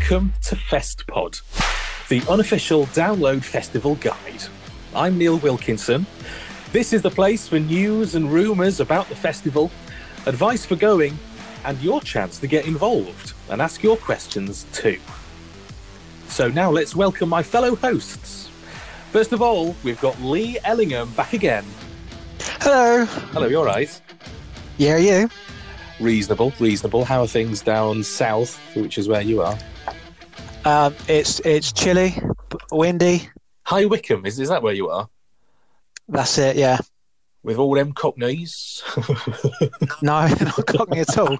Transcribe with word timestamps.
Welcome 0.00 0.32
to 0.46 0.56
FestPod, 0.56 1.40
the 2.08 2.20
unofficial 2.28 2.86
download 2.86 3.44
festival 3.44 3.94
guide. 3.94 4.42
I'm 4.92 5.16
Neil 5.16 5.38
Wilkinson. 5.38 6.04
This 6.72 6.92
is 6.92 7.00
the 7.00 7.12
place 7.12 7.46
for 7.46 7.60
news 7.60 8.16
and 8.16 8.30
rumours 8.30 8.80
about 8.80 9.08
the 9.08 9.14
festival, 9.14 9.70
advice 10.26 10.66
for 10.66 10.74
going, 10.74 11.16
and 11.64 11.80
your 11.80 12.00
chance 12.00 12.40
to 12.40 12.48
get 12.48 12.66
involved 12.66 13.34
and 13.48 13.62
ask 13.62 13.84
your 13.84 13.96
questions 13.96 14.66
too. 14.72 14.98
So 16.26 16.48
now 16.48 16.72
let's 16.72 16.96
welcome 16.96 17.28
my 17.28 17.44
fellow 17.44 17.76
hosts. 17.76 18.50
First 19.12 19.32
of 19.32 19.40
all, 19.42 19.76
we've 19.84 20.00
got 20.00 20.20
Lee 20.20 20.58
Ellingham 20.64 21.12
back 21.12 21.34
again. 21.34 21.64
Hello. 22.60 23.04
Hello, 23.04 23.46
You're 23.46 23.60
all 23.60 23.64
right? 23.64 24.00
Yeah, 24.76 24.96
you? 24.96 25.28
Reasonable, 26.00 26.52
reasonable. 26.58 27.04
How 27.04 27.22
are 27.22 27.28
things 27.28 27.62
down 27.62 28.02
south, 28.02 28.58
which 28.74 28.98
is 28.98 29.06
where 29.06 29.22
you 29.22 29.40
are? 29.40 29.56
Um, 30.64 30.94
it's 31.08 31.40
it's 31.40 31.72
chilly, 31.72 32.14
windy. 32.72 33.28
High 33.64 33.84
Wycombe, 33.86 34.26
is, 34.26 34.38
is 34.38 34.48
that 34.48 34.62
where 34.62 34.74
you 34.74 34.88
are? 34.88 35.08
That's 36.08 36.38
it. 36.38 36.56
Yeah. 36.56 36.78
With 37.42 37.58
all 37.58 37.74
them 37.74 37.92
cockneys? 37.92 38.82
No, 40.02 40.26
not 40.26 40.66
cockney 40.66 41.00
at 41.00 41.16
all. 41.18 41.38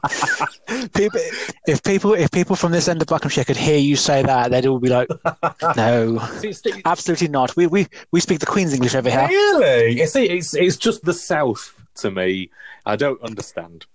people, 0.94 1.20
if 1.66 1.82
people 1.82 2.14
if 2.14 2.30
people 2.30 2.56
from 2.56 2.72
this 2.72 2.88
end 2.88 3.00
of 3.02 3.08
Buckinghamshire 3.08 3.44
could 3.44 3.56
hear 3.56 3.78
you 3.78 3.96
say 3.96 4.22
that, 4.22 4.50
they'd 4.50 4.66
all 4.66 4.78
be 4.78 4.88
like, 4.88 5.08
"No, 5.76 6.18
See, 6.38 6.54
absolutely 6.84 7.28
not. 7.28 7.56
We 7.56 7.66
we 7.66 7.86
we 8.10 8.20
speak 8.20 8.41
the 8.41 8.46
Queen's 8.46 8.72
English 8.74 8.94
over 8.94 9.10
here." 9.10 9.26
Really? 9.28 9.98
You 9.98 10.06
see, 10.06 10.28
it's 10.28 10.54
it's 10.54 10.76
just 10.76 11.04
the 11.04 11.12
south 11.12 11.74
to 11.96 12.10
me. 12.10 12.50
I 12.86 12.96
don't 12.96 13.20
understand. 13.22 13.86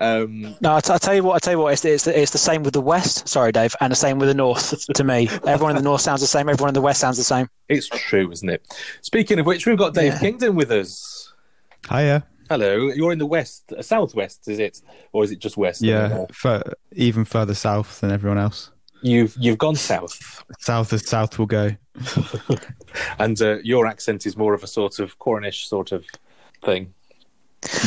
Um, 0.00 0.54
No, 0.60 0.76
I, 0.76 0.80
t- 0.80 0.92
I 0.92 0.98
tell 0.98 1.14
you 1.14 1.22
what. 1.24 1.34
I 1.34 1.38
tell 1.38 1.52
you 1.54 1.58
what. 1.58 1.72
It's, 1.72 1.84
it's 1.84 2.06
it's 2.06 2.30
the 2.32 2.38
same 2.38 2.62
with 2.62 2.74
the 2.74 2.80
West. 2.80 3.28
Sorry, 3.28 3.50
Dave, 3.52 3.74
and 3.80 3.90
the 3.90 3.96
same 3.96 4.18
with 4.18 4.28
the 4.28 4.34
North. 4.34 4.86
To 4.94 5.04
me, 5.04 5.28
everyone 5.46 5.70
in 5.70 5.76
the 5.76 5.82
North 5.88 6.00
sounds 6.00 6.20
the 6.20 6.26
same. 6.26 6.48
Everyone 6.48 6.68
in 6.70 6.74
the 6.74 6.80
West 6.80 7.00
sounds 7.00 7.16
the 7.16 7.24
same. 7.24 7.48
it's 7.68 7.88
true, 7.88 8.30
isn't 8.30 8.48
it? 8.48 8.66
Speaking 9.02 9.38
of 9.38 9.46
which, 9.46 9.66
we've 9.66 9.78
got 9.78 9.94
Dave 9.94 10.12
Yeah. 10.14 10.18
Kingdon 10.20 10.54
with 10.54 10.70
us. 10.70 11.32
Hiya. 11.90 12.26
Hello, 12.48 12.88
you're 12.88 13.12
in 13.12 13.18
the 13.18 13.26
west, 13.26 13.72
uh, 13.76 13.82
southwest, 13.82 14.48
is 14.48 14.58
it, 14.58 14.80
or 15.12 15.22
is 15.22 15.30
it 15.30 15.38
just 15.38 15.58
west? 15.58 15.82
Yeah, 15.82 16.24
fur 16.32 16.62
even 16.92 17.26
further 17.26 17.52
south 17.54 18.00
than 18.00 18.10
everyone 18.10 18.38
else. 18.38 18.70
you've 19.02 19.36
you've 19.38 19.58
gone 19.58 19.76
south, 19.76 20.42
South 20.58 20.90
as 20.94 21.06
south 21.06 21.38
will 21.38 21.44
go. 21.46 21.72
and 23.18 23.40
uh, 23.42 23.58
your 23.62 23.86
accent 23.86 24.24
is 24.26 24.36
more 24.36 24.54
of 24.54 24.62
a 24.62 24.66
sort 24.66 24.98
of 24.98 25.18
Cornish 25.18 25.66
sort 25.68 25.92
of 25.92 26.06
thing. 26.64 26.94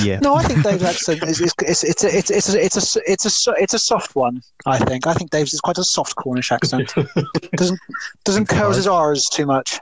Yeah. 0.03 0.19
No, 0.19 0.36
I 0.36 0.44
think 0.44 0.64
Dave's 0.64 0.84
accent 0.84 1.24
is, 1.24 1.40
is 1.42 1.53
it's 1.62 1.84
it's 1.84 2.03
a, 2.03 2.18
it's 2.18 2.30
it's 2.31 2.53
a, 2.53 2.64
it's 2.64 2.96
a 2.96 3.02
it's 3.06 3.25
a 3.25 3.30
so- 3.30 3.53
it's 3.58 3.74
a 3.74 3.80
soft 3.80 4.16
one. 4.16 4.42
I 4.66 4.78
think 4.80 5.08
I 5.08 5.14
think 5.14 5.31
Dave's 5.31 5.53
is 5.53 5.62
quite 5.62 5.78
a 5.78 5.84
soft 5.84 6.16
Cornish 6.16 6.52
accent. 6.52 6.94
doesn't 7.56 7.80
doesn't 8.25 8.47
curl 8.47 8.72
his 8.74 8.88
R's 8.88 9.25
too 9.31 9.46
much. 9.46 9.80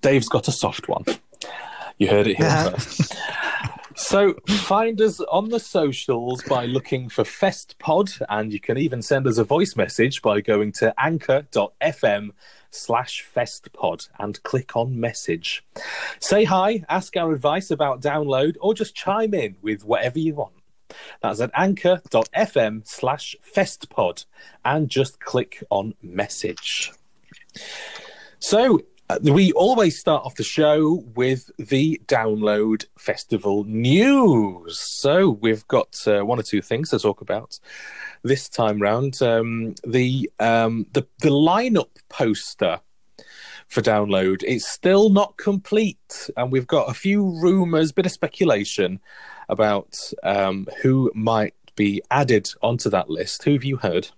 Dave's 0.00 0.28
got 0.28 0.48
a 0.48 0.52
soft 0.52 0.88
one. 0.88 1.04
You 1.98 2.08
heard 2.08 2.26
it 2.26 2.36
here 2.36 2.46
Yeah. 2.46 2.70
first. 2.70 3.14
So 3.94 4.34
find 4.48 5.00
us 5.00 5.20
on 5.20 5.50
the 5.50 5.60
socials 5.60 6.42
by 6.44 6.66
looking 6.66 7.08
for 7.08 7.24
FestPod, 7.24 8.22
and 8.28 8.52
you 8.52 8.60
can 8.60 8.78
even 8.78 9.02
send 9.02 9.26
us 9.26 9.38
a 9.38 9.44
voice 9.44 9.76
message 9.76 10.22
by 10.22 10.40
going 10.40 10.72
to 10.72 10.94
anchor.fm 10.98 12.30
slash 12.70 13.24
FestPod 13.34 14.08
and 14.18 14.42
click 14.42 14.76
on 14.76 14.98
message. 14.98 15.64
Say 16.20 16.44
hi, 16.44 16.84
ask 16.88 17.16
our 17.16 17.32
advice 17.32 17.70
about 17.70 18.00
download, 18.00 18.56
or 18.60 18.74
just 18.74 18.94
chime 18.94 19.34
in 19.34 19.56
with 19.62 19.84
whatever 19.84 20.18
you 20.18 20.34
want. 20.34 20.54
That's 21.20 21.40
at 21.40 21.50
anchor.fm 21.54 22.86
slash 22.86 23.36
FestPod 23.54 24.24
and 24.64 24.88
just 24.88 25.20
click 25.20 25.62
on 25.70 25.94
message. 26.02 26.92
So 28.38 28.80
we 29.22 29.52
always 29.52 29.98
start 29.98 30.24
off 30.24 30.36
the 30.36 30.44
show 30.44 31.04
with 31.14 31.50
the 31.58 32.00
Download 32.06 32.84
Festival 32.98 33.64
news. 33.64 34.78
So 34.78 35.30
we've 35.30 35.66
got 35.68 35.96
uh, 36.06 36.24
one 36.24 36.38
or 36.38 36.42
two 36.42 36.62
things 36.62 36.90
to 36.90 36.98
talk 36.98 37.20
about 37.20 37.58
this 38.22 38.48
time 38.48 38.80
round. 38.80 39.20
Um, 39.22 39.74
the 39.86 40.30
um, 40.38 40.86
the 40.92 41.06
the 41.18 41.30
lineup 41.30 41.90
poster 42.08 42.80
for 43.68 43.80
Download 43.80 44.42
is 44.44 44.66
still 44.66 45.08
not 45.08 45.36
complete, 45.36 46.30
and 46.36 46.52
we've 46.52 46.66
got 46.66 46.90
a 46.90 46.94
few 46.94 47.24
rumours, 47.40 47.92
bit 47.92 48.06
of 48.06 48.12
speculation 48.12 49.00
about 49.48 49.98
um, 50.22 50.68
who 50.82 51.10
might 51.14 51.54
be 51.74 52.02
added 52.10 52.50
onto 52.62 52.90
that 52.90 53.08
list. 53.08 53.44
Who 53.44 53.52
have 53.52 53.64
you 53.64 53.78
heard? 53.78 54.08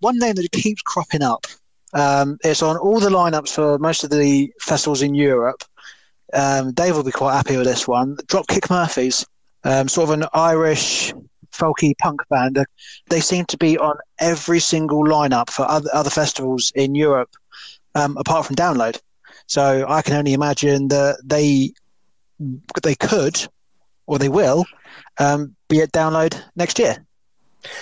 One 0.00 0.18
name 0.18 0.34
that 0.34 0.50
keeps 0.52 0.82
cropping 0.82 1.22
up. 1.22 1.46
Um, 1.92 2.38
it's 2.44 2.62
on 2.62 2.76
all 2.76 3.00
the 3.00 3.10
lineups 3.10 3.50
for 3.50 3.78
most 3.78 4.04
of 4.04 4.10
the 4.10 4.52
festivals 4.60 5.02
in 5.02 5.14
Europe. 5.14 5.62
Um, 6.32 6.72
Dave 6.72 6.94
will 6.94 7.02
be 7.02 7.10
quite 7.10 7.34
happy 7.34 7.56
with 7.56 7.66
this 7.66 7.88
one. 7.88 8.16
Dropkick 8.26 8.70
Murphys, 8.70 9.26
um, 9.64 9.88
sort 9.88 10.10
of 10.10 10.20
an 10.20 10.28
Irish 10.32 11.12
folky 11.52 11.96
punk 11.98 12.20
band. 12.30 12.64
They 13.08 13.20
seem 13.20 13.44
to 13.46 13.56
be 13.56 13.76
on 13.78 13.96
every 14.20 14.60
single 14.60 15.04
lineup 15.04 15.50
for 15.50 15.68
other, 15.68 15.90
other 15.92 16.10
festivals 16.10 16.72
in 16.74 16.94
Europe, 16.94 17.30
um, 17.94 18.16
apart 18.16 18.46
from 18.46 18.56
Download. 18.56 18.98
So 19.46 19.84
I 19.88 20.02
can 20.02 20.14
only 20.14 20.32
imagine 20.32 20.88
that 20.88 21.20
they 21.24 21.72
they 22.82 22.94
could 22.94 23.46
or 24.06 24.18
they 24.18 24.28
will 24.28 24.64
um, 25.18 25.56
be 25.68 25.80
at 25.80 25.92
Download 25.92 26.40
next 26.54 26.78
year. 26.78 27.04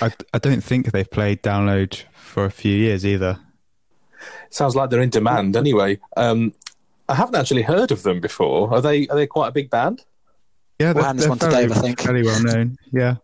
I, 0.00 0.12
I 0.34 0.38
don't 0.38 0.62
think 0.62 0.90
they've 0.90 1.10
played 1.10 1.42
download 1.42 2.02
for 2.12 2.44
a 2.44 2.50
few 2.50 2.76
years 2.76 3.06
either. 3.06 3.38
Sounds 4.50 4.74
like 4.76 4.90
they're 4.90 5.00
in 5.02 5.10
demand 5.10 5.56
anyway. 5.56 5.98
Um, 6.16 6.52
I 7.08 7.14
haven't 7.14 7.36
actually 7.36 7.62
heard 7.62 7.90
of 7.90 8.02
them 8.02 8.20
before. 8.20 8.72
Are 8.74 8.80
they 8.80 9.08
are 9.08 9.16
they 9.16 9.26
quite 9.26 9.48
a 9.48 9.52
big 9.52 9.70
band? 9.70 10.04
Yeah, 10.78 10.92
We'll 10.92 10.94
they're, 10.94 11.04
hand 11.04 11.18
they're 11.18 11.28
one 11.28 11.38
to 11.38 11.50
fairly, 11.50 11.68
Dave, 11.68 11.76
I 11.76 11.80
think. 11.80 12.00
fairly 12.00 12.22
well 12.22 12.42
known. 12.42 12.76
Yeah, 12.92 13.16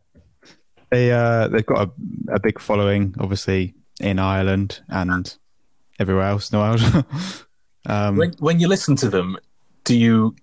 they 0.90 1.12
uh, 1.12 1.48
they've 1.48 1.66
got 1.66 1.88
a, 1.88 2.34
a 2.34 2.40
big 2.40 2.60
following, 2.60 3.14
obviously 3.18 3.74
in 4.00 4.18
Ireland 4.18 4.80
and 4.88 5.36
everywhere 6.00 6.24
else 6.26 6.50
in 6.50 6.58
the 6.58 6.64
world. 6.64 7.04
um, 7.86 8.16
When 8.16 8.32
when 8.38 8.60
you 8.60 8.68
listen 8.68 8.96
to 8.96 9.08
them, 9.08 9.36
do 9.84 9.96
you 9.96 10.34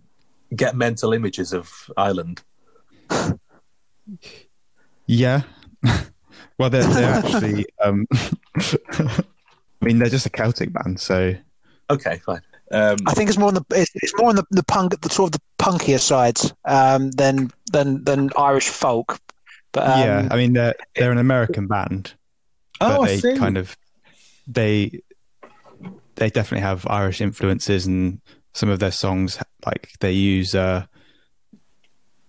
get 0.55 0.75
mental 0.75 1.11
images 1.13 1.53
of 1.53 1.89
Ireland? 1.97 2.43
yeah, 5.05 5.41
well, 6.57 6.69
they're 6.69 6.83
they're 6.83 7.13
actually. 7.13 7.65
Um, 7.83 8.07
I 9.81 9.85
mean, 9.85 9.99
they're 9.99 10.09
just 10.09 10.25
a 10.25 10.29
Celtic 10.29 10.71
band, 10.71 10.99
so 10.99 11.33
Okay, 11.89 12.21
fine. 12.25 12.41
Um, 12.71 12.97
I 13.05 13.13
think 13.13 13.29
it's 13.29 13.37
more 13.37 13.49
on 13.49 13.55
the 13.55 13.65
it's, 13.71 13.91
it's 13.95 14.13
more 14.17 14.29
on 14.29 14.37
the, 14.37 14.45
the 14.51 14.63
punk 14.63 14.99
the 15.01 15.09
sort 15.09 15.33
of 15.33 15.39
the 15.39 15.63
punkier 15.63 15.99
side 15.99 16.39
um, 16.65 17.11
than 17.11 17.51
than 17.73 18.03
than 18.05 18.29
Irish 18.37 18.69
folk. 18.69 19.19
But 19.73 19.87
um, 19.87 19.99
yeah, 19.99 20.27
I 20.31 20.37
mean 20.37 20.53
they're 20.53 20.75
they're 20.95 21.11
an 21.11 21.17
American 21.17 21.67
band, 21.67 22.13
but 22.79 22.99
oh, 22.99 23.03
I 23.03 23.07
they 23.07 23.17
see. 23.17 23.37
kind 23.37 23.57
of 23.57 23.75
they 24.47 25.01
they 26.15 26.29
definitely 26.29 26.61
have 26.61 26.87
Irish 26.87 27.19
influences, 27.19 27.85
and 27.85 28.21
some 28.53 28.69
of 28.69 28.79
their 28.79 28.91
songs 28.91 29.37
like 29.65 29.91
they 29.99 30.13
use 30.13 30.55
uh, 30.55 30.85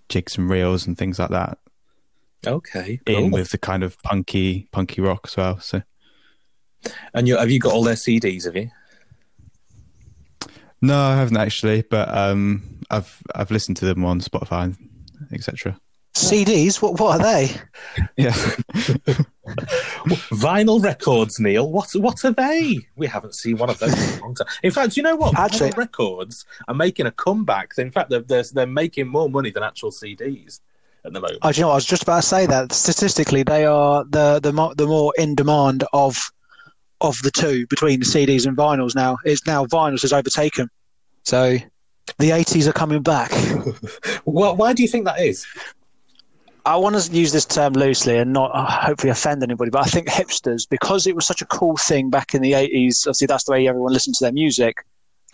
jigs 0.09 0.37
and 0.37 0.51
reels 0.51 0.89
and 0.89 0.99
things 0.99 1.21
like 1.21 1.31
that 1.31 1.59
okay. 2.47 3.01
in 3.07 3.31
with 3.31 3.51
the 3.51 3.59
kind 3.59 3.83
of 3.83 3.97
punky 4.03 4.69
punky 4.73 5.01
rock 5.01 5.21
as 5.25 5.37
well. 5.37 5.61
So 5.61 5.83
And 7.15 7.29
you, 7.29 7.37
have 7.37 7.51
you 7.51 7.59
got 7.59 7.73
all 7.73 7.83
their 7.85 7.95
CDs? 7.95 8.45
Have 8.45 8.57
you? 8.57 8.71
no, 10.81 10.99
I 10.99 11.17
haven't 11.17 11.37
actually, 11.37 11.83
but 11.83 12.09
um, 12.15 12.63
I've 12.91 13.23
I've 13.35 13.51
listened 13.51 13.77
to 13.79 13.85
them 13.85 14.05
on 14.05 14.21
Spotify, 14.21 14.77
etc. 15.33 15.79
CDs, 16.15 16.83
what 16.83 16.99
what 17.01 17.21
are 17.21 17.23
they? 17.23 17.51
Yeah, 18.17 18.33
Vinyl 20.33 20.83
records, 20.83 21.39
Neil. 21.41 21.71
What 21.71 21.89
what 21.95 22.25
are 22.25 22.33
they? 22.33 22.79
We 22.97 23.07
haven't 23.07 23.35
seen 23.35 23.59
one 23.59 23.71
of 23.71 23.79
those 23.79 23.93
in 23.93 24.19
a 24.19 24.23
long 24.23 24.35
time. 24.35 24.47
In 24.63 24.71
fact, 24.71 24.97
you 24.97 25.03
know 25.03 25.17
what? 25.17 25.39
Actually- 25.39 25.71
Vinyl 25.71 25.77
records 25.77 26.45
are 26.69 26.75
making 26.75 27.07
a 27.07 27.11
comeback. 27.13 27.73
In 27.79 27.91
fact, 27.91 28.11
they're, 28.11 28.21
they're 28.21 28.45
they're 28.53 28.67
making 28.67 29.09
more 29.09 29.29
money 29.31 29.51
than 29.51 29.63
actual 29.63 29.91
CDs 29.91 30.61
at 31.05 31.13
the 31.13 31.21
moment. 31.21 31.39
Oh, 31.43 31.53
do 31.53 31.57
you 31.59 31.63
know 31.63 31.69
what? 31.69 31.75
I 31.75 31.77
was 31.77 31.87
just 31.87 32.03
about 32.03 32.23
to 32.23 32.29
say 32.29 32.47
that 32.47 32.73
statistically, 32.73 33.43
they 33.43 33.65
are 33.65 34.05
the 34.05 34.41
the 34.41 34.53
mo- 34.53 34.75
the 34.75 34.87
more 34.87 35.13
in 35.17 35.35
demand 35.35 35.85
of 35.93 36.19
of 37.03 37.21
the 37.23 37.31
two 37.31 37.67
between 37.67 38.01
the 38.01 38.07
CDs 38.07 38.47
and 38.47 38.57
vinyls. 38.57 38.95
Now 38.95 39.19
It's 39.25 39.47
now 39.47 39.67
vinyls 39.67 40.03
has 40.03 40.13
overtaken. 40.13 40.69
So 41.25 41.59
the 42.19 42.31
80s 42.31 42.67
are 42.67 42.73
coming 42.73 43.03
back. 43.03 43.31
Well, 44.25 44.57
why 44.57 44.73
do 44.73 44.83
you 44.83 44.89
think 44.89 45.05
that 45.07 45.21
is? 45.21 45.47
I 46.65 46.77
want 46.77 46.97
to 46.97 47.13
use 47.13 47.33
this 47.33 47.45
term 47.45 47.73
loosely 47.73 48.19
and 48.19 48.33
not 48.33 48.53
uh, 48.55 48.65
hopefully 48.67 49.11
offend 49.11 49.43
anybody, 49.43 49.71
but 49.71 49.85
I 49.85 49.91
think 49.91 50.09
hipsters, 50.09 50.69
because 50.69 51.09
it 51.09 51.17
was 51.17 51.27
such 51.27 51.43
a 51.43 51.47
cool 51.47 51.77
thing 51.77 52.09
back 52.09 52.35
in 52.35 52.43
the 52.43 52.53
80s, 52.53 53.07
obviously 53.07 53.27
that's 53.27 53.45
the 53.45 53.53
way 53.53 53.67
everyone 53.67 53.93
listened 53.93 54.15
to 54.17 54.25
their 54.25 54.33
music, 54.33 54.77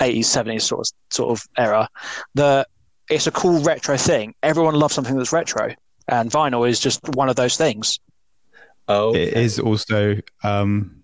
80s, 0.01 0.21
70s 0.21 0.63
sort 0.63 0.81
of, 0.81 0.93
sort 1.11 1.31
of 1.31 1.47
era, 1.59 1.89
that 2.35 2.69
it's 3.11 3.27
a 3.27 3.31
cool 3.31 3.61
retro 3.63 3.97
thing. 3.97 4.35
Everyone 4.43 4.75
loves 4.75 4.95
something 4.95 5.17
that's 5.17 5.33
retro, 5.33 5.75
and 6.09 6.31
vinyl 6.31 6.69
is 6.69 6.81
just 6.81 7.07
one 7.11 7.29
of 7.29 7.37
those 7.37 7.57
things. 7.57 8.01
Oh, 8.89 9.15
it 9.15 9.35
is 9.35 9.59
also 9.59 10.17
um, 10.43 10.98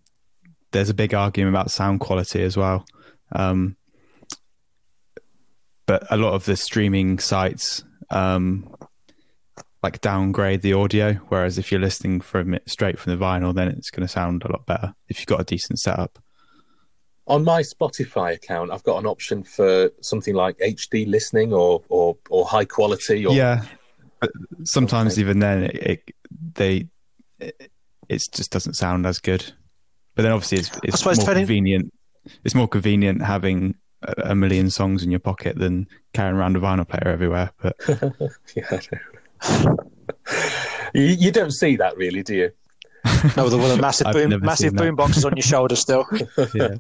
there's 0.74 0.90
a 0.90 0.94
big 0.94 1.14
argument 1.14 1.54
about 1.54 1.70
sound 1.70 2.00
quality 2.00 2.42
as 2.42 2.56
well. 2.56 2.84
Um, 3.32 3.76
but 5.86 6.04
a 6.10 6.16
lot 6.16 6.34
of 6.34 6.44
the 6.44 6.56
streaming 6.56 7.18
sites 7.18 7.84
um, 8.10 8.74
like 9.82 10.00
downgrade 10.00 10.62
the 10.62 10.72
audio, 10.72 11.14
whereas 11.28 11.58
if 11.58 11.70
you're 11.70 11.80
listening 11.80 12.20
from 12.20 12.54
it 12.54 12.68
straight 12.68 12.98
from 12.98 13.16
the 13.16 13.24
vinyl, 13.24 13.54
then 13.54 13.68
it's 13.68 13.90
going 13.90 14.06
to 14.06 14.12
sound 14.12 14.42
a 14.42 14.50
lot 14.50 14.66
better 14.66 14.94
if 15.08 15.20
you've 15.20 15.26
got 15.26 15.40
a 15.40 15.44
decent 15.44 15.78
setup. 15.78 16.18
On 17.26 17.44
my 17.44 17.62
Spotify 17.62 18.34
account, 18.34 18.70
I've 18.70 18.82
got 18.82 18.98
an 18.98 19.06
option 19.06 19.44
for 19.44 19.90
something 20.02 20.34
like 20.34 20.58
HD 20.58 21.08
listening 21.08 21.52
or 21.52 21.82
or, 21.88 22.16
or 22.28 22.44
high 22.44 22.64
quality. 22.66 23.24
Or, 23.24 23.34
Yeah, 23.34 23.64
but 24.20 24.30
sometimes 24.64 25.12
Okay. 25.12 25.20
even 25.20 25.38
then 25.38 25.62
it, 25.62 25.74
it 25.74 26.14
they 26.54 26.88
it, 27.38 27.70
it 28.08 28.28
just 28.32 28.50
doesn't 28.50 28.74
sound 28.74 29.06
as 29.06 29.20
good. 29.20 29.52
But 30.14 30.22
then 30.22 30.32
obviously 30.32 30.58
it's 30.58 30.70
it's 30.82 31.04
more 31.04 31.14
depending- 31.14 31.42
convenient. 31.42 31.92
It's 32.44 32.54
more 32.54 32.68
convenient 32.68 33.22
having 33.22 33.74
a, 34.02 34.30
a 34.30 34.34
million 34.34 34.70
songs 34.70 35.02
in 35.02 35.10
your 35.10 35.20
pocket 35.20 35.58
than 35.58 35.86
carrying 36.14 36.36
around 36.36 36.56
a 36.56 36.60
vinyl 36.60 36.88
player 36.88 37.08
everywhere. 37.12 37.50
But 37.60 37.76
Yeah, 38.56 38.80
you, 40.94 41.02
you 41.02 41.30
don't 41.30 41.50
see 41.52 41.76
that 41.76 41.96
really, 41.96 42.22
do 42.22 42.34
you? 42.34 42.50
No, 43.36 43.44
with 43.44 43.52
a, 43.54 43.58
with 43.58 43.78
a 43.78 43.80
massive 43.80 44.06
boom, 44.12 44.30
massive 44.40 44.68
seen 44.70 44.76
that. 44.76 44.82
boom 44.82 44.96
boxes 44.96 45.24
on 45.24 45.36
your 45.36 45.42
shoulder 45.42 45.76
still. 45.76 46.06
yeah, 46.54 46.74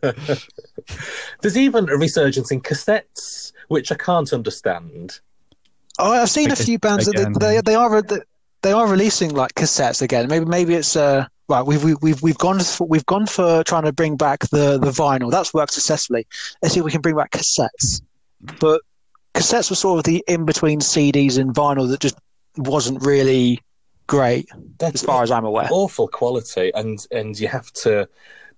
There's 1.42 1.56
even 1.58 1.88
a 1.90 1.96
resurgence 1.96 2.50
in 2.50 2.60
cassettes, 2.62 3.52
which 3.68 3.92
I 3.92 3.96
can't 3.96 4.32
understand. 4.32 5.20
Oh, 5.98 6.12
I've 6.12 6.30
seen 6.30 6.50
a 6.50 6.56
few 6.56 6.78
bands 6.78 7.06
that 7.06 7.34
they, 7.38 7.54
they 7.56 7.60
they 7.60 7.74
are 7.74 8.02
they 8.62 8.72
are 8.72 8.88
releasing 8.88 9.34
like 9.34 9.54
cassettes 9.54 10.00
again. 10.00 10.28
Maybe 10.28 10.44
maybe 10.46 10.74
it's 10.74 10.96
uh 10.96 11.26
right. 11.48 11.62
We've 11.62 11.82
we've 11.82 11.96
we've 12.02 12.22
we've 12.22 12.38
gone 12.38 12.60
for, 12.60 12.86
we've 12.86 13.06
gone 13.06 13.26
for 13.26 13.62
trying 13.64 13.84
to 13.84 13.92
bring 13.92 14.16
back 14.16 14.40
the 14.50 14.78
the 14.78 14.90
vinyl. 14.90 15.30
That's 15.30 15.52
worked 15.54 15.72
successfully. 15.72 16.26
Let's 16.62 16.74
see 16.74 16.80
if 16.80 16.84
we 16.84 16.90
can 16.90 17.00
bring 17.00 17.16
back 17.16 17.30
cassettes. 17.32 18.00
But 18.60 18.82
cassettes 19.34 19.70
were 19.70 19.76
sort 19.76 19.98
of 19.98 20.04
the 20.04 20.24
in 20.28 20.44
between 20.44 20.80
CDs 20.80 21.38
and 21.38 21.54
vinyl 21.54 21.88
that 21.88 22.00
just 22.00 22.16
wasn't 22.56 23.04
really 23.04 23.60
great 24.06 24.48
That's 24.78 24.96
as 24.96 25.02
far 25.02 25.22
as 25.22 25.30
I'm 25.30 25.44
aware. 25.44 25.68
awful 25.70 26.08
quality, 26.08 26.72
and 26.74 27.04
and 27.10 27.38
you 27.38 27.48
have 27.48 27.72
to 27.84 28.08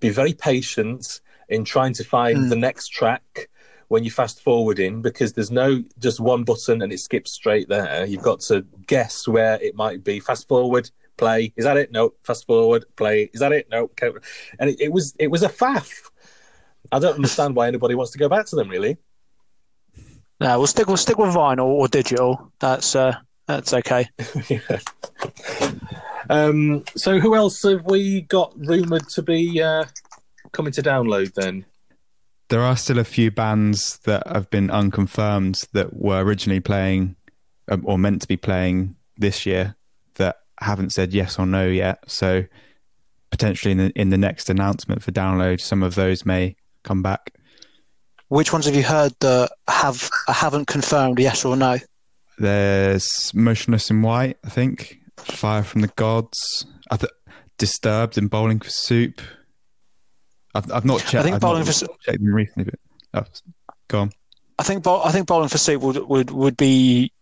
be 0.00 0.08
very 0.10 0.32
patient 0.34 1.20
in 1.48 1.64
trying 1.64 1.94
to 1.94 2.04
find 2.04 2.36
Hmm. 2.38 2.48
the 2.48 2.56
next 2.56 2.88
track 2.88 3.48
when 3.88 4.02
you 4.02 4.10
fast 4.10 4.42
forward 4.42 4.80
in 4.80 5.00
because 5.00 5.34
there's 5.34 5.52
no 5.52 5.80
just 6.00 6.18
one 6.18 6.42
button 6.42 6.82
and 6.82 6.92
it 6.92 6.98
skips 6.98 7.30
straight 7.32 7.68
there. 7.68 8.04
You've 8.04 8.22
got 8.24 8.40
to 8.40 8.66
guess 8.88 9.28
where 9.28 9.62
it 9.62 9.76
might 9.76 10.02
be. 10.02 10.18
Fast 10.18 10.48
forward, 10.48 10.90
play. 11.16 11.52
Is 11.56 11.64
that 11.64 11.76
it? 11.76 11.92
No. 11.92 12.14
Fast 12.22 12.46
forward, 12.46 12.84
play. 12.96 13.30
Is 13.32 13.40
that 13.40 13.52
it? 13.52 13.68
No. 13.70 13.84
Okay. 13.84 14.10
And 14.58 14.70
it, 14.70 14.80
it 14.80 14.92
was 14.92 15.14
it 15.18 15.28
was 15.28 15.42
a 15.42 15.48
faff. 15.48 16.10
I 16.92 16.98
don't 16.98 17.16
understand 17.16 17.56
why 17.56 17.66
anybody 17.66 17.94
wants 17.94 18.12
to 18.12 18.18
go 18.18 18.28
back 18.28 18.46
to 18.46 18.56
them. 18.56 18.68
Really. 18.68 18.96
No, 20.40 20.58
we'll 20.58 20.66
stick 20.66 20.86
we'll 20.86 20.96
stick 20.96 21.18
with 21.18 21.34
vinyl 21.34 21.66
or 21.66 21.88
digital. 21.88 22.52
That's 22.58 22.94
uh 22.94 23.16
that's 23.46 23.72
okay. 23.72 24.08
yeah. 24.48 24.80
Um, 26.28 26.82
so 26.96 27.20
who 27.20 27.36
else 27.36 27.62
have 27.62 27.84
we 27.84 28.22
got 28.22 28.52
rumored 28.56 29.08
to 29.10 29.22
be 29.22 29.62
uh, 29.62 29.84
coming 30.50 30.72
to 30.72 30.82
download 30.82 31.34
then? 31.34 31.64
there 32.48 32.62
are 32.62 32.76
still 32.76 32.98
a 32.98 33.04
few 33.04 33.30
bands 33.30 33.98
that 34.04 34.26
have 34.26 34.48
been 34.50 34.70
unconfirmed 34.70 35.62
that 35.72 35.94
were 35.96 36.22
originally 36.22 36.60
playing 36.60 37.16
um, 37.68 37.82
or 37.84 37.98
meant 37.98 38.22
to 38.22 38.28
be 38.28 38.36
playing 38.36 38.94
this 39.16 39.44
year 39.44 39.74
that 40.14 40.36
haven't 40.60 40.90
said 40.90 41.12
yes 41.12 41.38
or 41.38 41.46
no 41.46 41.66
yet. 41.66 41.98
So 42.06 42.44
potentially 43.30 43.72
in 43.72 43.78
the, 43.78 43.90
in 43.90 44.10
the 44.10 44.18
next 44.18 44.50
announcement 44.50 45.02
for 45.02 45.12
download, 45.12 45.60
some 45.60 45.82
of 45.82 45.94
those 45.94 46.24
may 46.24 46.56
come 46.82 47.02
back. 47.02 47.34
Which 48.28 48.52
ones 48.52 48.66
have 48.66 48.74
you 48.74 48.82
heard 48.82 49.12
that 49.20 49.50
have 49.68 50.10
haven't 50.28 50.66
confirmed 50.66 51.18
yes 51.18 51.44
or 51.44 51.56
no? 51.56 51.78
There's 52.38 53.32
Motionless 53.34 53.90
in 53.90 54.02
White, 54.02 54.38
I 54.44 54.48
think. 54.48 54.98
Fire 55.16 55.62
from 55.62 55.80
the 55.80 55.88
Gods. 55.88 56.66
I 56.90 56.96
th- 56.96 57.12
Disturbed 57.58 58.18
and 58.18 58.28
Bowling 58.28 58.60
for 58.60 58.68
Soup. 58.68 59.20
I've, 60.54 60.70
I've 60.72 60.84
not 60.84 61.00
checked. 61.00 61.24
think 61.24 61.36
I've 61.36 61.40
Bowling 61.40 61.64
for 61.64 61.72
Soup- 61.72 61.90
checked 62.02 62.18
them 62.18 62.34
recently, 62.34 62.64
but 63.12 63.22
oh, 63.22 63.50
go 63.88 64.00
on. 64.00 64.12
I 64.58 64.62
think 64.62 64.86
I 64.86 65.12
think 65.12 65.26
Bowling 65.26 65.48
for 65.48 65.58
Soup 65.58 65.80
would 65.82 65.98
would 66.08 66.30
would 66.30 66.56
be 66.56 67.12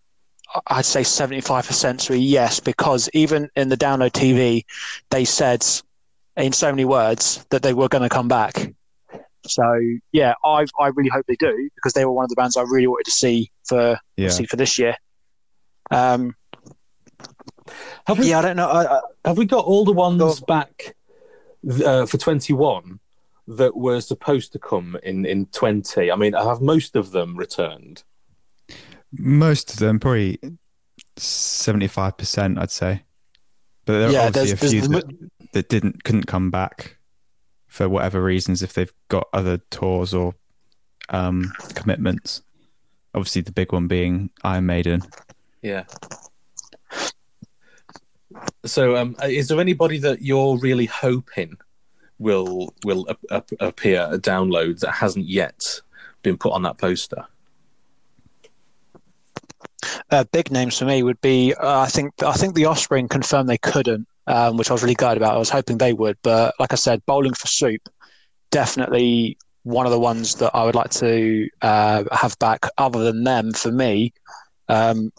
I'd 0.68 0.84
say 0.84 1.02
seventy 1.02 1.40
five 1.40 1.66
percent 1.66 2.00
to 2.00 2.12
a 2.12 2.16
yes 2.16 2.60
because 2.60 3.08
even 3.12 3.48
in 3.56 3.68
the 3.68 3.76
download 3.76 4.12
TV 4.12 4.64
they 5.10 5.24
said 5.24 5.64
in 6.36 6.52
so 6.52 6.70
many 6.70 6.84
words 6.84 7.44
that 7.50 7.62
they 7.62 7.74
were 7.74 7.88
going 7.88 8.02
to 8.02 8.08
come 8.08 8.28
back. 8.28 8.72
So 9.46 9.78
yeah, 10.12 10.34
I 10.44 10.66
I 10.78 10.88
really 10.88 11.10
hope 11.10 11.26
they 11.26 11.36
do 11.36 11.68
because 11.74 11.92
they 11.92 12.04
were 12.04 12.12
one 12.12 12.24
of 12.24 12.30
the 12.30 12.36
bands 12.36 12.56
I 12.56 12.62
really 12.62 12.86
wanted 12.86 13.04
to 13.04 13.10
see 13.12 13.50
for 13.64 13.98
Yeah. 14.16 14.30
see 14.30 14.46
for 14.46 14.56
this 14.56 14.78
year. 14.78 14.96
Um, 15.90 16.34
Have 18.06 18.18
we 18.18 18.30
yeah, 18.30 18.38
I 18.38 18.42
don't 18.42 18.56
know. 18.56 18.68
I, 18.68 18.96
I, 18.96 19.00
have 19.26 19.38
we 19.38 19.44
got 19.44 19.64
all 19.64 19.84
the 19.84 19.92
ones 19.92 20.40
Go. 20.40 20.46
back 20.46 20.96
uh, 21.84 22.06
for 22.06 22.16
twenty 22.16 22.52
one 22.52 23.00
that 23.46 23.76
were 23.76 24.00
supposed 24.00 24.52
to 24.52 24.58
come 24.58 24.96
in 25.02 25.26
in 25.26 25.46
twenty? 25.46 26.10
I 26.10 26.16
mean, 26.16 26.34
I 26.34 26.44
have 26.44 26.60
most 26.60 26.96
of 26.96 27.10
them 27.10 27.36
returned? 27.36 28.02
Most 29.16 29.72
of 29.72 29.78
them, 29.78 30.00
probably 30.00 30.38
seventy-five 31.16 32.16
percent, 32.16 32.58
I'd 32.58 32.70
say. 32.70 33.02
But 33.84 33.98
there 33.98 34.08
are 34.08 34.12
Yeah, 34.12 34.26
obviously 34.26 34.52
a 34.52 34.56
few 34.56 34.80
there's 34.80 35.04
that, 35.04 35.30
that 35.52 35.68
didn't 35.68 36.04
couldn't 36.04 36.26
come 36.26 36.50
back 36.50 36.96
for 37.66 37.88
whatever 37.88 38.22
reasons, 38.22 38.62
if 38.62 38.72
they've 38.72 38.92
got 39.08 39.28
other 39.32 39.58
tours 39.70 40.14
or 40.14 40.34
um, 41.10 41.52
commitments. 41.74 42.42
Obviously, 43.14 43.42
the 43.42 43.52
big 43.52 43.72
one 43.72 43.86
being 43.86 44.30
Iron 44.42 44.66
Maiden. 44.66 45.02
Yeah. 45.62 45.84
So, 48.64 48.96
um, 48.96 49.16
is 49.22 49.48
there 49.48 49.60
anybody 49.60 49.98
that 49.98 50.22
you're 50.22 50.56
really 50.58 50.86
hoping 50.86 51.56
will 52.18 52.74
will 52.84 53.08
ap- 53.10 53.18
ap- 53.30 53.60
appear 53.60 54.08
a 54.10 54.18
download 54.18 54.80
that 54.80 54.92
hasn't 54.92 55.26
yet 55.26 55.80
been 56.22 56.36
put 56.38 56.52
on 56.52 56.62
that 56.62 56.78
poster? 56.78 57.26
Uh, 60.10 60.24
big 60.32 60.50
names 60.50 60.78
for 60.78 60.84
me 60.84 61.02
would 61.02 61.20
be 61.20 61.54
uh, 61.54 61.80
I 61.80 61.86
think 61.86 62.12
I 62.22 62.32
think 62.32 62.54
the 62.54 62.66
Offspring 62.66 63.08
confirmed 63.08 63.48
they 63.48 63.58
couldn't, 63.58 64.06
um, 64.26 64.56
which 64.56 64.70
I 64.70 64.74
was 64.74 64.82
really 64.82 64.94
glad 64.94 65.16
about. 65.16 65.34
I 65.34 65.38
was 65.38 65.50
hoping 65.50 65.78
they 65.78 65.92
would, 65.92 66.18
but 66.22 66.54
like 66.58 66.72
I 66.72 66.76
said, 66.76 67.04
Bowling 67.06 67.34
for 67.34 67.46
Soup 67.46 67.80
definitely 68.54 69.36
one 69.64 69.84
of 69.84 69.90
the 69.90 69.98
ones 69.98 70.36
that 70.36 70.54
I 70.54 70.64
would 70.64 70.76
like 70.76 70.90
to 70.90 71.48
uh, 71.60 72.04
have 72.12 72.38
back. 72.38 72.66
Other 72.78 73.02
than 73.02 73.24
them, 73.24 73.52
for 73.52 73.72
me, 73.72 74.12
um, 74.68 75.12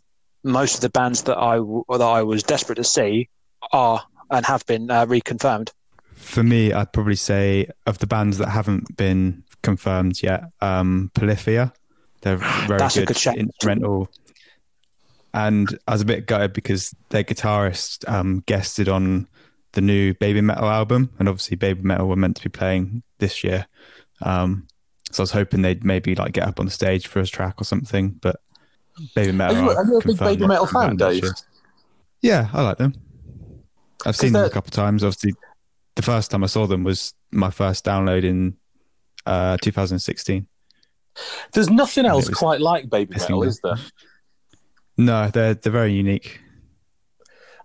most 0.43 0.75
of 0.75 0.81
the 0.81 0.89
bands 0.89 1.23
that 1.23 1.37
I 1.37 1.55
w- 1.55 1.83
that 1.89 2.01
I 2.01 2.23
was 2.23 2.43
desperate 2.43 2.75
to 2.75 2.83
see 2.83 3.27
are 3.73 4.01
and 4.31 4.45
have 4.45 4.65
been 4.65 4.89
uh, 4.89 5.05
reconfirmed. 5.05 5.71
For 6.13 6.43
me, 6.43 6.71
I'd 6.71 6.93
probably 6.93 7.15
say 7.15 7.67
of 7.85 7.99
the 7.99 8.07
bands 8.07 8.37
that 8.37 8.49
haven't 8.49 8.95
been 8.95 9.43
confirmed 9.61 10.23
yet, 10.23 10.45
um, 10.61 11.11
Polyphia. 11.13 11.73
They're 12.21 12.37
very 12.37 12.79
That's 12.79 12.95
a 12.95 13.05
good, 13.05 13.17
good 13.21 13.35
instrumental. 13.35 14.09
And 15.35 15.77
I 15.85 15.91
was 15.91 16.01
a 16.01 16.05
bit 16.05 16.27
gutted 16.27 16.53
because 16.53 16.95
their 17.09 17.23
guitarist 17.25 18.07
um, 18.09 18.41
guested 18.45 18.87
on 18.87 19.27
the 19.73 19.81
new 19.81 20.13
Baby 20.13 20.39
Metal 20.39 20.69
album, 20.69 21.11
and 21.19 21.27
obviously 21.27 21.57
Baby 21.57 21.81
Metal 21.83 22.07
were 22.07 22.15
meant 22.15 22.37
to 22.37 22.43
be 22.43 22.49
playing 22.49 23.03
this 23.19 23.43
year. 23.43 23.67
Um, 24.21 24.65
so 25.11 25.21
I 25.21 25.23
was 25.23 25.31
hoping 25.31 25.61
they'd 25.61 25.83
maybe 25.83 26.15
like 26.15 26.31
get 26.31 26.47
up 26.47 26.59
on 26.61 26.65
the 26.67 26.71
stage 26.71 27.07
for 27.07 27.19
a 27.19 27.25
track 27.27 27.59
or 27.59 27.65
something, 27.65 28.11
but 28.21 28.37
Baby 29.13 29.33
Metal. 29.33 29.57
Are 29.57 29.61
you- 29.61 29.69
are 29.77 29.85
you 29.85 29.97
a 29.97 30.07
big 30.07 30.17
Baby 30.19 30.47
Metal 30.47 30.65
fan, 30.67 30.95
Dave? 30.95 31.23
year. 31.23 31.33
Yeah, 32.21 32.47
I 32.53 32.61
like 32.61 32.77
them. 32.77 32.93
I've 34.05 34.15
seen 34.15 34.31
them 34.33 34.45
a 34.45 34.49
couple 34.49 34.69
of 34.69 34.73
times. 34.73 35.03
Obviously, 35.03 35.33
the 35.95 36.01
first 36.01 36.31
time 36.31 36.43
I 36.45 36.47
saw 36.47 36.65
them 36.65 36.85
was 36.85 37.13
my 37.31 37.49
first 37.49 37.83
download 37.83 38.23
in 38.23 38.55
uh, 39.25 39.57
2016. 39.61 40.47
There's 41.51 41.69
nothing 41.69 42.05
else 42.05 42.29
quite 42.29 42.61
like 42.61 42.89
Baby 42.89 43.15
Metal, 43.17 43.43
is 43.43 43.59
there? 43.61 43.75
No, 44.97 45.29
they're 45.29 45.53
they're 45.53 45.71
very 45.71 45.93
unique. 45.93 46.39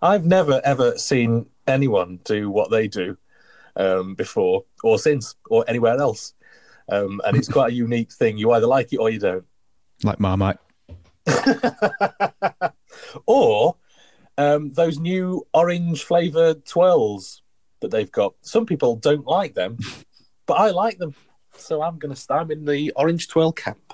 I've 0.03 0.25
never 0.25 0.61
ever 0.65 0.97
seen 0.99 1.47
anyone 1.67 2.21
do 2.25 2.51
what 2.51 2.71
they 2.71 2.89
do 2.89 3.17
um, 3.77 4.15
before 4.15 4.65
or 4.83 4.99
since 4.99 5.35
or 5.49 5.65
anywhere 5.69 5.97
else, 5.99 6.35
um, 6.91 7.21
and 7.25 7.37
it's 7.37 7.49
quite 7.49 7.73
a 7.73 7.75
unique 7.87 8.13
thing. 8.13 8.39
You 8.39 8.53
either 8.53 8.67
like 8.67 8.93
it 8.93 8.99
or 8.99 9.11
you 9.11 9.19
don't. 9.19 9.45
Like 10.03 10.19
Marmite. 10.19 10.59
or 13.27 13.77
um, 14.39 14.73
those 14.73 14.99
new 14.99 15.47
orange 15.53 16.05
flavored 16.05 16.65
twirls 16.65 17.43
that 17.81 17.91
they've 17.91 18.11
got. 18.11 18.35
Some 18.41 18.67
people 18.67 18.97
don't 18.97 19.27
like 19.27 19.55
them, 19.55 19.79
but 20.47 20.55
I 20.55 20.71
like 20.71 20.99
them. 20.99 21.15
So 21.57 21.83
I'm 21.83 21.99
going 21.99 22.15
to 22.15 22.33
I'm 22.33 22.51
in 22.51 22.65
the 22.65 22.93
orange 22.97 23.29
twirl 23.29 23.53
camp. 23.53 23.93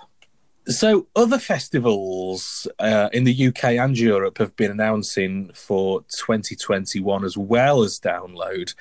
So 0.69 1.07
other 1.15 1.39
festivals 1.39 2.67
uh, 2.81 3.09
in 3.13 3.23
the 3.23 3.49
UK 3.49 3.65
and 3.65 3.97
Europe 3.97 4.39
have 4.39 4.57
been 4.57 4.73
announcing 4.73 5.51
for 5.55 6.01
2021 6.17 7.25
as 7.25 7.37
well 7.37 7.83
as 7.83 8.01
download. 8.01 8.75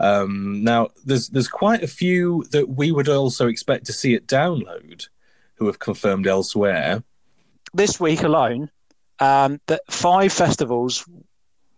Um, 0.00 0.64
now 0.64 0.88
there's 1.04 1.28
there's 1.28 1.48
quite 1.48 1.82
a 1.82 1.88
few 1.88 2.44
that 2.52 2.70
we 2.70 2.90
would 2.90 3.08
also 3.08 3.48
expect 3.48 3.84
to 3.86 3.92
see 3.92 4.14
at 4.14 4.26
download 4.26 5.08
who 5.56 5.66
have 5.66 5.78
confirmed 5.78 6.26
elsewhere. 6.26 7.02
This 7.74 8.00
week 8.00 8.22
alone, 8.22 8.70
um, 9.20 9.60
that 9.66 9.82
five 9.90 10.32
festivals 10.32 11.06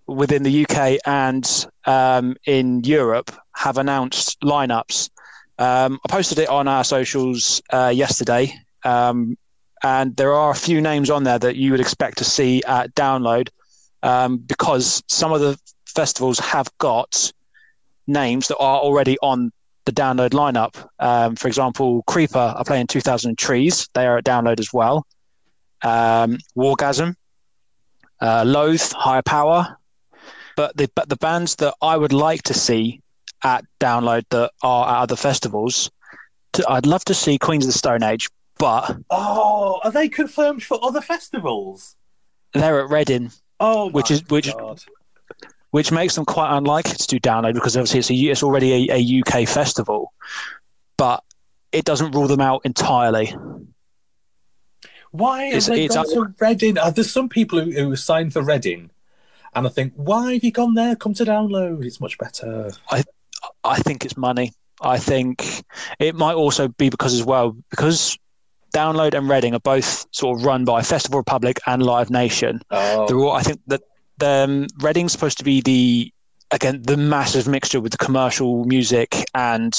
within 0.07 0.45
the 0.45 0.65
UK 0.65 0.99
and 1.05 1.67
um, 1.85 2.37
in 2.47 2.85
Europe 2.85 3.33
have 3.57 3.77
announced 3.77 4.41
lineups. 4.41 5.11
Um, 5.59 5.99
I 6.05 6.09
posted 6.09 6.39
it 6.39 6.49
on 6.49 6.69
our 6.69 6.85
socials 6.85 7.61
uh, 7.71 7.93
yesterday, 7.95 8.55
um, 8.85 9.37
and 9.83 10.17
there 10.17 10.33
are 10.33 10.51
a 10.51 10.55
few 10.55 10.81
names 10.81 11.11
on 11.11 11.25
there 11.25 11.39
that 11.39 11.57
you 11.57 11.71
would 11.71 11.81
expect 11.81 12.19
to 12.19 12.25
see 12.25 12.63
at 12.65 12.95
download 12.95 13.49
um, 14.03 14.39
because 14.39 15.03
some 15.07 15.33
of 15.33 15.41
the 15.41 15.59
festivals 15.87 16.39
have 16.39 16.69
got 16.79 17.33
names 18.07 18.49
that 18.49 18.57
are 18.59 18.81
already 18.81 19.19
on 19.23 19.53
the 19.85 19.93
download 19.93 20.31
lineup. 20.31 20.87
Um, 20.99 21.37
for 21.37 21.49
example, 21.49 22.03
Creeper 22.07 22.55
are 22.57 22.65
playing 22.65 22.89
2000 22.89 23.39
Trees, 23.39 23.89
they 23.95 24.07
are 24.07 24.19
at 24.19 24.25
download 24.25 24.61
as 24.61 24.73
well. 24.73 25.07
Um, 25.83 26.39
Wargasm, 26.57 27.15
uh, 28.21 28.45
Loathe, 28.47 28.93
Higher 28.93 29.23
Power. 29.23 29.79
But 30.57 30.77
the 30.77 30.91
but 30.95 31.09
the 31.09 31.17
bands 31.17 31.55
that 31.57 31.75
I 31.81 31.97
would 31.97 32.13
like 32.13 32.43
to 32.45 32.55
see 32.55 33.01
at 33.45 33.65
download 33.79 34.25
that 34.31 34.51
are 34.63 34.89
at 34.89 35.03
other 35.03 35.15
festivals, 35.15 35.89
to, 36.55 36.69
I'd 36.69 36.87
love 36.87 37.05
to 37.05 37.15
see 37.15 37.39
Queens 37.39 37.65
of 37.65 37.73
the 37.73 37.79
Stone 37.79 38.03
Age, 38.03 38.29
but 38.59 38.97
Oh, 39.11 39.81
are 39.85 39.91
they 39.91 40.09
confirmed 40.09 40.63
for 40.63 40.79
other 40.83 41.01
festivals? 41.01 41.97
they're 42.55 42.81
at 42.83 42.91
Reading, 42.91 43.31
Oh, 43.61 43.89
which 43.91 44.11
is 44.11 44.23
which 44.29 44.53
God. 44.55 44.83
which 45.71 45.93
makes 45.93 46.15
them 46.15 46.25
quite 46.25 46.57
unlikely 46.57 46.95
to 46.95 47.07
do 47.07 47.21
download 47.21 47.55
because 47.55 47.77
obviously 47.77 47.99
it's 48.01 48.11
a 48.11 48.15
it's 48.15 48.43
already 48.43 48.91
a, 48.91 48.97
a 48.97 49.21
UK 49.21 49.49
festival, 49.49 50.13
but 50.97 51.23
it 51.73 51.85
doesn't 51.85 52.13
rule 52.13 52.27
them 52.27 52.41
out 52.41 52.63
entirely. 52.65 53.35
Why 55.11 55.45
have 55.45 55.65
they 55.67 55.89
gone 55.89 56.07
to 56.07 56.35
Reading? 56.39 56.79
Uh, 56.79 56.91
there's 56.91 57.11
some 57.11 57.29
people 57.29 57.61
who, 57.61 57.71
who 57.73 57.97
signed 57.97 58.33
for 58.33 58.43
Reading, 58.43 58.91
and 59.55 59.67
I 59.67 59.71
think, 59.71 59.93
why 59.97 60.35
have 60.35 60.45
you 60.45 60.53
gone 60.53 60.75
there? 60.75 60.97
Come 60.97 61.15
to 61.15 61.25
download. 61.25 61.85
It's 61.85 62.01
much 62.01 62.19
better. 62.19 62.71
I, 62.91 63.05
I 63.65 63.79
think 63.81 64.05
it's 64.05 64.17
money. 64.17 64.53
I 64.81 64.99
think 64.99 65.65
it 65.99 66.15
might 66.15 66.35
also 66.35 66.69
be 66.69 66.89
because 66.89 67.15
as 67.15 67.25
well 67.25 67.57
because 67.71 68.17
Download 68.73 69.15
and 69.15 69.29
Reading 69.29 69.55
are 69.55 69.61
both 69.61 70.07
sort 70.13 70.39
of 70.39 70.45
run 70.45 70.65
by 70.65 70.83
Festival 70.83 71.19
Republic 71.19 71.59
and 71.67 71.83
Live 71.83 72.11
Nation. 72.11 72.61
Oh, 72.71 73.07
They're 73.07 73.19
all, 73.19 73.33
I 73.33 73.43
think 73.43 73.61
that 73.69 73.83
the 74.19 74.29
um, 74.29 74.67
Reading's 74.81 75.13
supposed 75.13 75.39
to 75.39 75.45
be 75.45 75.61
the 75.61 76.13
again 76.51 76.83
the 76.83 76.97
massive 76.97 77.47
mixture 77.47 77.81
with 77.81 77.93
the 77.93 77.99
commercial 77.99 78.65
music 78.65 79.25
and 79.35 79.75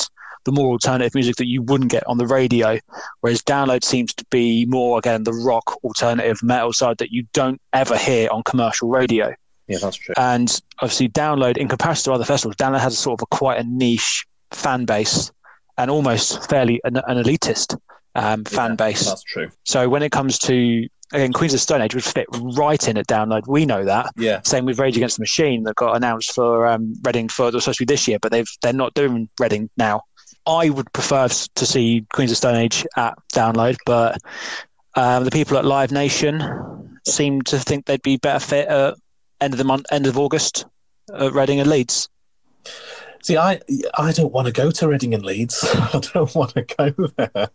the 0.45 0.51
more 0.51 0.71
alternative 0.71 1.13
music 1.13 1.35
that 1.35 1.47
you 1.47 1.61
wouldn't 1.61 1.91
get 1.91 2.05
on 2.07 2.17
the 2.17 2.25
radio, 2.25 2.79
whereas 3.19 3.41
Download 3.41 3.83
seems 3.83 4.13
to 4.13 4.25
be 4.29 4.65
more 4.65 4.97
again 4.97 5.23
the 5.23 5.33
rock 5.33 5.77
alternative 5.83 6.41
metal 6.41 6.71
side 6.73 6.97
that 6.99 7.11
you 7.11 7.25
don't 7.33 7.61
ever 7.73 7.97
hear 7.97 8.29
on 8.31 8.43
commercial 8.43 8.89
radio. 8.89 9.33
yeah, 9.67 9.77
that's 9.81 9.97
true. 9.97 10.15
And 10.17 10.61
obviously, 10.81 11.09
Download, 11.09 11.57
in 11.57 11.67
comparison 11.67 12.11
to 12.11 12.15
other 12.15 12.25
festivals, 12.25 12.55
Download 12.55 12.79
has 12.79 12.93
a 12.93 12.97
sort 12.97 13.19
of 13.19 13.27
a 13.29 13.35
quite 13.35 13.59
a 13.59 13.63
niche 13.63 14.25
fan 14.51 14.85
base 14.85 15.31
and 15.77 15.91
almost 15.91 16.49
fairly 16.49 16.81
an, 16.83 16.97
an 16.97 17.23
elitist 17.23 17.77
um, 18.15 18.43
fan 18.45 18.71
Yeah, 18.71 18.75
base. 18.75 19.05
That's 19.05 19.23
true. 19.23 19.49
So 19.65 19.89
when 19.89 20.03
it 20.03 20.11
comes 20.11 20.39
to 20.39 20.87
again, 21.11 21.33
Queens 21.33 21.53
of 21.53 21.59
Stone 21.59 21.81
Age 21.81 21.95
would 21.95 22.03
fit 22.03 22.27
right 22.31 22.87
in 22.87 22.97
at 22.97 23.07
Download. 23.07 23.47
We 23.47 23.65
know 23.65 23.85
that. 23.85 24.11
Yeah. 24.17 24.41
Same 24.43 24.65
with 24.65 24.79
Rage 24.79 24.95
Against 24.97 25.17
the 25.17 25.21
Machine 25.21 25.63
that 25.63 25.75
got 25.75 25.95
announced 25.95 26.33
for 26.33 26.67
um, 26.67 26.93
Reading 27.03 27.29
for 27.29 27.51
supposed 27.51 27.79
to 27.79 27.85
be 27.85 27.91
this 27.91 28.07
year, 28.07 28.19
but 28.19 28.31
they've 28.31 28.49
they're 28.61 28.73
not 28.73 28.93
doing 28.93 29.29
Reading 29.39 29.69
now. 29.77 30.01
I 30.45 30.69
would 30.69 30.91
prefer 30.93 31.27
to 31.27 31.65
see 31.65 32.05
Queens 32.13 32.31
of 32.31 32.37
Stone 32.37 32.55
Age 32.55 32.85
at 32.95 33.15
Download, 33.33 33.75
but 33.85 34.17
um, 34.95 35.23
the 35.23 35.31
people 35.31 35.57
at 35.57 35.65
Live 35.65 35.91
Nation 35.91 36.99
seem 37.07 37.41
to 37.43 37.59
think 37.59 37.85
they'd 37.85 38.01
be 38.01 38.17
better 38.17 38.39
fit 38.39 38.67
at 38.67 38.95
end 39.41 39.53
of 39.53 39.57
the 39.57 39.63
month, 39.63 39.85
end 39.91 40.07
of 40.07 40.17
August, 40.17 40.65
at 41.13 41.33
Reading 41.33 41.59
and 41.59 41.69
Leeds. 41.69 42.09
See, 43.23 43.37
I 43.37 43.59
I 43.97 44.11
don't 44.11 44.31
want 44.31 44.47
to 44.47 44.53
go 44.53 44.71
to 44.71 44.87
Reading 44.87 45.13
and 45.13 45.23
Leeds. 45.23 45.63
I 45.73 46.01
don't 46.13 46.33
want 46.35 46.53
to 46.55 46.61
go 46.63 47.07
there. 47.17 47.49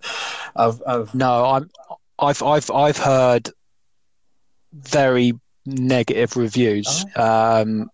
I've, 0.57 0.83
I've 0.87 1.15
No, 1.15 1.45
I'm. 1.47 1.71
I've 2.19 2.43
I've 2.43 2.71
I've 2.71 2.99
heard 2.99 3.51
very 4.73 5.33
negative 5.67 6.37
reviews. 6.37 7.05
Um, 7.17 7.91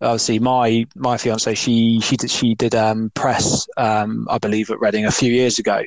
obviously, 0.00 0.38
my 0.38 0.86
my 0.94 1.16
fiance 1.16 1.54
she 1.54 2.00
she 2.00 2.16
did 2.16 2.30
she 2.30 2.54
did 2.54 2.74
um, 2.74 3.10
press 3.14 3.66
um, 3.76 4.26
I 4.30 4.38
believe 4.38 4.70
at 4.70 4.80
Reading 4.80 5.04
a 5.04 5.10
few 5.10 5.32
years 5.32 5.58
ago, 5.58 5.82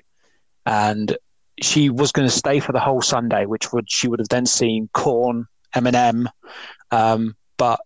and 0.66 1.18
she 1.62 1.90
was 1.90 2.12
going 2.12 2.28
to 2.28 2.34
stay 2.34 2.60
for 2.60 2.72
the 2.72 2.80
whole 2.80 3.02
Sunday, 3.02 3.46
which 3.46 3.74
would 3.74 3.92
she 3.92 4.08
would 4.08 4.20
have 4.20 4.30
then 4.30 4.46
seen 4.46 4.90
Korn, 4.94 5.48
Eminem, 5.76 6.28
um, 6.92 7.36
but 7.58 7.80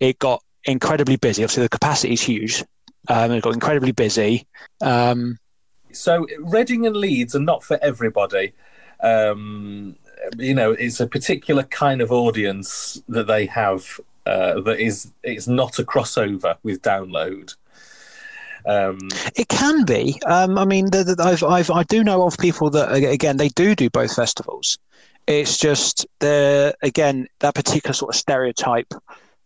it 0.00 0.18
got 0.18 0.42
incredibly 0.64 1.16
busy. 1.16 1.42
Obviously, 1.42 1.62
the 1.64 1.68
capacity 1.68 2.12
is 2.14 2.22
huge. 2.22 2.64
Um, 3.08 3.32
it 3.32 3.42
got 3.42 3.54
incredibly 3.54 3.92
busy. 3.92 4.46
Um, 4.80 5.38
so 5.92 6.26
Reading 6.40 6.86
and 6.86 6.96
Leeds 6.96 7.34
are 7.34 7.40
not 7.40 7.64
for 7.64 7.78
everybody. 7.82 8.52
Um, 9.02 9.96
you 10.36 10.54
know, 10.54 10.72
it's 10.72 11.00
a 11.00 11.06
particular 11.06 11.62
kind 11.62 12.00
of 12.00 12.12
audience 12.12 13.00
that 13.08 13.26
they 13.26 13.46
have 13.46 14.00
uh, 14.26 14.60
that 14.60 14.78
is 14.78 15.10
it's 15.22 15.48
not 15.48 15.78
a 15.78 15.84
crossover 15.84 16.56
with 16.62 16.82
download. 16.82 17.54
Um, 18.66 18.98
It 19.34 19.48
can 19.48 19.84
be. 19.86 20.20
Um, 20.26 20.58
I 20.58 20.66
mean, 20.66 20.90
the, 20.90 21.04
the, 21.04 21.22
I've, 21.22 21.42
I've, 21.42 21.70
I 21.70 21.84
do 21.84 22.04
know 22.04 22.26
of 22.26 22.36
people 22.36 22.68
that, 22.70 22.92
again, 22.92 23.38
they 23.38 23.48
do 23.48 23.74
do 23.74 23.88
both 23.88 24.14
festivals. 24.14 24.78
It's 25.26 25.56
just 25.56 26.06
the 26.20 26.74
again 26.82 27.28
that 27.40 27.54
particular 27.54 27.92
sort 27.92 28.14
of 28.14 28.18
stereotype 28.18 28.92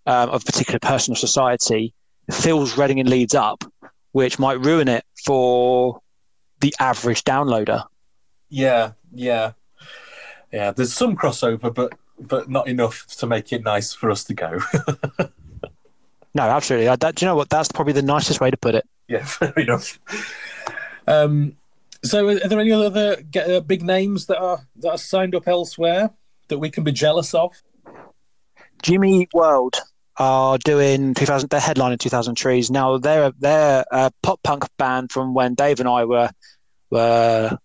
um, 0.06 0.30
of 0.30 0.42
a 0.42 0.44
particular 0.44 0.78
person 0.78 1.12
or 1.12 1.16
society 1.16 1.94
fills 2.30 2.76
Reading 2.76 3.00
and 3.00 3.08
Leeds 3.08 3.34
up, 3.34 3.64
which 4.12 4.38
might 4.38 4.60
ruin 4.60 4.88
it 4.88 5.04
for 5.24 6.00
the 6.60 6.74
average 6.78 7.24
downloader. 7.24 7.84
Yeah, 8.48 8.92
yeah, 9.12 9.52
yeah. 10.52 10.70
There's 10.72 10.92
some 10.92 11.16
crossover, 11.16 11.72
but 11.72 11.94
but 12.18 12.48
not 12.48 12.68
enough 12.68 13.06
to 13.06 13.26
make 13.26 13.52
it 13.52 13.64
nice 13.64 13.92
for 13.92 14.10
us 14.10 14.24
to 14.24 14.34
go. 14.34 14.60
no, 16.34 16.42
absolutely. 16.42 16.88
I, 16.88 16.96
that, 16.96 17.16
do 17.16 17.24
you 17.24 17.30
know 17.30 17.34
what? 17.34 17.50
That's 17.50 17.70
probably 17.70 17.94
the 17.94 18.02
nicest 18.02 18.40
way 18.40 18.50
to 18.50 18.56
put 18.56 18.74
it. 18.74 18.86
Yeah, 19.08 19.24
fair 19.24 19.52
enough. 19.56 19.98
Um, 21.06 21.56
so, 22.04 22.28
are 22.28 22.48
there 22.48 22.60
any 22.60 22.72
other 22.72 23.22
uh, 23.36 23.60
big 23.60 23.82
names 23.82 24.26
that 24.26 24.38
are 24.38 24.66
that 24.76 24.90
are 24.90 24.98
signed 24.98 25.34
up 25.34 25.48
elsewhere 25.48 26.10
that 26.48 26.58
we 26.58 26.70
can 26.70 26.84
be 26.84 26.92
jealous 26.92 27.34
of? 27.34 27.62
Jimmy 28.82 29.28
World 29.32 29.80
are 30.22 30.58
doing 30.58 31.14
2000. 31.14 31.50
Their 31.50 31.60
headline 31.60 31.92
in 31.92 31.98
2000 31.98 32.34
Trees. 32.36 32.70
Now 32.70 32.98
they're 32.98 33.32
they're 33.38 33.84
a 33.90 34.10
pop 34.22 34.40
punk 34.42 34.64
band 34.78 35.10
from 35.10 35.34
when 35.34 35.54
Dave 35.54 35.80
and 35.80 35.88
I 35.88 36.04
were 36.04 36.30
were 36.90 37.58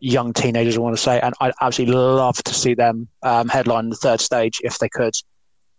young 0.00 0.32
teenagers. 0.32 0.76
I 0.76 0.80
want 0.80 0.96
to 0.96 1.02
say, 1.02 1.20
and 1.20 1.34
I'd 1.40 1.54
absolutely 1.60 1.96
love 1.96 2.36
to 2.44 2.54
see 2.54 2.74
them 2.74 3.08
um, 3.22 3.48
headline 3.48 3.88
the 3.88 3.96
third 3.96 4.20
stage 4.20 4.60
if 4.62 4.78
they 4.78 4.88
could. 4.88 5.14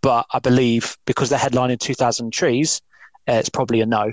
But 0.02 0.26
I 0.32 0.40
believe 0.40 0.96
because 1.06 1.30
they're 1.30 1.38
headlining 1.38 1.78
2000 1.78 2.32
Trees, 2.32 2.82
it's 3.26 3.48
probably 3.48 3.80
a 3.80 3.86
no. 3.86 4.12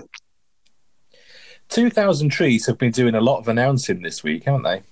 2000 1.70 2.30
Trees 2.30 2.66
have 2.68 2.78
been 2.78 2.92
doing 2.92 3.16
a 3.16 3.22
lot 3.22 3.40
of 3.40 3.48
announcing 3.48 4.01
this 4.01 4.24
week, 4.24 4.44
haven't 4.44 4.63
they? 4.63 4.84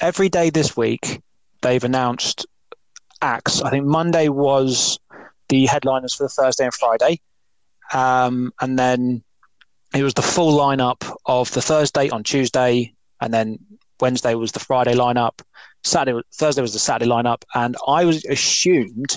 Every 0.00 0.28
day 0.28 0.50
this 0.50 0.76
week, 0.76 1.20
they've 1.62 1.84
announced 1.84 2.46
acts. 3.22 3.62
I 3.62 3.70
think 3.70 3.86
Monday 3.86 4.28
was 4.28 4.98
the 5.48 5.66
headliners 5.66 6.14
for 6.14 6.24
the 6.24 6.28
Thursday 6.28 6.64
and 6.64 6.74
Friday. 6.74 7.20
Um, 7.92 8.52
and 8.60 8.78
then 8.78 9.22
it 9.94 10.02
was 10.02 10.14
the 10.14 10.22
full 10.22 10.58
lineup 10.58 11.10
of 11.26 11.50
the 11.52 11.62
Thursday 11.62 12.10
on 12.10 12.22
Tuesday, 12.24 12.94
and 13.20 13.32
then 13.32 13.58
Wednesday 14.00 14.34
was 14.34 14.52
the 14.52 14.60
Friday 14.60 14.94
lineup. 14.94 15.40
Saturday, 15.84 16.20
Thursday 16.34 16.62
was 16.62 16.72
the 16.72 16.78
Saturday 16.78 17.10
lineup, 17.10 17.42
and 17.54 17.76
I 17.86 18.04
was 18.04 18.24
assumed 18.24 19.16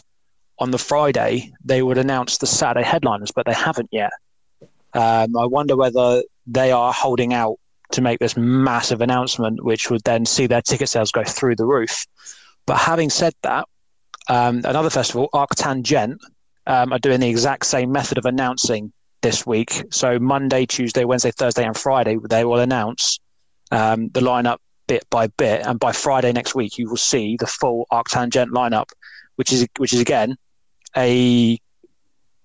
on 0.60 0.72
the 0.72 0.78
Friday 0.78 1.52
they 1.64 1.82
would 1.82 1.98
announce 1.98 2.38
the 2.38 2.48
Saturday 2.48 2.86
headliners, 2.86 3.32
but 3.32 3.46
they 3.46 3.54
haven't 3.54 3.90
yet. 3.92 4.12
Um, 4.94 5.36
I 5.38 5.46
wonder 5.46 5.76
whether 5.76 6.24
they 6.48 6.72
are 6.72 6.94
holding 6.94 7.34
out 7.34 7.58
to 7.92 8.02
make 8.02 8.20
this 8.20 8.38
massive 8.38 9.02
announcement, 9.02 9.64
which 9.64 9.90
would 9.90 10.04
then 10.04 10.26
see 10.26 10.48
their 10.48 10.62
ticket 10.62 10.90
sales 10.90 11.12
go 11.12 11.24
through 11.24 11.56
the 11.56 11.66
roof. 11.66 12.06
But 12.66 12.78
having 12.78 13.10
said 13.10 13.34
that, 13.42 13.68
um, 14.30 14.62
another 14.64 14.90
festival, 14.90 15.30
Arctangent, 15.34 16.18
um, 16.68 16.94
are 16.94 17.00
doing 17.00 17.20
the 17.20 17.30
exact 17.30 17.66
same 17.66 17.92
method 17.92 18.18
of 18.18 18.26
announcing 18.26 18.94
this 19.22 19.46
week. 19.46 19.84
So 19.92 20.20
Monday, 20.20 20.66
Tuesday, 20.66 21.04
Wednesday, 21.04 21.32
Thursday, 21.32 21.66
and 21.66 21.76
Friday, 21.76 22.18
they 22.30 22.46
will 22.46 22.60
announce 22.60 23.20
um, 23.72 24.10
the 24.10 24.22
lineup 24.22 24.58
bit 24.88 25.04
by 25.10 25.28
bit, 25.28 25.66
and 25.66 25.80
by 25.80 25.92
Friday 25.92 26.32
next 26.32 26.56
week, 26.56 26.78
you 26.78 26.90
will 26.90 26.98
see 26.98 27.38
the 27.40 27.48
full 27.48 27.86
Arctangent 27.92 28.50
lineup, 28.50 28.90
which 29.36 29.52
is 29.52 29.68
which 29.78 29.94
is 29.94 30.00
again 30.00 30.36
a 30.96 31.60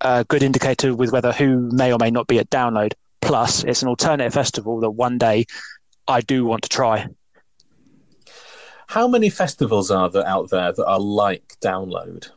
a 0.01 0.23
good 0.25 0.43
indicator 0.43 0.95
with 0.95 1.11
whether 1.11 1.31
who 1.31 1.69
may 1.71 1.91
or 1.91 1.97
may 1.99 2.11
not 2.11 2.27
be 2.27 2.39
at 2.39 2.49
download. 2.49 2.93
Plus, 3.21 3.63
it's 3.63 3.81
an 3.81 3.87
alternative 3.87 4.33
festival 4.33 4.79
that 4.81 4.91
one 4.91 5.17
day 5.17 5.45
I 6.07 6.21
do 6.21 6.45
want 6.45 6.63
to 6.63 6.69
try. 6.69 7.07
How 8.87 9.07
many 9.07 9.29
festivals 9.29 9.91
are 9.91 10.09
there 10.09 10.27
out 10.27 10.49
there 10.49 10.71
that 10.71 10.85
are 10.85 10.99
like 10.99 11.55
download? 11.61 12.29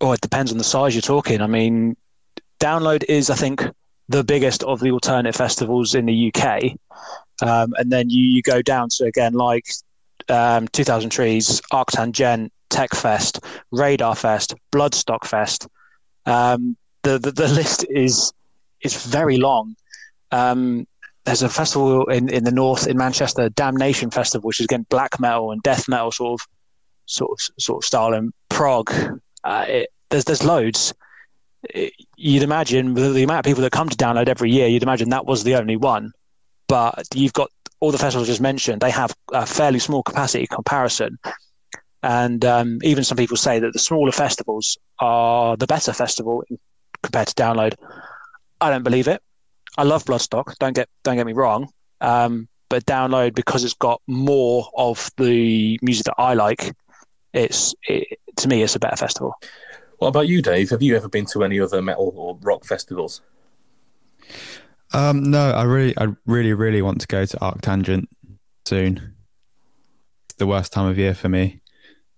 Oh, 0.00 0.12
it 0.12 0.20
depends 0.20 0.50
on 0.50 0.58
the 0.58 0.64
size 0.64 0.94
you're 0.94 1.02
talking. 1.02 1.42
I 1.42 1.46
mean, 1.46 1.96
download 2.58 3.04
is, 3.08 3.30
I 3.30 3.34
think, 3.34 3.62
the 4.08 4.24
biggest 4.24 4.62
of 4.64 4.80
the 4.80 4.90
alternative 4.90 5.36
festivals 5.36 5.94
in 5.94 6.06
the 6.06 6.32
UK. 6.34 6.72
Um, 7.42 7.74
and 7.76 7.92
then 7.92 8.10
you, 8.10 8.24
you 8.24 8.42
go 8.42 8.62
down 8.62 8.88
to, 8.96 9.04
again, 9.04 9.34
like 9.34 9.66
um, 10.28 10.68
2000 10.68 11.10
Trees, 11.10 11.60
Arctangent, 11.72 12.50
Tech 12.70 12.94
Fest, 12.94 13.40
Radar 13.70 14.14
Fest, 14.14 14.54
Bloodstock 14.72 15.24
Fest. 15.24 15.68
Um, 16.26 16.76
the, 17.02 17.18
the, 17.18 17.32
the 17.32 17.48
list 17.60 17.84
is 17.90 18.32
is 18.82 19.04
very 19.04 19.36
long. 19.36 19.76
Um, 20.30 20.86
there's 21.24 21.42
a 21.42 21.48
festival 21.48 22.06
in, 22.06 22.28
in 22.28 22.44
the 22.44 22.50
north 22.50 22.86
in 22.86 22.96
Manchester, 22.96 23.48
Damnation 23.50 24.10
Festival, 24.10 24.48
which 24.48 24.60
is 24.60 24.64
again 24.64 24.86
black 24.88 25.20
metal 25.20 25.52
and 25.52 25.62
death 25.62 25.88
metal 25.88 26.10
sort 26.10 26.40
of 26.40 26.46
sort 27.06 27.30
of 27.32 27.62
sort 27.62 27.82
of 27.82 27.86
style 27.86 28.14
in 28.14 28.32
Prague. 28.48 28.92
Uh, 29.44 29.64
it, 29.68 29.88
there's 30.08 30.24
there's 30.24 30.44
loads. 30.44 30.94
It, 31.62 31.92
you'd 32.16 32.42
imagine 32.42 32.94
the, 32.94 33.10
the 33.10 33.22
amount 33.22 33.40
of 33.40 33.50
people 33.50 33.62
that 33.62 33.72
come 33.72 33.88
to 33.88 33.96
download 33.96 34.28
every 34.28 34.50
year, 34.50 34.66
you'd 34.66 34.82
imagine 34.82 35.10
that 35.10 35.26
was 35.26 35.44
the 35.44 35.56
only 35.56 35.76
one. 35.76 36.12
But 36.68 37.06
you've 37.14 37.34
got 37.34 37.50
all 37.80 37.92
the 37.92 37.98
festivals 37.98 38.28
just 38.28 38.40
mentioned; 38.40 38.80
they 38.80 38.90
have 38.90 39.14
a 39.32 39.44
fairly 39.44 39.78
small 39.78 40.02
capacity 40.02 40.46
comparison. 40.46 41.18
And 42.02 42.42
um, 42.46 42.78
even 42.82 43.04
some 43.04 43.18
people 43.18 43.36
say 43.36 43.58
that 43.58 43.74
the 43.74 43.78
smaller 43.78 44.12
festivals 44.12 44.78
are 45.00 45.56
the 45.58 45.66
better 45.66 45.92
festival 45.92 46.42
compared 47.02 47.28
to 47.28 47.34
download. 47.34 47.74
I 48.58 48.70
don't 48.70 48.82
believe 48.82 49.06
it. 49.06 49.22
I 49.80 49.84
love 49.84 50.04
Bloodstock. 50.04 50.58
Don't 50.58 50.74
get 50.74 50.90
don't 51.04 51.16
get 51.16 51.24
me 51.24 51.32
wrong. 51.32 51.70
Um, 52.02 52.48
but 52.68 52.84
download 52.84 53.34
because 53.34 53.64
it's 53.64 53.72
got 53.72 54.02
more 54.06 54.68
of 54.76 55.10
the 55.16 55.78
music 55.80 56.04
that 56.04 56.16
I 56.18 56.34
like. 56.34 56.74
It's 57.32 57.74
it, 57.88 58.18
to 58.36 58.48
me, 58.48 58.62
it's 58.62 58.76
a 58.76 58.78
better 58.78 58.96
festival. 58.96 59.34
What 59.96 60.08
about 60.08 60.28
you, 60.28 60.42
Dave? 60.42 60.68
Have 60.68 60.82
you 60.82 60.96
ever 60.96 61.08
been 61.08 61.24
to 61.32 61.44
any 61.44 61.58
other 61.58 61.80
metal 61.80 62.12
or 62.14 62.38
rock 62.42 62.66
festivals? 62.66 63.22
Um, 64.92 65.30
no, 65.30 65.50
I 65.50 65.62
really, 65.62 65.96
I 65.96 66.08
really, 66.26 66.52
really 66.52 66.82
want 66.82 67.00
to 67.00 67.06
go 67.06 67.24
to 67.24 67.36
Arctangent 67.38 68.08
soon. 68.66 69.14
It's 70.28 70.36
the 70.36 70.46
worst 70.46 70.74
time 70.74 70.90
of 70.90 70.98
year 70.98 71.14
for 71.14 71.30
me 71.30 71.62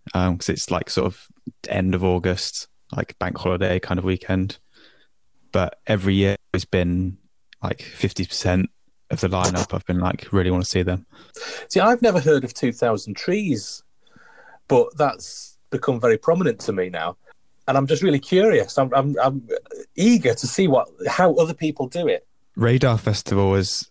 because 0.07 0.49
um, 0.49 0.53
it's 0.53 0.69
like 0.69 0.91
sort 0.91 1.07
of 1.07 1.29
end 1.69 1.95
of 1.95 2.03
August, 2.03 2.67
like 2.97 3.17
bank 3.21 3.39
holiday 3.39 3.79
kind 3.79 3.99
of 3.99 4.05
weekend. 4.05 4.59
But 5.53 5.79
every 5.87 6.15
year 6.15 6.37
it's 6.53 6.65
been 6.65 7.19
like 7.63 7.83
fifty 7.83 8.27
percent 8.27 8.71
of 9.11 9.21
the 9.21 9.29
lineup. 9.29 9.75
I've 9.75 9.87
been 9.87 10.01
like 10.01 10.33
really 10.33 10.51
want 10.51 10.65
to 10.65 10.71
see 10.71 10.83
them. 10.83 11.07
See, 11.69 11.81
I've 11.81 12.03
never 12.03 12.21
heard 12.21 12.45
of 12.45 12.55
Two 12.55 12.73
Thousand 12.73 13.17
Trees, 13.17 13.83
but 14.69 14.97
that's 14.97 15.59
become 15.71 16.01
very 16.01 16.19
prominent 16.19 16.61
to 16.61 16.73
me 16.73 16.91
now 16.91 17.17
and 17.69 17.77
I'm 17.77 17.87
just 17.87 18.03
really 18.03 18.19
curious. 18.19 18.79
I'm, 18.79 18.93
I'm, 18.95 19.17
I'm 19.23 19.49
eager 19.97 20.35
to 20.35 20.47
see 20.47 20.69
what 20.69 20.89
how 21.07 21.35
other 21.35 21.55
people 21.55 21.87
do 21.87 22.09
it. 22.09 22.27
Radar 22.57 22.99
Festival 22.99 23.55
has 23.55 23.91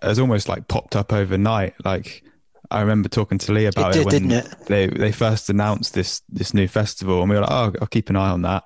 has 0.00 0.18
almost 0.18 0.48
like 0.48 0.68
popped 0.68 0.96
up 0.96 1.12
overnight. 1.12 1.74
Like 1.84 2.24
I 2.70 2.80
remember 2.80 3.08
talking 3.08 3.38
to 3.38 3.52
Lee 3.52 3.66
about 3.66 3.96
it, 3.96 4.00
it 4.00 4.06
when 4.06 4.30
it? 4.30 4.54
they 4.66 4.86
they 4.86 5.12
first 5.12 5.50
announced 5.50 5.94
this 5.94 6.22
this 6.28 6.54
new 6.54 6.68
festival, 6.68 7.20
and 7.20 7.30
we 7.30 7.36
were 7.36 7.42
like, 7.42 7.50
oh, 7.50 7.72
I'll 7.80 7.86
keep 7.86 8.10
an 8.10 8.16
eye 8.16 8.30
on 8.30 8.42
that. 8.42 8.64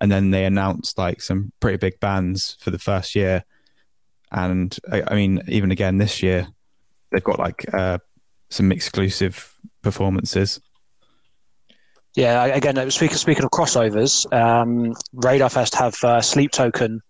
And 0.00 0.12
then 0.12 0.30
they 0.30 0.44
announced 0.44 0.98
like 0.98 1.22
some 1.22 1.52
pretty 1.60 1.78
big 1.78 1.98
bands 2.00 2.56
for 2.60 2.70
the 2.70 2.78
first 2.78 3.14
year, 3.14 3.44
and 4.32 4.76
I, 4.90 5.02
I 5.08 5.14
mean, 5.14 5.42
even 5.48 5.70
again 5.70 5.98
this 5.98 6.22
year, 6.22 6.48
they've 7.10 7.24
got 7.24 7.38
like 7.38 7.64
uh, 7.72 7.98
some 8.50 8.72
exclusive 8.72 9.54
performances. 9.82 10.60
Yeah, 12.14 12.44
again, 12.46 12.90
speaking 12.90 13.16
speaking 13.18 13.44
of 13.44 13.50
crossovers, 13.50 14.30
um, 14.32 14.94
Radar 15.12 15.50
Fest 15.50 15.74
have 15.74 16.02
uh, 16.02 16.22
Sleep 16.22 16.50
Token, 16.50 17.02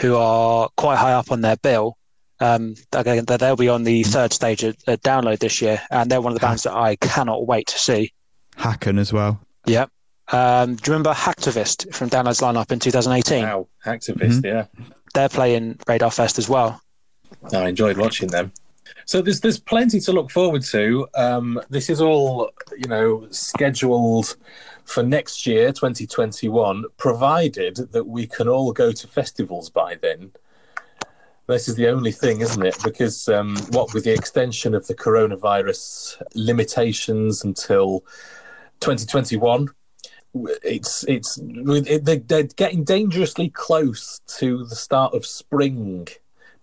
who 0.00 0.16
are 0.16 0.68
quite 0.76 0.96
high 0.96 1.12
up 1.12 1.30
on 1.30 1.40
their 1.40 1.56
bill. 1.56 1.96
Um, 2.40 2.74
again, 2.92 3.24
they'll 3.26 3.54
be 3.54 3.68
on 3.68 3.84
the 3.84 4.02
third 4.02 4.32
stage 4.32 4.64
at, 4.64 4.76
at 4.88 5.02
download 5.02 5.38
this 5.38 5.60
year, 5.60 5.80
and 5.90 6.10
they're 6.10 6.20
one 6.20 6.32
of 6.32 6.40
the 6.40 6.44
bands 6.44 6.64
that 6.64 6.72
I 6.74 6.96
cannot 6.96 7.46
wait 7.46 7.68
to 7.68 7.78
see. 7.78 8.12
Haken 8.56 8.98
as 8.98 9.12
well. 9.12 9.40
Yeah. 9.66 9.86
Um, 10.32 10.76
do 10.76 10.90
you 10.90 10.92
remember 10.94 11.12
Hacktivist 11.12 11.92
from 11.94 12.08
Download's 12.08 12.40
lineup 12.40 12.70
in 12.70 12.78
2018? 12.78 13.42
Wow, 13.42 13.68
Hacktivist, 13.84 14.42
mm-hmm. 14.42 14.46
yeah. 14.46 14.66
They're 15.14 15.28
playing 15.28 15.78
Radar 15.86 16.10
Fest 16.10 16.38
as 16.38 16.48
well. 16.48 16.80
I 17.52 17.68
enjoyed 17.68 17.96
watching 17.96 18.28
them. 18.28 18.52
So 19.06 19.22
there's 19.22 19.40
there's 19.40 19.58
plenty 19.58 20.00
to 20.00 20.12
look 20.12 20.30
forward 20.30 20.62
to. 20.64 21.08
Um, 21.14 21.60
this 21.68 21.90
is 21.90 22.00
all 22.00 22.50
you 22.76 22.88
know 22.88 23.26
scheduled 23.30 24.36
for 24.84 25.02
next 25.02 25.46
year, 25.46 25.72
2021, 25.72 26.84
provided 26.96 27.76
that 27.92 28.04
we 28.04 28.26
can 28.26 28.48
all 28.48 28.72
go 28.72 28.90
to 28.90 29.06
festivals 29.06 29.70
by 29.70 29.94
then. 29.94 30.32
This 31.46 31.68
is 31.68 31.74
the 31.74 31.88
only 31.88 32.12
thing, 32.12 32.40
isn't 32.40 32.64
it? 32.64 32.76
Because 32.84 33.28
um, 33.28 33.56
what 33.70 33.92
with 33.94 34.04
the 34.04 34.12
extension 34.12 34.74
of 34.74 34.86
the 34.86 34.94
coronavirus 34.94 36.22
limitations 36.34 37.44
until 37.44 38.04
2021, 38.80 39.68
it's 40.34 41.04
it's 41.08 41.40
they're 41.42 42.44
getting 42.44 42.84
dangerously 42.84 43.48
close 43.50 44.20
to 44.38 44.64
the 44.64 44.76
start 44.76 45.14
of 45.14 45.26
spring 45.26 46.08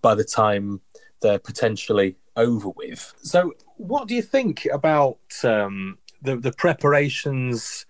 by 0.00 0.14
the 0.14 0.24
time 0.24 0.80
they're 1.20 1.38
potentially 1.38 2.16
over 2.36 2.70
with. 2.70 3.14
So, 3.22 3.54
what 3.76 4.08
do 4.08 4.14
you 4.14 4.22
think 4.22 4.66
about 4.72 5.18
um, 5.44 5.98
the 6.22 6.36
the 6.36 6.52
preparations 6.52 7.84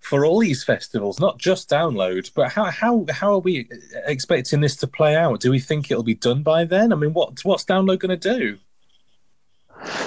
for 0.00 0.24
all 0.24 0.40
these 0.40 0.64
festivals? 0.64 1.20
Not 1.20 1.38
just 1.38 1.70
download, 1.70 2.32
but 2.34 2.50
how 2.50 2.64
how 2.64 3.06
how 3.10 3.34
are 3.34 3.38
we 3.38 3.68
expecting 4.06 4.60
this 4.60 4.76
to 4.76 4.86
play 4.86 5.14
out? 5.14 5.40
Do 5.40 5.50
we 5.50 5.60
think 5.60 5.90
it'll 5.90 6.02
be 6.02 6.14
done 6.14 6.42
by 6.42 6.64
then? 6.64 6.92
I 6.92 6.96
mean, 6.96 7.12
what 7.12 7.44
what's 7.44 7.64
download 7.64 8.00
going 8.00 8.18
to 8.18 8.38
do? 8.38 8.58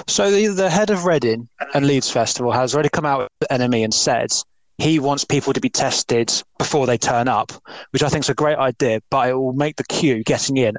So 0.06 0.30
the, 0.30 0.46
the 0.48 0.70
head 0.70 0.90
of 0.90 1.04
Reading 1.04 1.48
and 1.74 1.86
Leeds 1.86 2.10
Festival 2.10 2.50
has 2.52 2.74
already 2.74 2.88
come 2.88 3.04
out 3.04 3.28
with 3.40 3.48
NME 3.50 3.84
and 3.84 3.92
said 3.92 4.30
he 4.78 4.98
wants 4.98 5.24
people 5.24 5.52
to 5.52 5.60
be 5.60 5.70
tested 5.70 6.32
before 6.58 6.86
they 6.86 6.98
turn 6.98 7.28
up, 7.28 7.52
which 7.90 8.02
I 8.02 8.08
think 8.08 8.24
is 8.24 8.28
a 8.28 8.34
great 8.34 8.58
idea, 8.58 9.00
but 9.10 9.28
it 9.28 9.34
will 9.34 9.54
make 9.54 9.76
the 9.76 9.84
queue 9.84 10.22
getting 10.22 10.56
in 10.58 10.76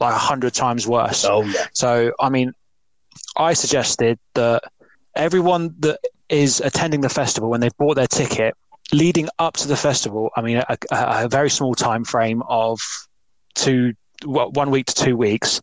like 0.00 0.14
a 0.14 0.18
hundred 0.18 0.54
times 0.54 0.86
worse. 0.86 1.24
Oh 1.24 1.42
yeah. 1.42 1.66
So 1.72 2.12
I 2.20 2.28
mean, 2.28 2.52
I 3.36 3.54
suggested 3.54 4.18
that 4.34 4.62
everyone 5.16 5.74
that 5.80 5.98
is 6.28 6.60
attending 6.60 7.00
the 7.00 7.08
festival 7.08 7.48
when 7.48 7.60
they've 7.60 7.76
bought 7.78 7.96
their 7.96 8.06
ticket, 8.06 8.54
leading 8.92 9.28
up 9.38 9.56
to 9.56 9.68
the 9.68 9.76
festival, 9.76 10.30
I 10.36 10.42
mean, 10.42 10.58
a, 10.58 10.78
a, 10.90 11.28
very 11.28 11.50
small 11.50 11.74
time 11.74 12.04
frame 12.04 12.42
of 12.48 12.80
two, 13.54 13.94
one 14.24 14.70
week 14.70 14.86
to 14.86 14.94
two 14.94 15.16
weeks. 15.16 15.60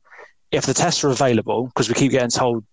If 0.52 0.66
the 0.66 0.74
tests 0.74 1.04
are 1.04 1.10
available, 1.10 1.68
because 1.68 1.90
we 1.90 1.96
keep 1.96 2.12
getting 2.12 2.30
told 2.30 2.64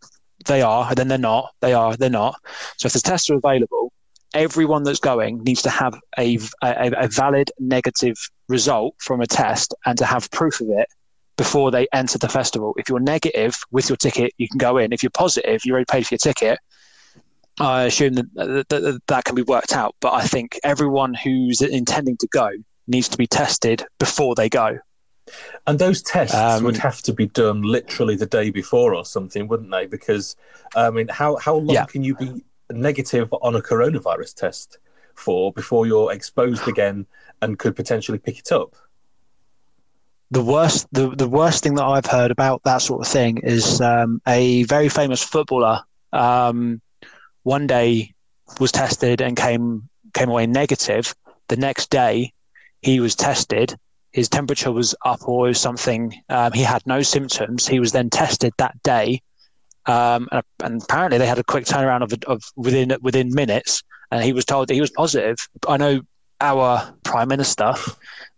they 0.46 0.62
are, 0.62 0.88
and 0.88 0.96
then 0.96 1.08
they're 1.08 1.18
not, 1.18 1.52
they 1.60 1.74
are, 1.74 1.96
they're 1.96 2.10
not. 2.10 2.36
So 2.76 2.86
if 2.86 2.92
the 2.92 3.00
tests 3.00 3.30
are 3.30 3.36
available, 3.36 3.91
everyone 4.34 4.82
that's 4.82 5.00
going 5.00 5.42
needs 5.44 5.62
to 5.62 5.70
have 5.70 5.94
a, 6.18 6.38
a, 6.62 6.92
a 6.96 7.08
valid 7.08 7.50
negative 7.58 8.16
result 8.48 8.94
from 8.98 9.20
a 9.20 9.26
test 9.26 9.74
and 9.86 9.98
to 9.98 10.04
have 10.04 10.30
proof 10.30 10.60
of 10.60 10.68
it 10.70 10.88
before 11.36 11.70
they 11.70 11.86
enter 11.92 12.18
the 12.18 12.28
festival. 12.28 12.74
If 12.76 12.88
you're 12.88 13.00
negative 13.00 13.56
with 13.70 13.88
your 13.88 13.96
ticket, 13.96 14.32
you 14.38 14.48
can 14.48 14.58
go 14.58 14.76
in. 14.78 14.92
If 14.92 15.02
you're 15.02 15.10
positive, 15.10 15.64
you 15.64 15.72
already 15.72 15.86
paid 15.90 16.06
for 16.06 16.14
your 16.14 16.18
ticket. 16.18 16.58
I 17.60 17.84
assume 17.84 18.14
that 18.14 18.34
that, 18.34 18.68
that 18.68 19.00
that 19.06 19.24
can 19.24 19.34
be 19.34 19.42
worked 19.42 19.72
out. 19.72 19.94
But 20.00 20.14
I 20.14 20.26
think 20.26 20.58
everyone 20.64 21.14
who's 21.14 21.60
intending 21.60 22.16
to 22.18 22.28
go 22.32 22.50
needs 22.86 23.08
to 23.10 23.18
be 23.18 23.26
tested 23.26 23.84
before 23.98 24.34
they 24.34 24.48
go. 24.48 24.78
And 25.66 25.78
those 25.78 26.02
tests 26.02 26.34
Um, 26.34 26.64
would 26.64 26.78
have 26.78 27.00
to 27.02 27.12
be 27.12 27.26
done 27.26 27.62
literally 27.62 28.16
the 28.16 28.26
day 28.26 28.50
before 28.50 28.94
or 28.94 29.04
something, 29.04 29.46
wouldn't 29.48 29.70
they? 29.70 29.86
Because 29.86 30.34
I 30.74 30.90
mean, 30.90 31.08
how 31.08 31.36
how 31.36 31.54
long 31.56 31.74
Yeah. 31.74 31.84
can 31.84 32.02
you 32.02 32.14
be 32.16 32.42
negative 32.72 33.32
on 33.42 33.54
a 33.54 33.60
coronavirus 33.60 34.34
test 34.34 34.78
for 35.14 35.52
before 35.52 35.86
you're 35.86 36.12
exposed 36.12 36.66
again 36.66 37.06
and 37.40 37.58
could 37.58 37.76
potentially 37.76 38.18
pick 38.18 38.38
it 38.38 38.52
up? 38.52 38.74
the 40.32 40.42
worst 40.42 40.86
the, 40.92 41.10
the 41.10 41.28
worst 41.28 41.62
thing 41.62 41.74
that 41.74 41.84
I've 41.84 42.06
heard 42.06 42.30
about 42.30 42.62
that 42.64 42.78
sort 42.78 43.06
of 43.06 43.12
thing 43.12 43.36
is 43.38 43.82
um, 43.82 44.22
a 44.26 44.62
very 44.64 44.88
famous 44.88 45.22
footballer 45.22 45.82
um, 46.12 46.80
one 47.42 47.66
day 47.66 48.14
was 48.58 48.72
tested 48.72 49.20
and 49.20 49.36
came 49.36 49.88
came 50.14 50.30
away 50.30 50.46
negative. 50.46 51.14
The 51.48 51.56
next 51.56 51.90
day 51.90 52.32
he 52.80 52.98
was 52.98 53.14
tested. 53.14 53.76
His 54.12 54.28
temperature 54.28 54.72
was 54.72 54.94
up 55.04 55.26
or 55.28 55.52
something. 55.54 56.14
Um, 56.28 56.52
he 56.52 56.62
had 56.62 56.82
no 56.86 57.02
symptoms. 57.02 57.66
He 57.66 57.80
was 57.80 57.92
then 57.92 58.10
tested 58.10 58.52
that 58.58 58.82
day, 58.82 59.22
um, 59.86 60.28
and, 60.30 60.42
and 60.62 60.82
apparently 60.82 61.18
they 61.18 61.26
had 61.26 61.38
a 61.38 61.44
quick 61.44 61.64
turnaround 61.64 62.02
of, 62.02 62.12
of 62.26 62.42
within 62.56 62.96
within 63.00 63.34
minutes. 63.34 63.82
And 64.10 64.22
he 64.22 64.34
was 64.34 64.44
told 64.44 64.68
that 64.68 64.74
he 64.74 64.80
was 64.80 64.90
positive. 64.90 65.38
I 65.66 65.78
know 65.78 66.02
our 66.40 66.94
prime 67.02 67.28
minister 67.28 67.72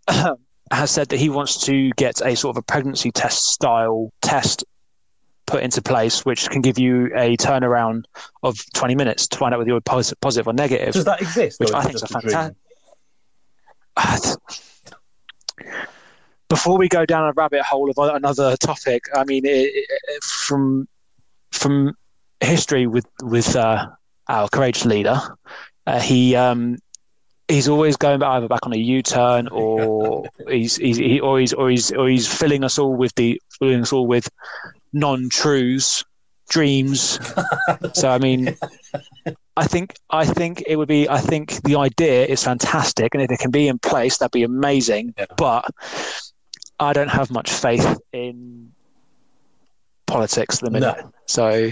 has 0.71 0.91
said 0.91 1.09
that 1.09 1.17
he 1.17 1.29
wants 1.29 1.65
to 1.65 1.91
get 1.97 2.21
a 2.21 2.35
sort 2.35 2.55
of 2.55 2.59
a 2.59 2.61
pregnancy 2.63 3.11
test 3.11 3.45
style 3.47 4.11
test 4.21 4.63
put 5.45 5.63
into 5.63 5.81
place, 5.81 6.25
which 6.25 6.49
can 6.49 6.61
give 6.61 6.79
you 6.79 7.07
a 7.15 7.37
turnaround 7.37 8.05
of 8.43 8.57
20 8.73 8.95
minutes 8.95 9.27
to 9.27 9.37
find 9.37 9.53
out 9.53 9.59
whether 9.59 9.69
you're 9.69 9.81
positive 9.81 10.47
or 10.47 10.53
negative. 10.53 10.93
Does 10.93 11.05
that 11.05 11.21
exist? 11.21 11.59
Which 11.59 11.71
I 11.71 11.83
think 11.83 11.95
is 11.95 12.03
a 12.03 12.07
fantastic. 12.07 12.57
Before 16.47 16.77
we 16.77 16.87
go 16.87 17.05
down 17.05 17.27
a 17.27 17.33
rabbit 17.33 17.63
hole 17.63 17.89
of 17.89 17.97
another 17.97 18.55
topic, 18.57 19.03
I 19.15 19.23
mean, 19.23 19.45
it, 19.45 19.71
it, 19.73 20.23
from 20.23 20.87
from 21.57 21.95
history 22.39 22.87
with 22.87 23.07
with 23.21 23.55
uh, 23.55 23.87
our 24.27 24.49
courageous 24.49 24.85
leader, 24.85 25.19
uh, 25.87 25.99
he 25.99 26.35
um, 26.35 26.77
he's 27.47 27.67
always 27.67 27.95
going 27.97 28.21
either 28.23 28.47
back 28.47 28.65
on 28.65 28.73
a 28.73 28.77
U-turn 28.77 29.47
or 29.49 30.27
he's, 30.47 30.75
he's 30.77 30.97
he, 30.97 31.19
or 31.19 31.39
he's 31.39 31.53
or 31.53 31.69
he's 31.69 31.91
or 31.91 32.07
he's 32.07 32.27
filling 32.27 32.63
us 32.63 32.79
all 32.79 32.95
with 32.95 33.13
the 33.15 33.41
filling 33.59 33.81
us 33.81 33.93
all 33.93 34.07
with 34.07 34.29
non-truths, 34.93 36.03
dreams. 36.49 37.19
so 37.93 38.09
I 38.09 38.17
mean, 38.17 38.55
I 39.57 39.67
think 39.67 39.95
I 40.09 40.25
think 40.25 40.63
it 40.67 40.75
would 40.75 40.87
be 40.87 41.07
I 41.09 41.19
think 41.19 41.61
the 41.63 41.75
idea 41.77 42.25
is 42.25 42.43
fantastic, 42.43 43.13
and 43.13 43.23
if 43.23 43.31
it 43.31 43.39
can 43.39 43.51
be 43.51 43.67
in 43.67 43.79
place, 43.79 44.17
that'd 44.17 44.31
be 44.31 44.43
amazing. 44.43 45.13
Yeah. 45.17 45.25
But 45.37 45.69
I 46.79 46.93
don't 46.93 47.09
have 47.09 47.31
much 47.31 47.49
faith 47.51 47.97
in 48.11 48.71
politics 50.07 50.57
at 50.57 50.61
the 50.61 50.71
minute. 50.71 50.97
No. 51.03 51.11
So 51.25 51.71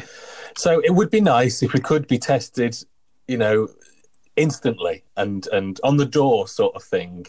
So 0.55 0.79
it 0.83 0.91
would 0.91 1.09
be 1.09 1.21
nice 1.21 1.63
if 1.63 1.73
we 1.73 1.79
could 1.79 2.07
be 2.07 2.17
tested, 2.19 2.77
you 3.27 3.37
know, 3.37 3.67
instantly 4.35 5.03
and 5.15 5.47
and 5.47 5.79
on 5.83 5.97
the 5.97 6.05
door 6.05 6.47
sort 6.47 6.75
of 6.75 6.83
thing, 6.83 7.25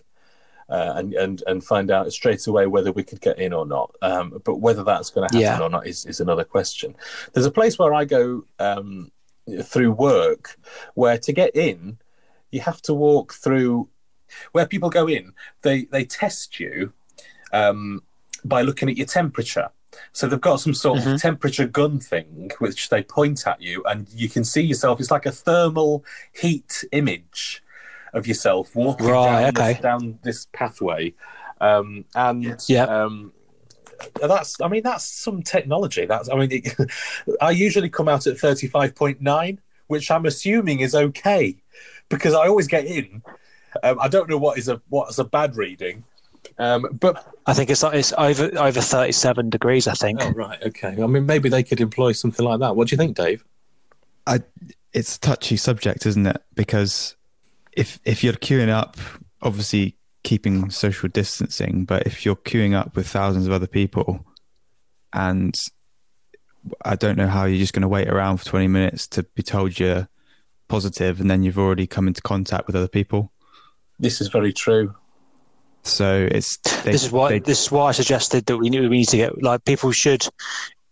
uh, 0.69 0.93
and 0.97 1.15
and 1.15 1.43
and 1.47 1.63
find 1.65 1.91
out 1.91 2.13
straight 2.13 2.47
away 2.47 2.67
whether 2.67 2.93
we 2.93 3.03
could 3.03 3.21
get 3.21 3.39
in 3.39 3.53
or 3.53 3.67
not. 3.67 3.95
Um, 4.03 4.41
but 4.45 4.57
whether 4.57 4.85
that's 4.85 5.11
going 5.11 5.29
to 5.29 5.35
happen 5.35 5.61
Yeah. 5.61 5.67
or 5.67 5.71
not 5.71 5.87
is 5.87 6.05
is 6.07 6.21
another 6.21 6.45
question. 6.45 6.95
There's 7.33 7.47
a 7.47 7.51
place 7.51 7.79
where 7.79 7.95
I 7.95 8.05
go 8.05 8.45
um, 8.59 9.11
through 9.63 9.93
work 9.93 10.57
where 10.95 11.19
to 11.19 11.33
get 11.33 11.55
in, 11.55 11.99
you 12.51 12.61
have 12.61 12.81
to 12.83 12.95
walk 12.95 13.35
through 13.35 13.89
where 14.53 14.67
people 14.67 14.91
go 14.91 15.07
in. 15.07 15.33
They 15.63 15.85
they 15.85 16.05
test 16.05 16.59
you 16.59 16.93
um, 17.53 18.03
by 18.45 18.63
looking 18.63 18.89
at 18.89 18.97
your 18.97 19.07
temperature. 19.07 19.69
So 20.13 20.27
they've 20.27 20.41
got 20.41 20.61
some 20.61 20.75
sort 20.75 21.05
of 21.05 21.21
temperature 21.21 21.67
gun 21.67 21.99
thing 22.01 22.51
which 22.59 22.89
they 22.89 23.03
point 23.03 23.47
at 23.47 23.61
you, 23.61 23.83
and 23.85 24.09
you 24.15 24.29
can 24.29 24.45
see 24.45 24.63
yourself. 24.63 25.01
It's 25.01 25.11
like 25.11 25.27
a 25.27 25.33
thermal 25.33 26.05
heat 26.33 26.85
image 26.93 27.63
of 28.13 28.27
yourself 28.27 28.75
walking 28.77 29.07
Right, 29.07 29.43
down, 29.43 29.59
okay. 29.59 29.73
this, 29.75 29.83
down 29.83 30.19
this 30.23 30.47
pathway, 30.53 31.15
um, 31.61 32.05
and 32.15 32.63
Yeah. 32.69 32.85
um, 32.85 33.33
that's. 34.21 34.61
I 34.61 34.69
mean, 34.69 34.83
that's 34.83 35.05
some 35.05 35.43
technology. 35.43 36.07
That's. 36.07 36.29
I 36.29 36.37
mean, 36.37 36.51
it, 36.53 36.75
I 37.41 37.51
usually 37.51 37.89
come 37.89 38.09
out 38.09 38.27
at 38.27 38.39
thirty 38.39 38.67
five 38.69 38.95
point 38.95 39.21
nine, 39.21 39.61
which 39.89 40.11
I'm 40.11 40.27
assuming 40.27 40.81
is 40.81 40.95
okay, 40.95 41.57
because 42.09 42.35
I 42.35 42.47
always 42.47 42.67
get 42.69 42.85
in. 42.87 43.23
Um, 43.83 43.99
I 44.01 44.07
don't 44.09 44.29
know 44.31 44.39
what 44.39 44.59
is 44.59 44.69
a 44.69 44.81
what's 44.89 45.19
a 45.19 45.25
bad 45.25 45.57
reading, 45.57 46.05
um, 46.59 46.87
but 47.01 47.35
I 47.47 47.55
think 47.55 47.71
it's 47.71 47.83
it's 47.83 48.13
over 48.17 48.51
over 48.59 48.81
37 48.81 49.51
degrees. 49.51 49.89
I 49.89 49.95
think. 49.95 50.21
Oh, 50.23 50.31
right. 50.31 50.63
Okay. 50.63 51.03
I 51.03 51.07
mean, 51.07 51.27
maybe 51.27 51.49
they 51.49 51.63
could 51.63 51.81
employ 51.81 52.13
something 52.13 52.45
like 52.45 52.61
that. 52.61 52.77
What 52.77 52.89
do 52.89 52.95
you 52.95 52.99
think, 52.99 53.17
Dave? 53.17 53.45
I, 54.27 54.41
it's 54.93 55.17
a 55.17 55.21
touchy 55.21 55.57
subject, 55.57 56.07
isn't 56.07 56.27
it? 56.27 56.43
Because 56.55 57.17
if 57.73 57.99
if 58.05 58.23
you're 58.23 58.35
queuing 58.35 58.71
up, 58.71 58.97
obviously 59.43 59.97
keeping 60.23 60.71
social 60.71 61.09
distancing, 61.09 61.85
but 61.85 62.07
if 62.07 62.25
you're 62.25 62.37
queuing 62.37 62.75
up 62.75 62.97
with 62.97 63.07
thousands 63.07 63.47
of 63.47 63.53
other 63.53 63.67
people, 63.67 64.25
and 65.13 65.55
I 66.85 66.97
don't 66.97 67.17
know 67.17 67.27
how 67.27 67.45
you're 67.45 67.59
just 67.59 67.75
going 67.75 67.83
to 67.83 67.89
wait 67.89 68.09
around 68.09 68.39
for 68.39 68.47
20 68.47 68.69
minutes 68.69 69.07
to 69.09 69.23
be 69.23 69.43
told 69.43 69.79
you're 69.79 70.09
positive, 70.69 71.21
and 71.21 71.31
then 71.31 71.43
you've 71.43 71.59
already 71.59 71.87
come 71.87 72.09
into 72.09 72.23
contact 72.23 72.67
with 72.67 72.77
other 72.77 72.89
people. 72.89 73.33
This 73.99 74.21
is 74.21 74.29
very 74.29 74.53
true. 74.53 74.95
So 75.85 76.27
it's 76.31 76.57
they, 76.83 76.93
this 76.93 77.05
is 77.05 77.13
why 77.13 77.29
they- 77.31 77.39
this 77.41 77.63
is 77.65 77.71
why 77.71 77.89
I 77.89 77.93
suggested 77.93 78.47
that 78.47 78.57
we 78.57 78.71
need 78.71 78.81
we 78.83 78.99
need 78.99 79.09
to 79.09 79.17
get 79.19 79.43
like 79.43 79.65
people 79.65 79.93
should 79.93 80.27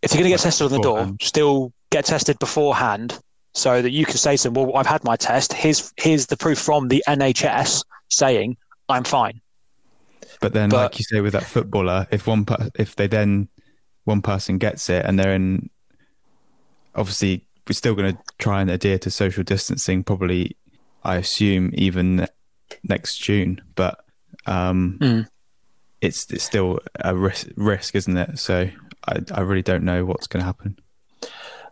if 0.03 0.13
you're 0.13 0.19
going 0.19 0.31
to 0.31 0.37
get 0.37 0.41
tested 0.41 0.67
on 0.67 0.73
the 0.73 0.81
door, 0.81 1.17
still 1.21 1.73
get 1.91 2.05
tested 2.05 2.39
beforehand 2.39 3.19
so 3.55 3.81
that 3.81 3.91
you 3.91 4.05
can 4.05 4.17
say 4.17 4.37
to 4.37 4.43
them, 4.51 4.55
"Well, 4.55 4.77
I've 4.77 4.87
had 4.87 5.05
my 5.05 5.17
test. 5.17 5.53
Here's 5.53 5.93
here's 5.97 6.27
the 6.27 6.37
proof 6.37 6.59
from 6.59 6.89
the 6.89 7.03
NHS 7.09 7.85
saying 8.09 8.57
I'm 8.89 9.05
fine." 9.05 9.41
But 10.41 10.53
then, 10.53 10.71
But- 10.71 10.77
like 10.77 10.99
you 10.99 11.05
say, 11.09 11.21
with 11.21 11.33
that 11.35 11.45
footballer, 11.45 12.07
if 12.11 12.27
one 12.27 12.45
if 12.75 12.97
they 12.97 13.07
then 13.07 13.49
one 14.05 14.21
person 14.23 14.59
gets 14.59 14.91
it 14.91 15.05
and 15.07 15.19
they're 15.19 15.33
in, 15.35 15.71
obviously 16.95 17.47
we're 17.69 17.75
still 17.75 17.95
going 17.95 18.13
to 18.17 18.19
try 18.39 18.61
and 18.61 18.71
adhere 18.71 18.99
to 18.99 19.11
social 19.11 19.45
distancing. 19.45 20.03
Probably, 20.03 20.57
I 21.05 21.17
assume 21.17 21.71
even 21.75 22.27
next 22.83 23.19
June, 23.19 23.61
but 23.77 24.02
um, 24.47 24.99
Mm. 25.01 25.27
it's 26.01 26.31
it's 26.33 26.45
still 26.45 26.81
a 26.97 27.15
risk, 27.17 27.49
risk, 27.57 27.95
isn't 27.95 28.17
it? 28.17 28.39
So 28.39 28.69
I 29.09 29.21
I 29.33 29.41
really 29.41 29.63
don't 29.63 29.85
know 29.85 30.05
what's 30.05 30.27
going 30.27 30.41
to 30.41 30.47
happen. 30.47 30.79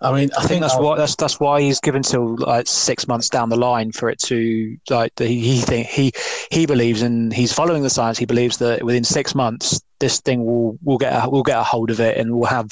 I 0.03 0.13
mean, 0.15 0.31
I 0.39 0.47
think 0.47 0.63
that's 0.63 0.73
I'll- 0.75 0.83
why 0.83 0.97
that's 0.97 1.15
that's 1.17 1.39
why 1.39 1.61
he's 1.61 1.79
given 1.81 2.03
till 2.03 2.37
like 2.39 2.67
six 2.67 3.07
months 3.07 3.29
down 3.29 3.51
the 3.51 3.57
line 3.59 3.93
for 3.93 4.09
it 4.09 4.19
to 4.27 4.77
like 4.89 5.15
the, 5.17 5.27
he 5.27 5.41
he 5.41 5.61
think 5.61 5.87
he 5.89 6.13
he 6.51 6.65
believes 6.65 7.03
and 7.03 7.33
he's 7.35 7.53
following 7.53 7.83
the 7.83 7.91
science. 7.91 8.17
He 8.19 8.25
believes 8.25 8.57
that 8.59 8.83
within 8.83 9.05
six 9.05 9.35
months 9.35 9.81
this 9.99 10.21
thing 10.21 10.45
will 10.47 10.79
will 10.83 10.97
get 10.97 11.13
a, 11.13 11.29
will 11.29 11.43
get 11.43 11.59
a 11.59 11.63
hold 11.63 11.91
of 11.91 12.01
it 12.01 12.17
and 12.17 12.35
we'll 12.35 12.49
have 12.49 12.71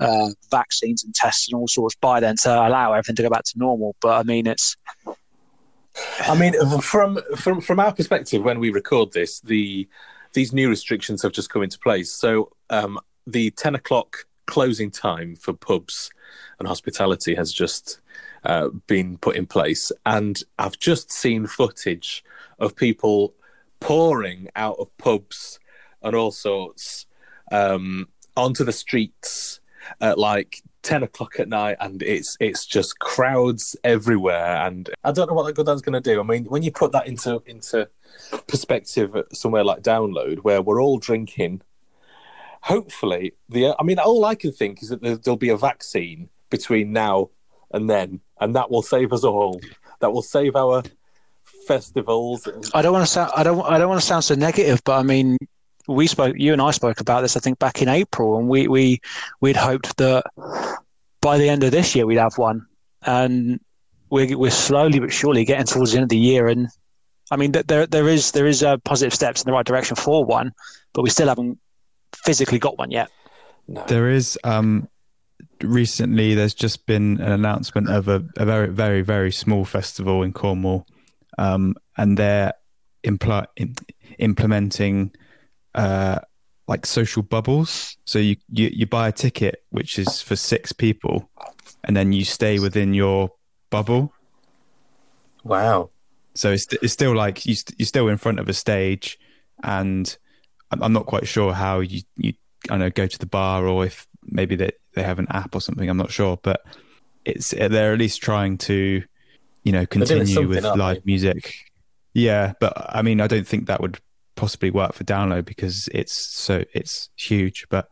uh, 0.00 0.30
vaccines 0.50 1.04
and 1.04 1.14
tests 1.14 1.46
and 1.46 1.56
all 1.56 1.68
sorts 1.68 1.94
by 2.00 2.18
then 2.18 2.34
to 2.42 2.50
allow 2.50 2.92
everything 2.94 3.14
to 3.14 3.22
go 3.22 3.28
back 3.30 3.44
to 3.44 3.52
normal. 3.56 3.94
But 4.00 4.18
I 4.18 4.22
mean, 4.24 4.48
it's 4.48 4.74
I 6.20 6.36
mean, 6.38 6.54
from 6.80 7.18
from 7.36 7.60
from 7.60 7.80
our 7.80 7.92
perspective, 7.92 8.42
when 8.42 8.60
we 8.60 8.70
record 8.70 9.12
this, 9.12 9.40
the 9.40 9.88
these 10.32 10.52
new 10.52 10.68
restrictions 10.68 11.22
have 11.22 11.32
just 11.32 11.50
come 11.50 11.62
into 11.62 11.78
place. 11.78 12.12
So 12.12 12.52
um, 12.70 12.98
the 13.26 13.50
ten 13.52 13.74
o'clock 13.74 14.26
closing 14.46 14.90
time 14.90 15.36
for 15.36 15.52
pubs 15.52 16.10
and 16.58 16.66
hospitality 16.66 17.34
has 17.34 17.52
just 17.52 18.00
uh, 18.44 18.68
been 18.86 19.18
put 19.18 19.36
in 19.36 19.46
place, 19.46 19.92
and 20.06 20.42
I've 20.58 20.78
just 20.78 21.10
seen 21.10 21.46
footage 21.46 22.24
of 22.58 22.76
people 22.76 23.34
pouring 23.80 24.48
out 24.56 24.76
of 24.78 24.96
pubs 24.98 25.58
and 26.02 26.14
all 26.14 26.30
sorts 26.30 27.06
um, 27.50 28.08
onto 28.36 28.64
the 28.64 28.72
streets 28.72 29.60
at 30.00 30.18
like 30.18 30.62
10 30.82 31.02
o'clock 31.02 31.38
at 31.38 31.48
night 31.48 31.76
and 31.80 32.02
it's 32.02 32.36
it's 32.40 32.64
just 32.64 32.98
crowds 32.98 33.76
everywhere 33.84 34.56
and 34.66 34.90
i 35.04 35.12
don't 35.12 35.28
know 35.28 35.34
what 35.34 35.54
that 35.54 35.64
that's 35.64 35.82
going 35.82 36.00
to 36.00 36.00
do. 36.00 36.20
I 36.20 36.22
mean 36.22 36.44
when 36.46 36.62
you 36.62 36.72
put 36.72 36.92
that 36.92 37.06
into 37.06 37.42
into 37.46 37.88
perspective 38.46 39.14
somewhere 39.32 39.64
like 39.64 39.82
download 39.82 40.38
where 40.38 40.62
we're 40.62 40.82
all 40.82 40.98
drinking 40.98 41.62
hopefully 42.62 43.32
the 43.48 43.74
i 43.78 43.82
mean 43.82 43.98
all 43.98 44.24
i 44.24 44.34
can 44.34 44.52
think 44.52 44.82
is 44.82 44.88
that 44.90 45.00
there'll 45.00 45.36
be 45.36 45.48
a 45.48 45.56
vaccine 45.56 46.28
between 46.50 46.92
now 46.92 47.30
and 47.72 47.88
then 47.88 48.20
and 48.40 48.56
that 48.56 48.70
will 48.70 48.82
save 48.82 49.12
us 49.12 49.24
all. 49.24 49.60
That 50.00 50.12
will 50.12 50.22
save 50.22 50.56
our 50.56 50.82
festivals. 51.66 52.48
I 52.74 52.82
don't 52.82 52.92
want 52.92 53.06
to 53.06 53.12
sound 53.12 53.32
i 53.36 53.42
don't 53.42 53.60
i 53.62 53.78
don't 53.78 53.88
want 53.88 54.00
to 54.00 54.06
sound 54.06 54.24
so 54.24 54.34
negative 54.34 54.80
but 54.84 54.98
i 54.98 55.02
mean 55.02 55.36
we 55.88 56.06
spoke, 56.06 56.36
you 56.38 56.52
and 56.52 56.62
I 56.62 56.70
spoke 56.70 57.00
about 57.00 57.22
this, 57.22 57.36
I 57.36 57.40
think, 57.40 57.58
back 57.58 57.82
in 57.82 57.88
April, 57.88 58.38
and 58.38 58.48
we 58.48 58.68
we 58.68 59.00
we'd 59.40 59.56
hoped 59.56 59.96
that 59.96 60.24
by 61.20 61.38
the 61.38 61.48
end 61.48 61.64
of 61.64 61.72
this 61.72 61.94
year 61.94 62.06
we'd 62.06 62.18
have 62.18 62.38
one, 62.38 62.66
and 63.02 63.60
we're 64.10 64.36
we're 64.36 64.50
slowly 64.50 64.98
but 64.98 65.12
surely 65.12 65.44
getting 65.44 65.66
towards 65.66 65.92
the 65.92 65.98
end 65.98 66.04
of 66.04 66.08
the 66.10 66.18
year, 66.18 66.46
and 66.48 66.68
I 67.30 67.36
mean, 67.36 67.52
there 67.52 67.86
there 67.86 68.08
is 68.08 68.32
there 68.32 68.46
is 68.46 68.62
uh, 68.62 68.76
positive 68.78 69.14
steps 69.14 69.42
in 69.42 69.46
the 69.46 69.52
right 69.52 69.64
direction 69.64 69.96
for 69.96 70.24
one, 70.24 70.52
but 70.92 71.02
we 71.02 71.10
still 71.10 71.28
haven't 71.28 71.58
physically 72.14 72.58
got 72.58 72.76
one 72.76 72.90
yet. 72.90 73.10
No. 73.68 73.84
There 73.86 74.10
is 74.10 74.38
um, 74.42 74.88
recently. 75.62 76.34
There's 76.34 76.54
just 76.54 76.86
been 76.86 77.20
an 77.20 77.30
announcement 77.30 77.88
of 77.88 78.08
a, 78.08 78.24
a 78.36 78.44
very 78.44 78.68
very 78.68 79.02
very 79.02 79.30
small 79.30 79.64
festival 79.64 80.24
in 80.24 80.32
Cornwall, 80.32 80.86
um, 81.38 81.76
and 81.96 82.16
they're 82.16 82.52
impl- 83.04 83.46
implementing 84.18 85.12
uh, 85.74 86.20
like 86.68 86.86
social 86.86 87.22
bubbles. 87.22 87.96
So 88.04 88.18
you, 88.18 88.36
you 88.48 88.70
you 88.72 88.86
buy 88.86 89.08
a 89.08 89.12
ticket 89.12 89.64
which 89.70 89.98
is 89.98 90.22
for 90.22 90.36
six 90.36 90.72
people, 90.72 91.30
and 91.84 91.96
then 91.96 92.12
you 92.12 92.24
stay 92.24 92.58
within 92.58 92.94
your 92.94 93.30
bubble. 93.70 94.12
Wow. 95.44 95.90
So 96.34 96.52
it's 96.52 96.66
it's 96.82 96.92
still 96.92 97.14
like 97.14 97.44
you 97.46 97.56
you're 97.76 97.86
still 97.86 98.08
in 98.08 98.16
front 98.16 98.38
of 98.38 98.48
a 98.48 98.52
stage, 98.52 99.18
and 99.62 100.16
I'm, 100.70 100.82
I'm 100.82 100.92
not 100.92 101.06
quite 101.06 101.26
sure 101.26 101.52
how 101.52 101.80
you 101.80 102.02
you 102.16 102.34
I 102.68 102.76
know 102.76 102.90
go 102.90 103.06
to 103.06 103.18
the 103.18 103.26
bar 103.26 103.66
or 103.66 103.84
if 103.84 104.06
maybe 104.22 104.56
they 104.56 104.70
they 104.94 105.02
have 105.02 105.18
an 105.18 105.26
app 105.30 105.54
or 105.54 105.60
something. 105.60 105.88
I'm 105.88 105.96
not 105.96 106.12
sure, 106.12 106.38
but 106.42 106.62
it's 107.24 107.50
they're 107.50 107.92
at 107.92 107.98
least 107.98 108.22
trying 108.22 108.58
to 108.58 109.02
you 109.64 109.72
know 109.72 109.86
continue 109.86 110.48
with 110.48 110.64
live 110.64 111.04
music. 111.04 111.54
Yeah, 112.14 112.54
but 112.60 112.72
I 112.76 113.02
mean, 113.02 113.20
I 113.20 113.26
don't 113.26 113.46
think 113.46 113.66
that 113.66 113.80
would 113.80 113.98
possibly 114.40 114.70
work 114.70 114.94
for 114.94 115.04
download 115.04 115.44
because 115.44 115.88
it's 115.92 116.14
so 116.14 116.64
it's 116.72 117.10
huge. 117.14 117.66
But 117.68 117.88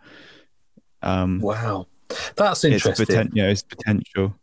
um, 1.02 1.40
wow, 1.40 1.86
that's 2.36 2.64
interesting. 2.64 3.02
It's, 3.02 3.14
poten- 3.14 3.30
yeah, 3.34 3.48
it's 3.48 3.62
potential. 3.62 4.34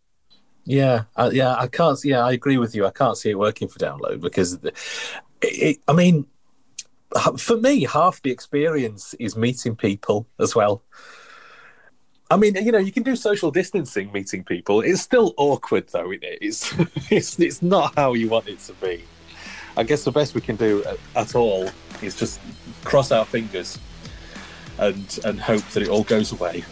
Yeah, 0.65 1.03
uh, 1.15 1.31
yeah, 1.33 1.55
I 1.55 1.67
can't. 1.67 1.97
Yeah, 2.03 2.23
I 2.23 2.31
agree 2.31 2.57
with 2.57 2.75
you. 2.75 2.85
I 2.85 2.91
can't 2.91 3.17
see 3.17 3.31
it 3.31 3.39
working 3.39 3.67
for 3.67 3.79
download 3.79 4.21
because, 4.21 4.53
it, 4.53 4.75
it, 5.41 5.77
I 5.87 5.93
mean, 5.93 6.25
for 7.37 7.57
me, 7.57 7.83
half 7.83 8.21
the 8.21 8.31
experience 8.31 9.13
is 9.19 9.35
meeting 9.35 9.75
people 9.75 10.27
as 10.39 10.55
well. 10.55 10.83
I 12.31 12.37
mean, 12.37 12.55
you 12.55 12.71
know, 12.71 12.79
you 12.79 12.91
can 12.91 13.03
do 13.03 13.15
social 13.15 13.51
distancing 13.51 14.11
meeting 14.11 14.43
people. 14.43 14.81
It's 14.81 15.01
still 15.01 15.35
awkward, 15.37 15.89
though, 15.89 16.11
isn't 16.11 16.23
it? 16.23 16.39
It's 16.41 16.73
it's 17.11 17.39
it's 17.39 17.61
not 17.61 17.93
how 17.95 18.13
you 18.13 18.29
want 18.29 18.47
it 18.47 18.59
to 18.61 18.73
be. 18.73 19.03
I 19.77 19.83
guess 19.83 20.03
the 20.03 20.11
best 20.11 20.35
we 20.35 20.41
can 20.41 20.55
do 20.55 20.83
at, 20.83 20.97
at 21.15 21.35
all 21.35 21.69
is 22.01 22.15
just 22.15 22.39
cross 22.83 23.11
our 23.11 23.25
fingers 23.25 23.77
and 24.77 25.19
and 25.23 25.39
hope 25.39 25.63
that 25.69 25.83
it 25.83 25.89
all 25.89 26.03
goes 26.03 26.31
away. 26.31 26.63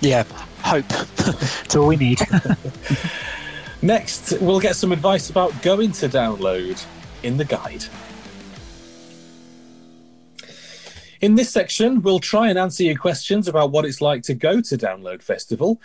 Yeah, 0.00 0.24
hope. 0.62 0.88
That's 1.16 1.76
all 1.76 1.86
we 1.86 1.96
need. 1.96 2.20
Next, 3.82 4.32
we'll 4.40 4.60
get 4.60 4.76
some 4.76 4.92
advice 4.92 5.30
about 5.30 5.60
going 5.62 5.92
to 5.92 6.08
download 6.08 6.84
in 7.22 7.36
the 7.36 7.44
guide. 7.44 7.84
In 11.20 11.36
this 11.36 11.50
section, 11.50 12.02
we'll 12.02 12.18
try 12.18 12.48
and 12.48 12.58
answer 12.58 12.82
your 12.82 12.96
questions 12.96 13.46
about 13.46 13.70
what 13.70 13.84
it's 13.84 14.00
like 14.00 14.24
to 14.24 14.34
go 14.34 14.60
to 14.60 14.76
Download 14.76 15.22
Festival, 15.22 15.80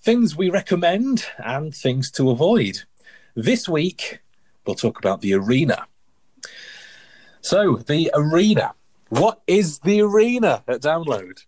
things 0.00 0.34
we 0.34 0.48
recommend, 0.48 1.26
and 1.38 1.74
things 1.74 2.10
to 2.12 2.30
avoid. 2.30 2.84
This 3.34 3.68
week, 3.68 4.20
we'll 4.68 4.76
talk 4.76 4.98
about 4.98 5.22
the 5.22 5.34
arena. 5.34 5.86
So, 7.40 7.76
the 7.76 8.10
arena. 8.14 8.74
What 9.08 9.40
is 9.46 9.78
the 9.78 10.02
arena 10.02 10.62
at 10.68 10.82
Download? 10.82 11.42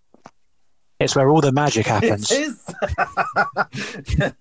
It's 0.98 1.14
where 1.14 1.28
all 1.28 1.42
the 1.42 1.52
magic 1.52 1.86
happens. 1.94 2.32
It 2.32 2.40
is. 2.40 2.64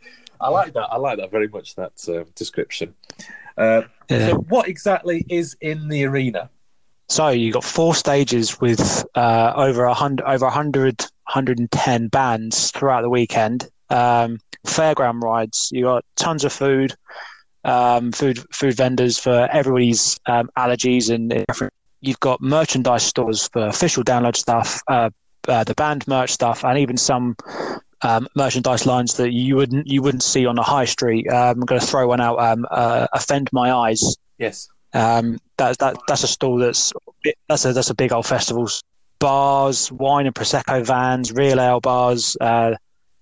I 0.42 0.50
like 0.50 0.74
that. 0.74 0.88
I 0.90 0.96
like 0.96 1.18
that 1.18 1.30
very 1.30 1.50
much. 1.50 1.76
That 1.76 1.92
uh, 2.08 2.24
description. 2.36 2.96
Uh, 3.58 3.82
yeah. 4.10 4.30
So, 4.30 4.36
what 4.36 4.70
exactly 4.70 5.26
is 5.30 5.58
in 5.60 5.90
the 5.90 6.06
arena? 6.06 6.50
So 7.10 7.30
you 7.30 7.52
got 7.52 7.64
four 7.64 7.96
stages 7.96 8.62
with 8.62 9.04
uh, 9.16 9.54
over 9.56 9.86
a 9.86 9.96
hundred, 9.96 10.26
over 10.28 10.46
100, 10.46 11.02
110 11.02 12.08
bands 12.08 12.70
throughout 12.70 13.02
the 13.02 13.10
weekend. 13.10 13.68
Um, 13.90 14.38
fairground 14.68 15.24
rides. 15.24 15.70
You 15.72 15.86
got 15.86 16.06
tons 16.16 16.46
of 16.46 16.54
food, 16.54 16.94
um, 17.64 18.12
food 18.12 18.40
food 18.54 18.76
vendors 18.76 19.18
for 19.18 19.48
everybody's 19.52 20.20
um, 20.26 20.50
allergies 20.58 21.14
and 21.14 21.46
you've 22.02 22.20
got 22.20 22.42
merchandise 22.42 23.04
stores 23.04 23.50
for 23.52 23.68
official 23.68 24.04
download 24.04 24.36
stuff, 24.36 24.82
uh, 24.88 25.10
uh, 25.48 25.64
the 25.64 25.74
band 25.76 26.08
merch 26.08 26.32
stuff, 26.32 26.64
and 26.64 26.78
even 26.78 26.98
some 26.98 27.36
um, 28.02 28.28
merchandise 28.36 28.86
lines 28.86 29.16
that 29.16 29.34
you 29.34 29.56
wouldn't 29.56 29.88
you 29.88 30.02
wouldn't 30.02 30.24
see 30.24 30.46
on 30.46 30.56
the 30.56 30.64
high 30.64 30.86
street. 30.86 31.28
Um, 31.30 31.60
I'm 31.60 31.66
going 31.66 31.82
to 31.82 31.88
throw 31.88 32.08
one 32.08 32.22
out. 32.22 32.40
Um, 32.40 32.66
uh, 32.70 33.08
Offend 33.14 33.50
My 33.52 33.72
Eyes. 33.72 34.02
Yes. 34.38 34.70
Um, 34.94 35.38
that's 35.58 35.78
that 35.78 35.98
that's 36.08 36.24
a 36.24 36.28
stall 36.28 36.58
that's 36.58 36.94
that's 37.48 37.66
a 37.66 37.74
that's 37.74 37.90
a 37.90 37.96
big 37.96 38.12
old 38.12 38.26
festival. 38.26 38.68
Bars, 39.20 39.92
wine 39.92 40.26
and 40.28 40.36
prosecco 40.36 40.84
vans, 40.86 41.34
real 41.34 41.60
ale 41.60 41.82
bars. 41.82 42.38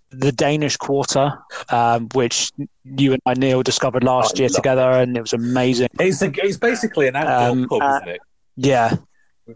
The 0.10 0.32
Danish 0.32 0.78
Quarter, 0.78 1.32
um, 1.70 2.08
which 2.14 2.52
you 2.86 3.14
and 3.14 3.22
I 3.26 3.34
Neil 3.34 3.62
discovered 3.62 4.04
last 4.04 4.40
year 4.40 4.50
together, 4.50 4.92
it. 4.92 5.04
and 5.04 5.18
it 5.18 5.22
was 5.22 5.34
amazing. 5.34 5.90
It's 6.00 6.22
a, 6.22 6.32
it's 6.44 6.58
basically 6.58 7.08
an 7.08 7.16
outdoor 7.16 7.50
um, 7.50 7.68
pub, 7.68 7.82
uh, 7.82 7.96
isn't 7.98 8.10
it? 8.10 8.22
Yeah. 8.56 8.96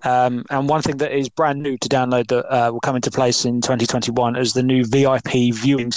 Um, 0.04 0.46
and 0.50 0.70
one 0.70 0.82
thing 0.82 0.98
that 0.98 1.12
is 1.12 1.30
brand 1.30 1.62
new 1.62 1.78
to 1.78 1.90
download 1.90 2.28
that 2.28 2.46
uh, 2.50 2.72
will 2.72 2.80
come 2.80 2.96
into 2.96 3.12
place 3.12 3.46
in 3.46 3.62
2021 3.62 4.36
is 4.38 4.54
the 4.54 4.64
new 4.64 4.86
VIP 4.86 5.54
viewing, 5.54 5.92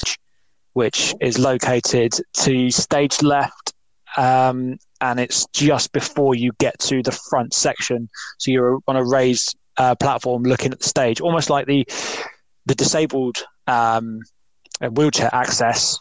which 0.72 1.14
is 1.20 1.38
located 1.38 2.14
to 2.34 2.70
stage 2.70 3.22
left, 3.22 3.72
um, 4.16 4.78
and 5.00 5.20
it's 5.20 5.46
just 5.52 5.92
before 5.92 6.34
you 6.34 6.52
get 6.58 6.78
to 6.80 7.02
the 7.02 7.12
front 7.12 7.54
section. 7.54 8.08
So 8.38 8.50
you're 8.50 8.80
on 8.88 8.96
a 8.96 9.04
raised 9.04 9.56
uh, 9.76 9.94
platform 9.96 10.42
looking 10.42 10.72
at 10.72 10.80
the 10.80 10.88
stage, 10.88 11.20
almost 11.20 11.50
like 11.50 11.66
the 11.66 11.86
the 12.66 12.74
disabled 12.74 13.44
um, 13.66 14.20
wheelchair 14.90 15.30
access 15.32 15.98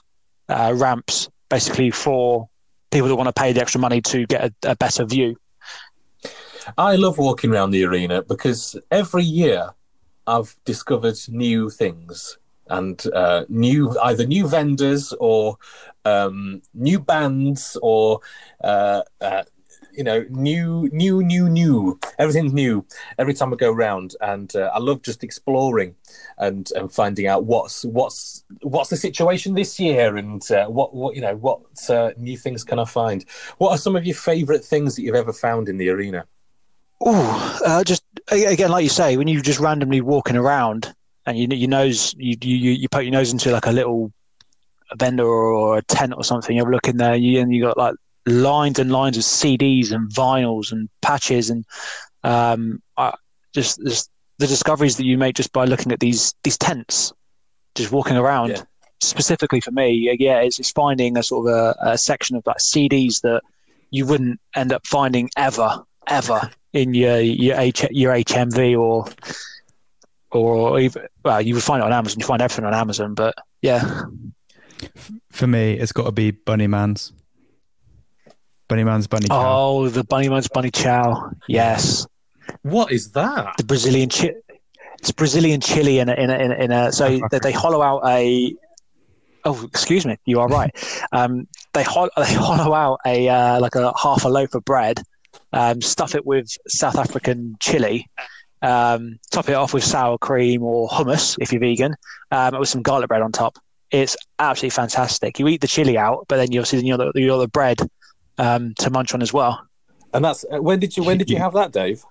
uh, 0.49 0.73
ramps, 0.75 1.29
basically 1.49 1.91
for 1.91 2.47
people 2.91 3.07
that 3.07 3.15
want 3.15 3.27
to 3.27 3.41
pay 3.41 3.51
the 3.53 3.61
extra 3.61 3.79
money 3.79 4.01
to 4.01 4.25
get 4.27 4.45
a, 4.45 4.71
a 4.71 4.75
better 4.75 5.05
view. 5.05 5.35
I 6.77 6.95
love 6.95 7.17
walking 7.17 7.51
around 7.51 7.71
the 7.71 7.83
arena 7.83 8.21
because 8.21 8.77
every 8.91 9.23
year 9.23 9.71
I've 10.25 10.55
discovered 10.63 11.17
new 11.27 11.69
things 11.69 12.37
and 12.67 13.05
uh, 13.13 13.43
new 13.49 13.97
either 13.99 14.25
new 14.25 14.47
vendors 14.47 15.13
or 15.19 15.57
um, 16.05 16.61
new 16.73 16.99
bands 16.99 17.77
or 17.81 18.21
uh, 18.63 19.01
uh, 19.19 19.43
you 19.95 20.03
know, 20.03 20.25
new, 20.29 20.89
new, 20.91 21.23
new, 21.23 21.49
new. 21.49 21.99
Everything's 22.17 22.53
new 22.53 22.85
every 23.17 23.33
time 23.33 23.53
I 23.53 23.57
go 23.57 23.71
around, 23.71 24.15
and 24.21 24.53
uh, 24.55 24.71
I 24.73 24.79
love 24.79 25.01
just 25.01 25.23
exploring 25.23 25.95
and 26.37 26.69
and 26.75 26.91
finding 26.91 27.27
out 27.27 27.45
what's 27.45 27.85
what's 27.85 28.43
what's 28.61 28.89
the 28.89 28.97
situation 28.97 29.53
this 29.53 29.79
year, 29.79 30.17
and 30.17 30.49
uh, 30.51 30.65
what 30.67 30.93
what 30.93 31.15
you 31.15 31.21
know 31.21 31.35
what 31.35 31.61
uh, 31.89 32.11
new 32.17 32.37
things 32.37 32.63
can 32.63 32.79
I 32.79 32.85
find. 32.85 33.25
What 33.57 33.71
are 33.71 33.77
some 33.77 33.95
of 33.95 34.05
your 34.05 34.15
favourite 34.15 34.63
things 34.63 34.95
that 34.95 35.03
you've 35.03 35.15
ever 35.15 35.33
found 35.33 35.69
in 35.69 35.77
the 35.77 35.89
arena? 35.89 36.25
Oh, 37.01 37.83
just 37.85 38.03
again, 38.31 38.71
like 38.71 38.83
you 38.83 38.89
say, 38.89 39.17
when 39.17 39.27
you're 39.27 39.41
just 39.41 39.59
randomly 39.59 40.01
walking 40.01 40.37
around, 40.37 40.93
and 41.25 41.37
you 41.37 41.47
you 41.51 41.67
nose 41.67 42.13
you 42.17 42.35
you 42.41 42.71
you 42.71 42.89
poke 42.89 43.03
your 43.03 43.11
nose 43.11 43.31
into 43.31 43.51
like 43.51 43.65
a 43.65 43.71
little 43.71 44.11
vendor 44.97 45.25
or 45.25 45.77
a 45.77 45.81
tent 45.83 46.13
or 46.15 46.23
something. 46.23 46.55
You're 46.55 46.71
looking 46.71 46.97
there, 46.97 47.15
you, 47.15 47.39
and 47.39 47.53
you 47.53 47.63
got 47.63 47.77
like 47.77 47.95
lines 48.25 48.79
and 48.79 48.91
lines 48.91 49.17
of 49.17 49.23
CDs 49.23 49.91
and 49.91 50.09
vinyls 50.09 50.71
and 50.71 50.89
patches 51.01 51.49
and 51.49 51.65
um, 52.23 52.81
I, 52.97 53.13
just, 53.53 53.81
just 53.83 54.09
the 54.39 54.47
discoveries 54.47 54.97
that 54.97 55.05
you 55.05 55.17
make 55.17 55.35
just 55.35 55.53
by 55.53 55.65
looking 55.65 55.91
at 55.91 55.99
these 55.99 56.33
these 56.43 56.57
tents, 56.57 57.13
just 57.75 57.91
walking 57.91 58.17
around. 58.17 58.49
Yeah. 58.49 58.61
Specifically 59.01 59.59
for 59.59 59.71
me, 59.71 60.15
yeah, 60.17 60.39
it's, 60.39 60.59
it's 60.59 60.71
finding 60.71 61.17
a 61.17 61.23
sort 61.23 61.47
of 61.47 61.53
a, 61.53 61.91
a 61.91 61.97
section 61.97 62.37
of 62.37 62.43
like 62.47 62.57
CDs 62.57 63.21
that 63.21 63.41
you 63.91 64.05
wouldn't 64.05 64.39
end 64.55 64.71
up 64.71 64.87
finding 64.87 65.29
ever, 65.35 65.83
ever 66.07 66.49
in 66.73 66.93
your 66.93 67.19
your 67.19 67.57
H, 67.57 67.85
your 67.91 68.13
HMV 68.13 68.79
or 68.79 69.05
or 70.31 70.79
even 70.79 71.07
well, 71.23 71.41
you 71.41 71.53
would 71.53 71.63
find 71.63 71.83
it 71.83 71.85
on 71.85 71.93
Amazon. 71.93 72.19
You 72.19 72.25
find 72.25 72.41
everything 72.41 72.65
on 72.65 72.73
Amazon, 72.73 73.13
but 73.13 73.35
yeah, 73.61 74.03
For 75.31 75.47
me, 75.47 75.73
it's 75.73 75.91
got 75.91 76.05
to 76.05 76.11
be 76.11 76.31
Bunnyman's. 76.31 77.11
Bunnyman's 77.11 77.22
Bunny 78.81 79.27
Cow. 79.27 79.57
Oh, 79.59 79.89
the 79.89 80.03
Bunnyman's 80.03 80.47
Bunny 80.47 80.71
Chow. 80.71 81.31
Yes, 81.47 82.05
What 82.63 82.91
is 82.91 83.11
that? 83.11 83.55
the 83.57 83.63
Brazilian 83.63 84.09
chi- 84.09 84.33
It's 84.99 85.11
Brazilian 85.11 85.61
chili 85.61 85.99
in 85.99 86.09
a, 86.09 86.13
in 86.13 86.29
a, 86.29 86.33
in 86.37 86.51
a, 86.51 86.55
in 86.55 86.71
a 86.71 86.91
so 86.91 87.19
they, 87.31 87.39
they 87.39 87.51
hollow 87.51 87.81
out 87.81 88.01
a. 88.07 88.53
Oh, 89.45 89.63
excuse 89.65 90.05
me. 90.05 90.17
You 90.25 90.39
are 90.39 90.47
right. 90.47 90.71
Um, 91.11 91.47
they 91.73 91.83
hol- 91.83 92.09
they 92.17 92.33
hollow 92.33 92.73
out 92.73 92.99
a 93.05 93.29
uh, 93.29 93.59
like 93.59 93.75
a 93.75 93.93
half 94.01 94.25
a 94.25 94.29
loaf 94.29 94.55
of 94.55 94.63
bread, 94.65 95.01
um, 95.51 95.79
stuff 95.81 96.15
it 96.15 96.25
with 96.25 96.47
South 96.67 96.97
African 96.97 97.55
chili, 97.59 98.09
um, 98.63 99.19
top 99.31 99.47
it 99.49 99.53
off 99.53 99.73
with 99.75 99.83
sour 99.83 100.17
cream 100.17 100.63
or 100.63 100.87
hummus 100.89 101.37
if 101.39 101.51
you're 101.51 101.59
vegan, 101.61 101.95
um, 102.31 102.57
with 102.57 102.69
some 102.69 102.81
garlic 102.81 103.09
bread 103.09 103.21
on 103.21 103.31
top. 103.31 103.57
It's 103.91 104.17
absolutely 104.39 104.71
fantastic. 104.71 105.37
You 105.37 105.47
eat 105.49 105.61
the 105.61 105.67
chili 105.67 105.97
out, 105.99 106.25
but 106.27 106.37
then 106.37 106.51
you 106.51 106.61
obviously 106.61 106.87
you 106.87 106.97
the, 106.97 107.11
you 107.13 107.37
the 107.37 107.47
bread 107.47 107.77
um, 108.37 108.73
to 108.75 108.89
munch 108.89 109.13
on 109.13 109.21
as 109.21 109.33
well. 109.33 109.65
And 110.13 110.23
that's 110.23 110.45
uh, 110.51 110.61
when 110.61 110.79
did 110.79 110.95
you 110.97 111.03
when 111.03 111.17
did 111.17 111.29
you 111.29 111.37
have 111.45 111.53
that, 111.53 111.71
Dave? 111.71 112.03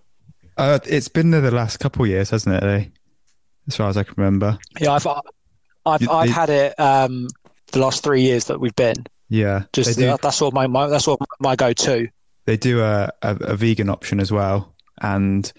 Uh, 0.56 0.78
it's 0.86 1.08
been 1.08 1.30
there 1.30 1.40
the 1.40 1.50
last 1.50 1.78
couple 1.78 2.04
of 2.04 2.10
years, 2.10 2.30
hasn't 2.30 2.54
it? 2.56 2.62
eh? 2.62 2.84
As 3.68 3.76
far 3.76 3.88
as 3.88 3.96
I 3.96 4.02
can 4.02 4.14
remember. 4.16 4.58
Yeah, 4.80 4.92
I've 4.92 5.06
I've, 5.86 6.02
You- 6.02 6.10
I've 6.10 6.26
they- 6.28 6.32
had 6.32 6.50
it 6.50 6.78
um, 6.80 7.28
the 7.72 7.78
last 7.78 8.02
three 8.04 8.22
years 8.22 8.44
that 8.46 8.60
we've 8.60 8.74
been. 8.76 8.96
Yeah, 9.28 9.62
Just 9.72 9.98
do, 9.98 10.08
uh, 10.10 10.18
that's 10.20 10.42
all 10.42 10.50
my, 10.50 10.66
my 10.66 10.88
that's 10.88 11.08
all 11.08 11.18
my 11.40 11.56
go 11.56 11.72
to. 11.72 12.06
they 12.44 12.58
do 12.58 12.82
a, 12.82 13.10
a, 13.22 13.34
a 13.40 13.56
vegan 13.56 13.88
option 13.88 14.20
as 14.20 14.30
well, 14.30 14.74
and 15.00 15.50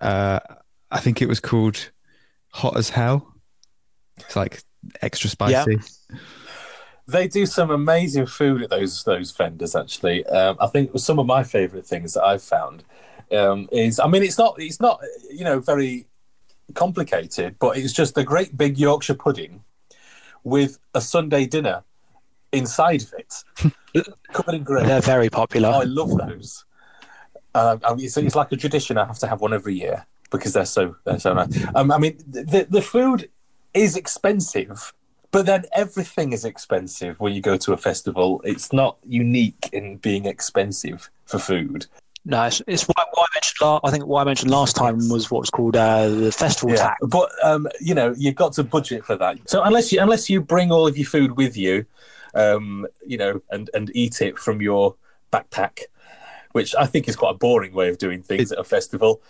uh, 0.00 0.40
I 0.90 0.98
think 0.98 1.22
it 1.22 1.28
was 1.28 1.38
called 1.38 1.90
Hot 2.54 2.76
as 2.76 2.88
Hell. 2.88 3.32
It's 4.16 4.34
like 4.34 4.60
extra 5.00 5.30
spicy. 5.30 5.78
They 7.10 7.28
do 7.28 7.46
some 7.46 7.70
amazing 7.70 8.26
food 8.26 8.62
at 8.62 8.70
those 8.70 9.04
those 9.04 9.30
vendors. 9.32 9.74
Actually, 9.74 10.24
um, 10.26 10.56
I 10.60 10.66
think 10.66 10.90
some 10.98 11.18
of 11.18 11.26
my 11.26 11.42
favourite 11.44 11.86
things 11.86 12.14
that 12.14 12.24
I've 12.24 12.42
found 12.42 12.84
um, 13.32 13.68
is, 13.72 13.98
I 14.00 14.06
mean, 14.06 14.22
it's 14.22 14.38
not 14.38 14.54
it's 14.58 14.80
not 14.80 15.00
you 15.30 15.44
know 15.44 15.60
very 15.60 16.06
complicated, 16.74 17.56
but 17.58 17.76
it's 17.76 17.92
just 17.92 18.16
a 18.18 18.24
great 18.24 18.56
big 18.56 18.78
Yorkshire 18.78 19.14
pudding 19.14 19.64
with 20.44 20.78
a 20.94 21.00
Sunday 21.00 21.46
dinner 21.46 21.82
inside 22.52 23.02
of 23.02 23.14
it, 23.18 24.06
covered 24.32 24.54
in 24.54 24.62
gravy. 24.62 24.88
They're 24.88 25.00
very 25.00 25.30
popular. 25.30 25.68
Oh, 25.68 25.80
I 25.80 25.84
love 25.84 26.16
those. 26.16 26.64
Uh, 27.54 27.78
I 27.84 27.94
mean, 27.94 28.06
it's, 28.06 28.16
it's 28.16 28.36
like 28.36 28.52
a 28.52 28.56
tradition. 28.56 28.96
I 28.96 29.04
have 29.04 29.18
to 29.18 29.26
have 29.26 29.40
one 29.40 29.52
every 29.52 29.74
year 29.74 30.06
because 30.30 30.52
they're 30.52 30.64
so 30.64 30.96
they're 31.04 31.18
so 31.18 31.34
nice. 31.34 31.64
Um, 31.74 31.90
I 31.90 31.98
mean, 31.98 32.18
the 32.26 32.66
the 32.68 32.82
food 32.82 33.28
is 33.74 33.96
expensive, 33.96 34.92
but 35.30 35.46
then 35.46 35.64
everything 35.72 36.32
is 36.32 36.44
expensive 36.44 37.18
when 37.20 37.32
you 37.32 37.40
go 37.40 37.56
to 37.56 37.72
a 37.72 37.76
festival. 37.76 38.40
It's 38.44 38.72
not 38.72 38.98
unique 39.06 39.68
in 39.72 39.96
being 39.98 40.26
expensive 40.26 41.10
for 41.26 41.38
food. 41.38 41.86
No, 42.24 42.44
it's, 42.44 42.60
it's 42.66 42.82
what, 42.84 43.08
what 43.14 43.28
I 43.30 43.36
mentioned. 43.36 43.56
La- 43.62 43.80
I 43.82 43.90
think 43.90 44.06
what 44.06 44.20
I 44.20 44.24
mentioned 44.24 44.50
last 44.50 44.76
time 44.76 45.08
was 45.08 45.30
what's 45.30 45.50
called 45.50 45.76
uh, 45.76 46.08
the 46.08 46.32
festival 46.32 46.74
Yeah, 46.74 46.88
tax. 46.88 46.98
but 47.06 47.30
um, 47.42 47.66
you 47.80 47.94
know, 47.94 48.14
you've 48.16 48.34
got 48.34 48.52
to 48.54 48.64
budget 48.64 49.04
for 49.04 49.16
that. 49.16 49.38
So 49.48 49.62
unless 49.62 49.90
you 49.92 50.00
unless 50.00 50.28
you 50.28 50.40
bring 50.40 50.70
all 50.70 50.86
of 50.86 50.98
your 50.98 51.06
food 51.06 51.36
with 51.36 51.56
you, 51.56 51.86
um, 52.34 52.86
you 53.06 53.16
know, 53.16 53.40
and 53.50 53.70
and 53.72 53.90
eat 53.94 54.20
it 54.20 54.38
from 54.38 54.60
your 54.60 54.96
backpack, 55.32 55.84
which 56.52 56.74
I 56.74 56.84
think 56.86 57.08
is 57.08 57.16
quite 57.16 57.30
a 57.36 57.38
boring 57.38 57.72
way 57.72 57.88
of 57.88 57.96
doing 57.96 58.22
things 58.22 58.52
at 58.52 58.58
a 58.58 58.64
festival, 58.64 59.22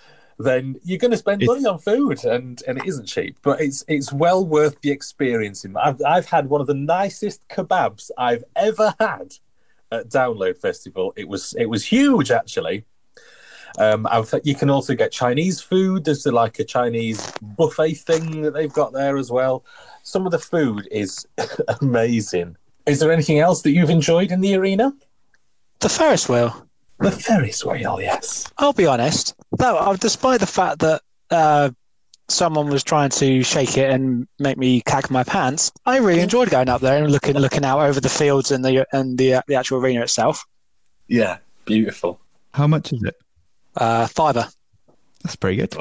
then 0.45 0.77
you're 0.85 0.99
going 0.99 1.11
to 1.11 1.17
spend 1.17 1.43
It- 1.43 1.47
money 1.47 1.65
on 1.67 1.79
food, 1.79 2.25
and 2.25 2.63
and 2.67 2.79
it 2.79 2.87
isn't 2.87 3.07
cheap. 3.07 3.37
But 3.43 3.61
it's 3.61 3.85
it's 3.89 4.13
well 4.13 4.45
worth 4.45 4.81
the 4.81 4.91
experience. 4.91 5.65
In 5.65 5.77
I've 5.77 6.01
I've 6.07 6.27
had 6.27 6.49
one 6.49 6.61
of 6.61 6.67
the 6.67 6.75
nicest 6.75 7.47
kebabs 7.49 8.11
I've 8.19 8.45
ever 8.57 8.95
had 8.99 9.35
at 9.93 10.09
Download 10.09 10.57
Festival. 10.59 11.13
It 11.17 11.29
was 11.29 11.55
it 11.59 11.67
was 11.67 11.85
huge 11.85 12.31
actually. 12.31 12.85
Um, 13.79 14.07
I've, 14.11 14.35
you 14.43 14.57
can 14.57 14.69
also 14.69 14.95
get 14.97 15.13
Chinese 15.13 15.61
food. 15.61 16.05
There's 16.05 16.27
like 16.27 16.59
a 16.59 16.65
Chinese 16.65 17.33
buffet 17.41 17.95
thing 17.95 18.43
that 18.43 18.53
they've 18.53 18.73
got 18.73 18.93
there 18.93 19.17
as 19.17 19.31
well. 19.31 19.65
Some 20.03 20.27
of 20.27 20.33
the 20.33 20.41
food 20.41 20.89
is 20.91 21.25
amazing. 21.81 22.57
Is 22.87 22.99
there 22.99 23.13
anything 23.13 23.39
else 23.39 23.63
that 23.63 23.71
you've 23.71 23.91
enjoyed 23.91 24.33
in 24.33 24.41
the 24.41 24.55
arena? 24.57 24.93
The 25.79 25.89
Ferris 25.89 26.29
wheel. 26.29 26.67
The 27.01 27.11
Ferris 27.11 27.65
wheel, 27.65 27.99
yes. 28.01 28.51
I'll 28.59 28.73
be 28.73 28.87
honest. 28.87 29.35
No, 29.59 29.77
uh, 29.77 29.97
despite 29.97 30.41
the 30.41 30.47
fact 30.47 30.81
that 30.81 31.03
uh, 31.31 31.71
someone 32.29 32.69
was 32.69 32.85
trying 32.85 33.11
to 33.11 33.43
shake 33.43 33.79
it 33.79 33.91
and 33.91 34.29
make 34.39 34.59
me 34.59 34.83
cag 34.83 35.11
my 35.11 35.25
pants, 35.25 35.73
I 35.87 35.99
really 35.99 36.21
enjoyed 36.21 36.51
going 36.51 36.69
up 36.69 36.81
there 36.83 37.03
and 37.03 37.11
looking 37.11 37.37
looking 37.37 37.65
out 37.65 37.81
over 37.81 38.01
the 38.01 38.09
fields 38.09 38.51
and 38.51 38.65
the 38.65 38.87
and 38.93 39.17
the 39.17 39.35
uh, 39.35 39.43
the 39.47 39.55
actual 39.55 39.79
arena 39.79 40.03
itself. 40.03 40.45
Yeah, 41.09 41.39
beautiful. 41.65 42.21
How 42.53 42.67
much 42.67 42.93
is 42.93 43.03
it? 43.03 43.17
Uh, 43.77 44.07
fiver. 44.07 44.49
That's 45.23 45.37
pretty 45.37 45.57
good. 45.57 45.75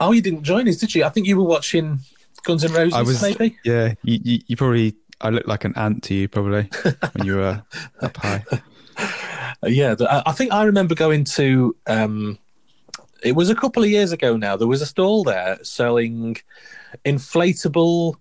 Oh, 0.00 0.12
you 0.12 0.22
didn't 0.22 0.44
join 0.44 0.68
us, 0.68 0.76
did 0.76 0.94
you? 0.94 1.04
I 1.04 1.08
think 1.10 1.26
you 1.26 1.36
were 1.36 1.44
watching 1.44 2.00
Guns 2.44 2.64
N' 2.64 2.72
Roses, 2.72 2.94
I 2.94 3.02
was, 3.02 3.22
maybe. 3.22 3.56
yeah. 3.64 3.94
You, 4.02 4.18
you, 4.22 4.38
you 4.46 4.56
probably, 4.56 4.96
I 5.20 5.30
looked 5.30 5.46
like 5.48 5.64
an 5.64 5.74
ant 5.76 6.02
to 6.04 6.14
you 6.14 6.28
probably 6.28 6.70
when 7.12 7.26
you 7.26 7.36
were 7.36 7.62
up 8.00 8.16
high. 8.16 8.44
Yeah, 9.66 9.94
I 10.08 10.32
think 10.32 10.52
I 10.52 10.64
remember 10.64 10.94
going 10.94 11.24
to. 11.36 11.76
Um, 11.86 12.38
it 13.22 13.32
was 13.32 13.50
a 13.50 13.54
couple 13.54 13.82
of 13.82 13.90
years 13.90 14.12
ago 14.12 14.36
now. 14.36 14.56
There 14.56 14.66
was 14.66 14.80
a 14.80 14.86
stall 14.86 15.24
there 15.24 15.58
selling 15.62 16.38
inflatable. 17.04 18.14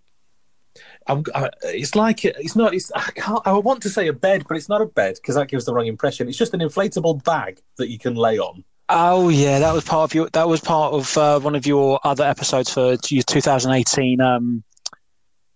I'm, 1.08 1.24
I, 1.34 1.50
it's 1.64 1.96
like 1.96 2.26
it's 2.26 2.56
not. 2.56 2.74
It's 2.74 2.92
I 2.94 3.12
can't. 3.16 3.42
I 3.46 3.54
want 3.54 3.82
to 3.84 3.90
say 3.90 4.08
a 4.08 4.14
bed, 4.14 4.46
but 4.48 4.58
it's 4.58 4.70
not 4.70 4.82
a 4.82 4.86
bed 4.86 5.16
because 5.16 5.36
that 5.36 5.48
gives 5.48 5.66
the 5.66 5.74
wrong 5.74 5.88
impression. 5.88 6.28
It's 6.28 6.38
just 6.38 6.54
an 6.54 6.60
inflatable 6.60 7.24
bag 7.24 7.62
that 7.78 7.90
you 7.90 7.98
can 7.98 8.16
lay 8.16 8.38
on. 8.38 8.64
Oh 8.90 9.30
yeah, 9.30 9.60
that 9.60 9.74
was 9.74 9.86
part 9.86 10.10
of 10.12 10.16
your. 10.16 10.30
That 10.32 10.48
was 10.50 10.60
part 10.60 10.94
of 10.94 11.18
uh, 11.18 11.40
one 11.40 11.56
of 11.56 11.66
your 11.66 12.00
other 12.04 12.26
episodes 12.26 12.74
for 12.74 12.98
your 13.10 13.24
2018. 13.24 14.20
Um, 14.20 14.64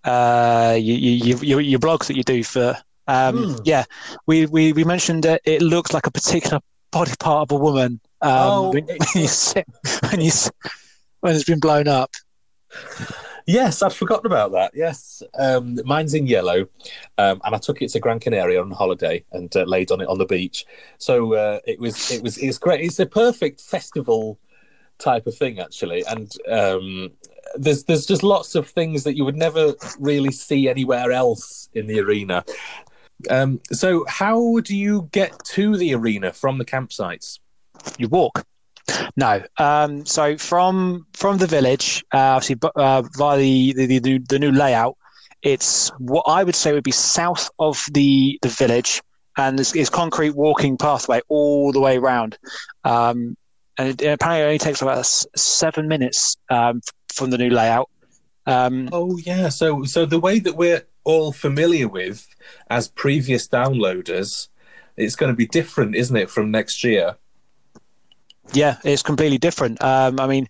uh, 0.04 0.78
you, 0.80 0.94
you, 0.94 1.38
your 1.38 1.62
your 1.62 1.80
blogs 1.80 2.08
that 2.08 2.16
you 2.16 2.24
do 2.24 2.44
for. 2.44 2.78
Um, 3.08 3.44
Hmm. 3.50 3.56
yeah, 3.66 3.84
we, 4.28 4.46
we 4.46 4.72
we 4.74 4.84
mentioned 4.84 5.24
that 5.24 5.42
it 5.46 5.62
looks 5.62 5.94
like 5.94 6.08
a 6.08 6.12
particular 6.12 6.60
body 6.92 7.12
part 7.20 7.52
of 7.52 7.56
a 7.56 7.60
woman. 7.60 8.00
Um, 8.22 8.32
Oh, 8.32 8.72
when, 8.72 8.90
it- 8.90 9.00
when 9.14 9.24
you 9.24 9.28
sit, 9.28 9.66
when 10.10 10.22
you 10.22 10.32
when 11.22 11.36
it's 11.36 11.44
been 11.46 11.60
blown 11.60 11.88
up. 11.88 12.12
Yes, 13.46 13.82
I'd 13.82 13.92
forgotten 13.94 14.26
about 14.26 14.54
that. 14.54 14.72
Yes, 14.74 15.22
um, 15.38 15.78
mine's 15.84 16.14
in 16.14 16.28
yellow, 16.28 16.62
um, 17.18 17.42
and 17.44 17.54
I 17.54 17.58
took 17.58 17.82
it 17.82 17.90
to 17.90 18.00
Gran 18.00 18.20
Canaria 18.22 18.62
on 18.62 18.72
holiday 18.72 19.26
and 19.34 19.54
uh, 19.56 19.64
laid 19.64 19.92
on 19.92 20.00
it 20.00 20.08
on 20.08 20.18
the 20.18 20.26
beach. 20.26 20.66
So 20.98 21.34
uh, 21.34 21.60
it 21.66 21.78
was 21.78 22.10
it 22.10 22.24
was 22.24 22.38
it's 22.38 22.58
great. 22.58 22.80
It's 22.82 23.00
a 23.00 23.06
perfect 23.06 23.60
festival 23.60 24.40
type 24.98 25.28
of 25.28 25.36
thing 25.36 25.60
actually, 25.60 26.06
and 26.06 26.34
um, 26.50 27.12
there's 27.56 27.84
there's 27.84 28.06
just 28.06 28.24
lots 28.24 28.56
of 28.56 28.70
things 28.70 29.04
that 29.04 29.18
you 29.18 29.26
would 29.26 29.36
never 29.36 29.74
really 30.00 30.32
see 30.32 30.70
anywhere 30.70 31.12
else 31.12 31.68
in 31.74 31.86
the 31.88 32.00
arena. 32.00 32.46
Um, 33.30 33.62
so 33.72 34.06
how 34.08 34.60
do 34.60 34.76
you 34.76 35.10
get 35.12 35.38
to 35.46 35.78
the 35.78 35.94
arena 35.94 36.34
from 36.34 36.58
the 36.58 36.66
campsites? 36.66 37.40
You 37.98 38.08
walk. 38.08 38.46
No. 39.16 39.44
Um, 39.58 40.06
so 40.06 40.38
from 40.38 41.06
from 41.14 41.38
the 41.38 41.48
village, 41.48 42.04
uh, 42.14 42.18
obviously 42.38 42.58
uh, 42.76 43.04
via 43.18 43.38
the, 43.38 43.74
the, 43.74 43.86
the, 43.86 44.00
new- 44.00 44.20
the 44.20 44.40
new 44.40 44.52
layout, 44.52 44.98
it's 45.42 45.90
what 46.00 46.24
I 46.28 46.44
would 46.44 46.56
say 46.56 46.74
would 46.74 46.84
be 46.84 46.92
south 46.92 47.50
of 47.60 47.82
the, 47.92 48.40
the 48.42 48.50
village, 48.50 49.02
and 49.38 49.60
it's, 49.60 49.76
it's 49.76 49.90
concrete 49.90 50.32
walking 50.32 50.78
pathway 50.78 51.22
all 51.30 51.72
the 51.72 51.80
way 51.80 51.98
around. 51.98 52.38
Um, 52.84 53.38
and 53.78 54.02
it, 54.02 54.06
apparently 54.06 54.42
it 54.42 54.46
only 54.46 54.58
takes 54.60 54.82
about 54.82 55.06
seven 55.06 55.88
minutes 55.88 56.38
um, 56.50 56.82
from 57.14 57.30
the 57.30 57.38
new 57.38 57.50
layout. 57.50 57.90
Um, 58.46 58.90
Oh 58.92 59.18
yeah, 59.18 59.50
so 59.50 59.84
so 59.84 60.06
the 60.06 60.20
way 60.20 60.40
that 60.40 60.56
we're 60.56 60.84
all 61.04 61.32
familiar 61.32 61.88
with 61.88 62.28
as 62.70 62.88
previous 62.88 63.48
downloaders, 63.48 64.48
it's 64.98 65.16
going 65.16 65.32
to 65.32 65.36
be 65.36 65.48
different, 65.48 65.96
isn't 65.96 66.16
it, 66.16 66.30
from 66.30 66.52
next 66.52 66.84
year? 66.84 67.16
Yeah, 68.54 68.78
it's 68.84 69.02
completely 69.02 69.38
different. 69.38 69.82
Um, 69.84 70.20
I 70.20 70.28
mean, 70.28 70.48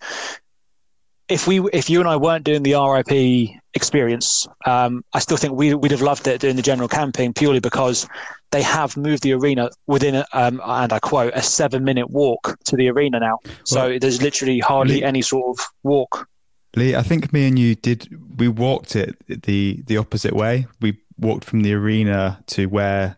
if 1.29 1.47
we 1.47 1.61
if 1.71 1.89
you 1.89 1.99
and 1.99 2.09
I 2.09 2.17
weren't 2.17 2.43
doing 2.43 2.63
the 2.63 2.73
RIP 2.73 3.59
experience, 3.73 4.47
um, 4.65 5.03
I 5.13 5.19
still 5.19 5.37
think 5.37 5.53
we, 5.53 5.73
would 5.73 5.91
have 5.91 6.01
loved 6.01 6.27
it 6.27 6.41
doing 6.41 6.55
the 6.55 6.61
general 6.61 6.87
camping 6.87 7.33
purely 7.33 7.59
because 7.59 8.07
they 8.51 8.61
have 8.61 8.97
moved 8.97 9.23
the 9.23 9.33
arena 9.33 9.69
within, 9.87 10.15
a, 10.15 10.25
um, 10.33 10.61
and 10.63 10.93
I 10.93 10.99
quote, 10.99 11.33
a 11.33 11.41
seven 11.41 11.83
minute 11.83 12.09
walk 12.09 12.57
to 12.65 12.75
the 12.75 12.89
arena 12.89 13.19
now. 13.19 13.39
So 13.65 13.89
well, 13.89 13.99
there's 13.99 14.21
literally 14.21 14.59
hardly 14.59 15.03
any 15.03 15.21
sort 15.21 15.57
of 15.57 15.65
walk. 15.83 16.27
Lee, 16.75 16.95
I 16.95 17.03
think 17.03 17.31
me 17.31 17.47
and 17.47 17.57
you 17.57 17.75
did. 17.75 18.07
We 18.39 18.47
walked 18.47 18.95
it 18.95 19.15
the 19.27 19.83
the 19.85 19.97
opposite 19.97 20.35
way. 20.35 20.67
We 20.81 20.97
walked 21.17 21.45
from 21.45 21.61
the 21.61 21.73
arena 21.73 22.43
to 22.47 22.65
where 22.65 23.17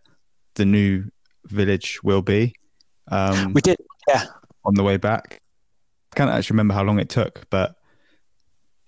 the 0.55 0.65
new 0.65 1.05
village 1.45 1.99
will 2.03 2.21
be. 2.21 2.53
Um, 3.07 3.53
we 3.53 3.61
did, 3.61 3.77
yeah. 4.07 4.25
On 4.65 4.73
the 4.73 4.83
way 4.83 4.97
back, 4.97 5.41
I 6.11 6.15
can't 6.15 6.29
actually 6.29 6.55
remember 6.55 6.73
how 6.73 6.83
long 6.83 6.99
it 6.99 7.09
took, 7.09 7.49
but 7.49 7.75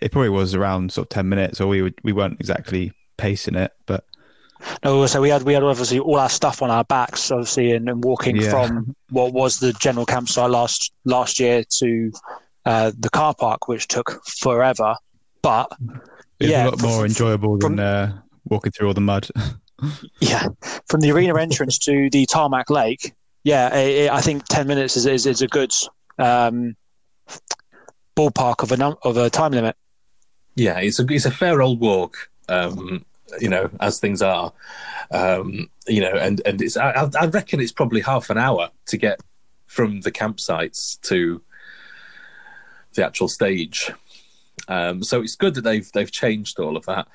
it 0.02 0.12
probably 0.12 0.30
was 0.30 0.54
around 0.54 0.92
sort 0.92 1.06
of 1.06 1.10
ten 1.10 1.30
minutes, 1.30 1.62
or 1.62 1.68
we 1.68 1.82
would, 1.82 1.96
we 2.04 2.14
weren't 2.14 2.40
exactly 2.40 2.92
pacing 3.18 3.56
it, 3.56 3.72
but 3.86 4.04
no. 4.84 5.06
So 5.06 5.22
we 5.22 5.30
had 5.30 5.44
we 5.44 5.54
had 5.54 5.64
obviously 5.64 6.00
all 6.00 6.18
our 6.18 6.30
stuff 6.30 6.62
on 6.62 6.70
our 6.70 6.84
backs, 6.84 7.32
obviously, 7.32 7.72
and, 7.72 7.88
and 7.90 8.04
walking 8.04 8.36
yeah. 8.36 8.50
from 8.50 8.96
what 9.10 9.34
was 9.34 9.60
the 9.60 9.74
general 9.74 10.06
campsite 10.06 10.50
last 10.50 10.92
last 11.06 11.40
year 11.40 11.64
to 11.78 12.12
uh, 12.68 12.92
the 12.98 13.10
car 13.10 13.34
park, 13.34 13.68
which 13.68 13.88
took 13.88 14.22
forever. 14.26 14.96
But 15.42 15.72
it's 16.40 16.52
yeah, 16.52 16.68
a 16.68 16.70
lot 16.70 16.82
more 16.82 17.06
enjoyable 17.06 17.60
from, 17.60 17.78
than 17.78 17.86
uh, 17.86 18.22
walking 18.46 18.72
through 18.72 18.88
all 18.88 18.94
the 18.94 19.02
mud. 19.02 19.28
yeah, 20.20 20.48
from 20.88 21.02
the 21.02 21.12
arena 21.12 21.40
entrance 21.40 21.78
to 21.80 22.10
the 22.10 22.26
tarmac 22.26 22.70
lake. 22.70 23.14
Yeah, 23.44 23.74
it, 23.76 23.96
it, 23.96 24.12
I 24.12 24.22
think 24.22 24.46
ten 24.46 24.68
minutes 24.68 24.98
is 24.98 25.06
is, 25.06 25.26
is 25.26 25.42
a 25.42 25.48
good 25.48 25.72
um, 26.20 26.76
ballpark 28.16 28.64
of 28.64 28.72
a 28.72 28.78
num- 28.78 28.98
of 29.04 29.16
a 29.18 29.30
time 29.30 29.54
limit. 29.54 29.76
Yeah, 30.56 30.80
it's 30.80 31.00
a 31.00 31.06
it's 31.10 31.26
a 31.26 31.32
fair 31.32 31.62
old 31.62 31.80
walk. 31.80 32.30
Um, 32.50 33.06
you 33.40 33.50
know, 33.50 33.70
as 33.80 34.00
things 34.00 34.22
are, 34.22 34.54
um, 35.12 35.70
you 35.88 36.02
know, 36.02 36.14
and 36.14 36.42
and 36.46 36.62
it's 36.62 36.76
I, 36.76 37.10
I 37.20 37.28
reckon 37.28 37.60
it's 37.62 37.72
probably 37.72 38.02
half 38.02 38.30
an 38.30 38.38
hour 38.38 38.72
to 38.88 38.98
get 38.98 39.22
from 39.66 40.02
the 40.02 40.12
campsites 40.12 41.00
to 41.02 41.42
the 42.98 43.06
actual 43.06 43.30
stage. 43.30 43.92
Um, 44.68 45.02
so 45.02 45.22
it's 45.22 45.36
good 45.36 45.54
that 45.56 45.62
they've 45.62 45.90
they've 45.94 46.12
changed 46.12 46.60
all 46.60 46.76
of 46.76 46.86
that 46.88 47.08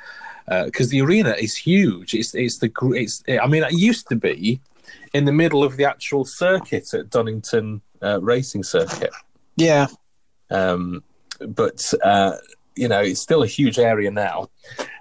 because 0.65 0.89
uh, 0.89 0.91
the 0.91 1.03
arena 1.03 1.35
is 1.39 1.57
huge. 1.57 2.15
It's 2.15 2.35
it's 2.35 2.59
the 2.59 2.73
it's 2.95 3.23
I 3.29 3.47
mean 3.47 3.63
it 3.63 3.73
used 3.73 4.09
to 4.09 4.17
be 4.17 4.61
in 5.13 5.27
the 5.27 5.33
middle 5.33 5.63
of 5.63 5.77
the 5.77 5.85
actual 5.85 6.25
circuit 6.25 6.95
at 6.95 7.11
Donington 7.11 7.83
uh, 8.03 8.21
Racing 8.23 8.63
Circuit. 8.63 9.13
Yeah. 9.57 9.87
Um, 10.51 11.03
but 11.41 11.93
uh, 12.03 12.37
you 12.75 12.89
know 12.89 13.01
it's 13.01 13.21
still 13.21 13.43
a 13.43 13.47
huge 13.47 13.79
area 13.79 14.11
now. 14.11 14.49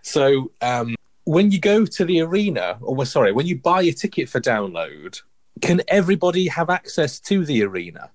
So 0.03 0.51
um, 0.61 0.95
when 1.23 1.51
you 1.51 1.59
go 1.59 1.85
to 1.85 2.05
the 2.05 2.21
arena, 2.21 2.77
or 2.81 3.05
sorry, 3.05 3.31
when 3.31 3.47
you 3.47 3.57
buy 3.57 3.83
a 3.83 3.91
ticket 3.91 4.29
for 4.29 4.41
download, 4.41 5.21
can 5.61 5.81
everybody 5.87 6.47
have 6.47 6.69
access 6.69 7.19
to 7.21 7.45
the 7.45 7.63
arena? 7.63 8.09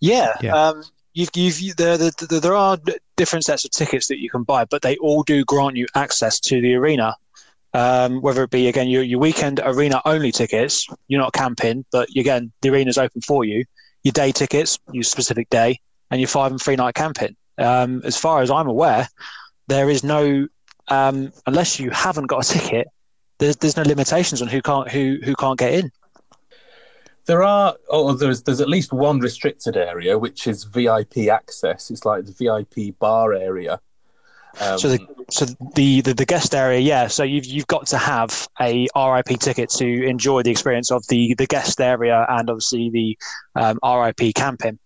Yeah. 0.00 0.34
yeah. 0.40 0.54
Um, 0.54 0.82
you've, 1.14 1.30
you've, 1.34 1.76
there, 1.76 1.96
there, 1.96 2.10
there 2.28 2.54
are 2.54 2.78
different 3.16 3.44
sets 3.44 3.64
of 3.64 3.70
tickets 3.70 4.08
that 4.08 4.20
you 4.20 4.30
can 4.30 4.42
buy, 4.42 4.64
but 4.64 4.82
they 4.82 4.96
all 4.98 5.22
do 5.22 5.44
grant 5.44 5.76
you 5.76 5.86
access 5.94 6.38
to 6.40 6.60
the 6.60 6.74
arena. 6.74 7.16
Um, 7.74 8.22
whether 8.22 8.42
it 8.42 8.50
be 8.50 8.68
again 8.68 8.88
your, 8.88 9.02
your 9.02 9.18
weekend 9.18 9.60
arena 9.62 10.00
only 10.06 10.32
tickets, 10.32 10.86
you're 11.08 11.20
not 11.20 11.34
camping, 11.34 11.84
but 11.92 12.08
again 12.16 12.50
the 12.62 12.70
arena's 12.70 12.96
open 12.96 13.20
for 13.20 13.44
you. 13.44 13.64
Your 14.02 14.12
day 14.12 14.32
tickets, 14.32 14.78
your 14.92 15.02
specific 15.02 15.50
day, 15.50 15.80
and 16.10 16.20
your 16.20 16.28
five 16.28 16.52
and 16.52 16.62
three 16.62 16.76
night 16.76 16.94
camping. 16.94 17.36
Um, 17.58 18.00
as 18.04 18.16
far 18.16 18.40
as 18.40 18.50
I'm 18.50 18.68
aware, 18.68 19.08
there 19.66 19.90
is 19.90 20.04
no 20.04 20.46
um, 20.88 21.32
unless 21.46 21.78
you 21.78 21.90
haven't 21.90 22.26
got 22.26 22.48
a 22.48 22.58
ticket. 22.58 22.88
There's 23.38 23.56
there's 23.56 23.76
no 23.76 23.82
limitations 23.82 24.40
on 24.40 24.48
who 24.48 24.62
can't 24.62 24.90
who 24.90 25.18
who 25.22 25.34
can't 25.34 25.58
get 25.58 25.74
in. 25.74 25.90
There 27.26 27.42
are, 27.42 27.74
oh, 27.90 28.12
there's 28.12 28.42
there's 28.42 28.60
at 28.60 28.68
least 28.68 28.92
one 28.92 29.18
restricted 29.18 29.76
area, 29.76 30.18
which 30.18 30.46
is 30.46 30.64
VIP 30.64 31.28
access. 31.30 31.90
It's 31.90 32.04
like 32.04 32.24
the 32.24 32.32
VIP 32.32 32.98
bar 32.98 33.32
area. 33.32 33.80
Um, 34.60 34.78
so, 34.78 34.88
the, 34.88 35.06
so 35.28 35.44
the, 35.74 36.00
the, 36.00 36.14
the 36.14 36.24
guest 36.24 36.54
area, 36.54 36.78
yeah. 36.78 37.08
So 37.08 37.24
you've 37.24 37.44
you've 37.44 37.66
got 37.66 37.86
to 37.88 37.98
have 37.98 38.48
a 38.60 38.86
RIP 38.96 39.38
ticket 39.40 39.68
to 39.70 40.04
enjoy 40.06 40.42
the 40.42 40.50
experience 40.50 40.90
of 40.90 41.06
the 41.08 41.34
the 41.34 41.46
guest 41.46 41.80
area 41.80 42.24
and 42.28 42.48
obviously 42.48 42.90
the 42.90 43.18
um, 43.54 43.78
RIP 43.84 44.34
camping. 44.34 44.78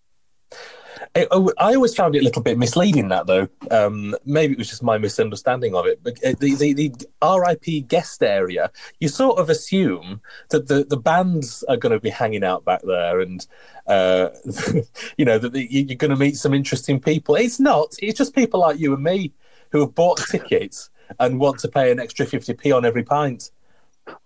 I, 1.15 1.27
I 1.57 1.75
always 1.75 1.95
found 1.95 2.15
it 2.15 2.19
a 2.19 2.23
little 2.23 2.41
bit 2.41 2.57
misleading 2.57 3.09
that 3.09 3.27
though. 3.27 3.47
Um, 3.69 4.15
maybe 4.25 4.53
it 4.53 4.57
was 4.57 4.69
just 4.69 4.83
my 4.83 4.97
misunderstanding 4.97 5.75
of 5.75 5.85
it. 5.85 6.01
But 6.03 6.23
uh, 6.23 6.33
the, 6.39 6.55
the, 6.55 6.73
the 6.73 7.07
RIP 7.21 7.87
guest 7.87 8.23
area, 8.23 8.71
you 8.99 9.07
sort 9.07 9.39
of 9.39 9.49
assume 9.49 10.21
that 10.49 10.67
the, 10.67 10.83
the 10.83 10.97
bands 10.97 11.63
are 11.63 11.77
going 11.77 11.93
to 11.93 11.99
be 11.99 12.09
hanging 12.09 12.43
out 12.43 12.65
back 12.65 12.81
there, 12.83 13.19
and 13.19 13.45
uh, 13.87 14.29
you 15.17 15.25
know 15.25 15.37
that 15.37 15.71
you're 15.71 15.95
going 15.95 16.11
to 16.11 16.17
meet 16.17 16.37
some 16.37 16.53
interesting 16.53 16.99
people. 16.99 17.35
It's 17.35 17.59
not. 17.59 17.95
It's 17.99 18.17
just 18.17 18.35
people 18.35 18.59
like 18.59 18.79
you 18.79 18.93
and 18.93 19.03
me 19.03 19.33
who 19.71 19.81
have 19.81 19.95
bought 19.95 20.17
tickets 20.29 20.89
and 21.19 21.39
want 21.39 21.59
to 21.59 21.67
pay 21.67 21.91
an 21.91 21.99
extra 21.99 22.25
fifty 22.25 22.53
p 22.53 22.71
on 22.71 22.85
every 22.85 23.03
pint. 23.03 23.51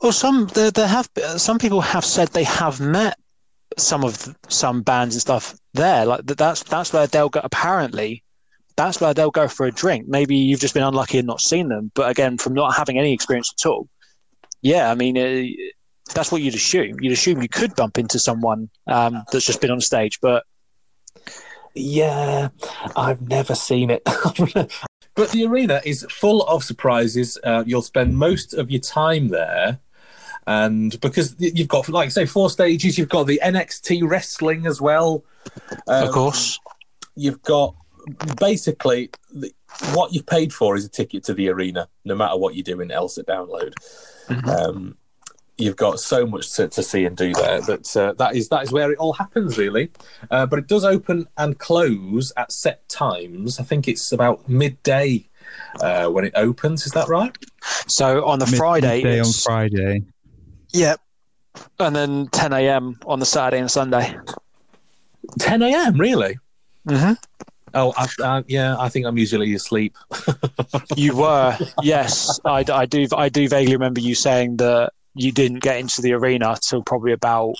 Well, 0.01 0.11
some 0.11 0.47
there, 0.47 0.71
there 0.71 0.87
have 0.87 1.09
some 1.37 1.59
people 1.59 1.81
have 1.81 2.05
said 2.05 2.29
they 2.29 2.43
have 2.43 2.79
met 2.79 3.17
some 3.77 4.03
of 4.03 4.35
some 4.47 4.81
bands 4.81 5.15
and 5.15 5.21
stuff 5.21 5.55
there. 5.73 6.05
Like 6.05 6.25
that's 6.25 6.63
that's 6.63 6.93
where 6.93 7.07
they'll 7.07 7.29
go. 7.29 7.41
Apparently, 7.43 8.23
that's 8.75 8.99
where 8.99 9.13
they'll 9.13 9.31
go 9.31 9.47
for 9.47 9.65
a 9.65 9.71
drink. 9.71 10.07
Maybe 10.07 10.35
you've 10.35 10.59
just 10.59 10.73
been 10.73 10.83
unlucky 10.83 11.19
and 11.19 11.27
not 11.27 11.41
seen 11.41 11.69
them. 11.69 11.91
But 11.93 12.09
again, 12.09 12.37
from 12.37 12.53
not 12.53 12.75
having 12.75 12.97
any 12.97 13.13
experience 13.13 13.53
at 13.57 13.67
all, 13.67 13.87
yeah, 14.61 14.91
I 14.91 14.95
mean, 14.95 15.17
uh, 15.17 15.47
that's 16.13 16.31
what 16.31 16.41
you'd 16.41 16.55
assume. 16.55 16.99
You'd 16.99 17.13
assume 17.13 17.41
you 17.41 17.49
could 17.49 17.75
bump 17.75 17.97
into 17.97 18.19
someone 18.19 18.69
um, 18.87 19.23
that's 19.31 19.45
just 19.45 19.61
been 19.61 19.71
on 19.71 19.81
stage, 19.81 20.19
but 20.21 20.43
yeah, 21.73 22.49
I've 22.95 23.21
never 23.21 23.53
seen 23.53 23.89
it. 23.89 24.01
but 25.15 25.31
the 25.31 25.45
arena 25.45 25.81
is 25.83 26.05
full 26.09 26.43
of 26.43 26.63
surprises. 26.63 27.37
Uh, 27.43 27.63
you'll 27.65 27.81
spend 27.81 28.17
most 28.17 28.53
of 28.53 28.71
your 28.71 28.81
time 28.81 29.27
there 29.27 29.79
and 30.47 30.99
because 31.01 31.35
you've 31.39 31.67
got 31.67 31.87
like 31.89 32.07
I 32.07 32.09
say 32.09 32.25
four 32.25 32.49
stages. 32.49 32.97
You've 32.97 33.09
got 33.09 33.27
the 33.27 33.41
nxt 33.43 34.07
wrestling 34.07 34.67
as 34.67 34.81
well. 34.81 35.23
Um, 35.87 36.07
of 36.07 36.11
course. 36.11 36.59
you've 37.15 37.41
got 37.43 37.75
basically 38.39 39.09
the, 39.33 39.51
what 39.93 40.13
you've 40.13 40.25
paid 40.25 40.53
for 40.53 40.75
is 40.75 40.85
a 40.85 40.89
ticket 40.89 41.23
to 41.25 41.33
the 41.33 41.49
arena 41.49 41.87
no 42.03 42.15
matter 42.15 42.37
what 42.37 42.55
you're 42.55 42.63
doing 42.63 42.91
else 42.91 43.17
at 43.17 43.25
download. 43.25 43.73
Mm-hmm. 44.27 44.49
um, 44.49 44.97
you've 45.57 45.75
got 45.75 45.99
so 45.99 46.25
much 46.25 46.51
to, 46.53 46.67
to 46.67 46.83
see 46.83 47.05
and 47.05 47.15
do 47.15 47.33
there 47.33 47.61
that 47.61 47.95
uh, 47.95 48.13
that 48.13 48.35
is 48.35 48.49
that 48.49 48.63
is 48.63 48.71
where 48.71 48.91
it 48.91 48.97
all 48.99 49.13
happens 49.13 49.57
really. 49.57 49.89
Uh, 50.29 50.45
but 50.45 50.59
it 50.59 50.67
does 50.67 50.83
open 50.83 51.27
and 51.37 51.57
close 51.57 52.31
at 52.37 52.51
set 52.51 52.87
times. 52.87 53.59
I 53.59 53.63
think 53.63 53.87
it's 53.87 54.11
about 54.11 54.47
midday 54.47 55.27
uh, 55.81 56.07
when 56.07 56.25
it 56.25 56.33
opens. 56.35 56.85
Is 56.85 56.91
that 56.91 57.07
right? 57.07 57.35
So 57.87 58.25
on 58.25 58.39
the 58.39 58.45
Mid- 58.45 58.57
friday 58.57 59.03
midday 59.03 59.19
on 59.19 59.31
friday 59.31 60.03
Yep. 60.75 60.99
And 61.79 61.95
then 61.95 62.27
10 62.27 62.53
a.m. 62.53 62.99
on 63.05 63.19
the 63.19 63.25
Saturday 63.25 63.59
and 63.59 63.71
Sunday. 63.71 64.15
10 65.39 65.61
a.m. 65.61 65.97
Really? 65.97 66.37
Mm-hmm. 66.87 67.13
Oh, 67.73 67.93
I, 67.97 68.07
uh, 68.21 68.43
yeah. 68.47 68.75
I 68.77 68.89
think 68.89 69.05
I'm 69.05 69.17
usually 69.17 69.53
asleep. 69.53 69.95
you 70.97 71.15
were, 71.15 71.57
yes. 71.81 72.39
I, 72.45 72.65
I 72.71 72.85
do. 72.85 73.07
I 73.15 73.29
do 73.29 73.47
vaguely 73.47 73.73
remember 73.73 74.01
you 74.01 74.15
saying 74.15 74.57
that 74.57 74.91
you 75.13 75.31
didn't 75.31 75.59
get 75.59 75.79
into 75.79 76.01
the 76.01 76.13
arena 76.13 76.57
till 76.61 76.83
probably 76.83 77.13
about 77.13 77.55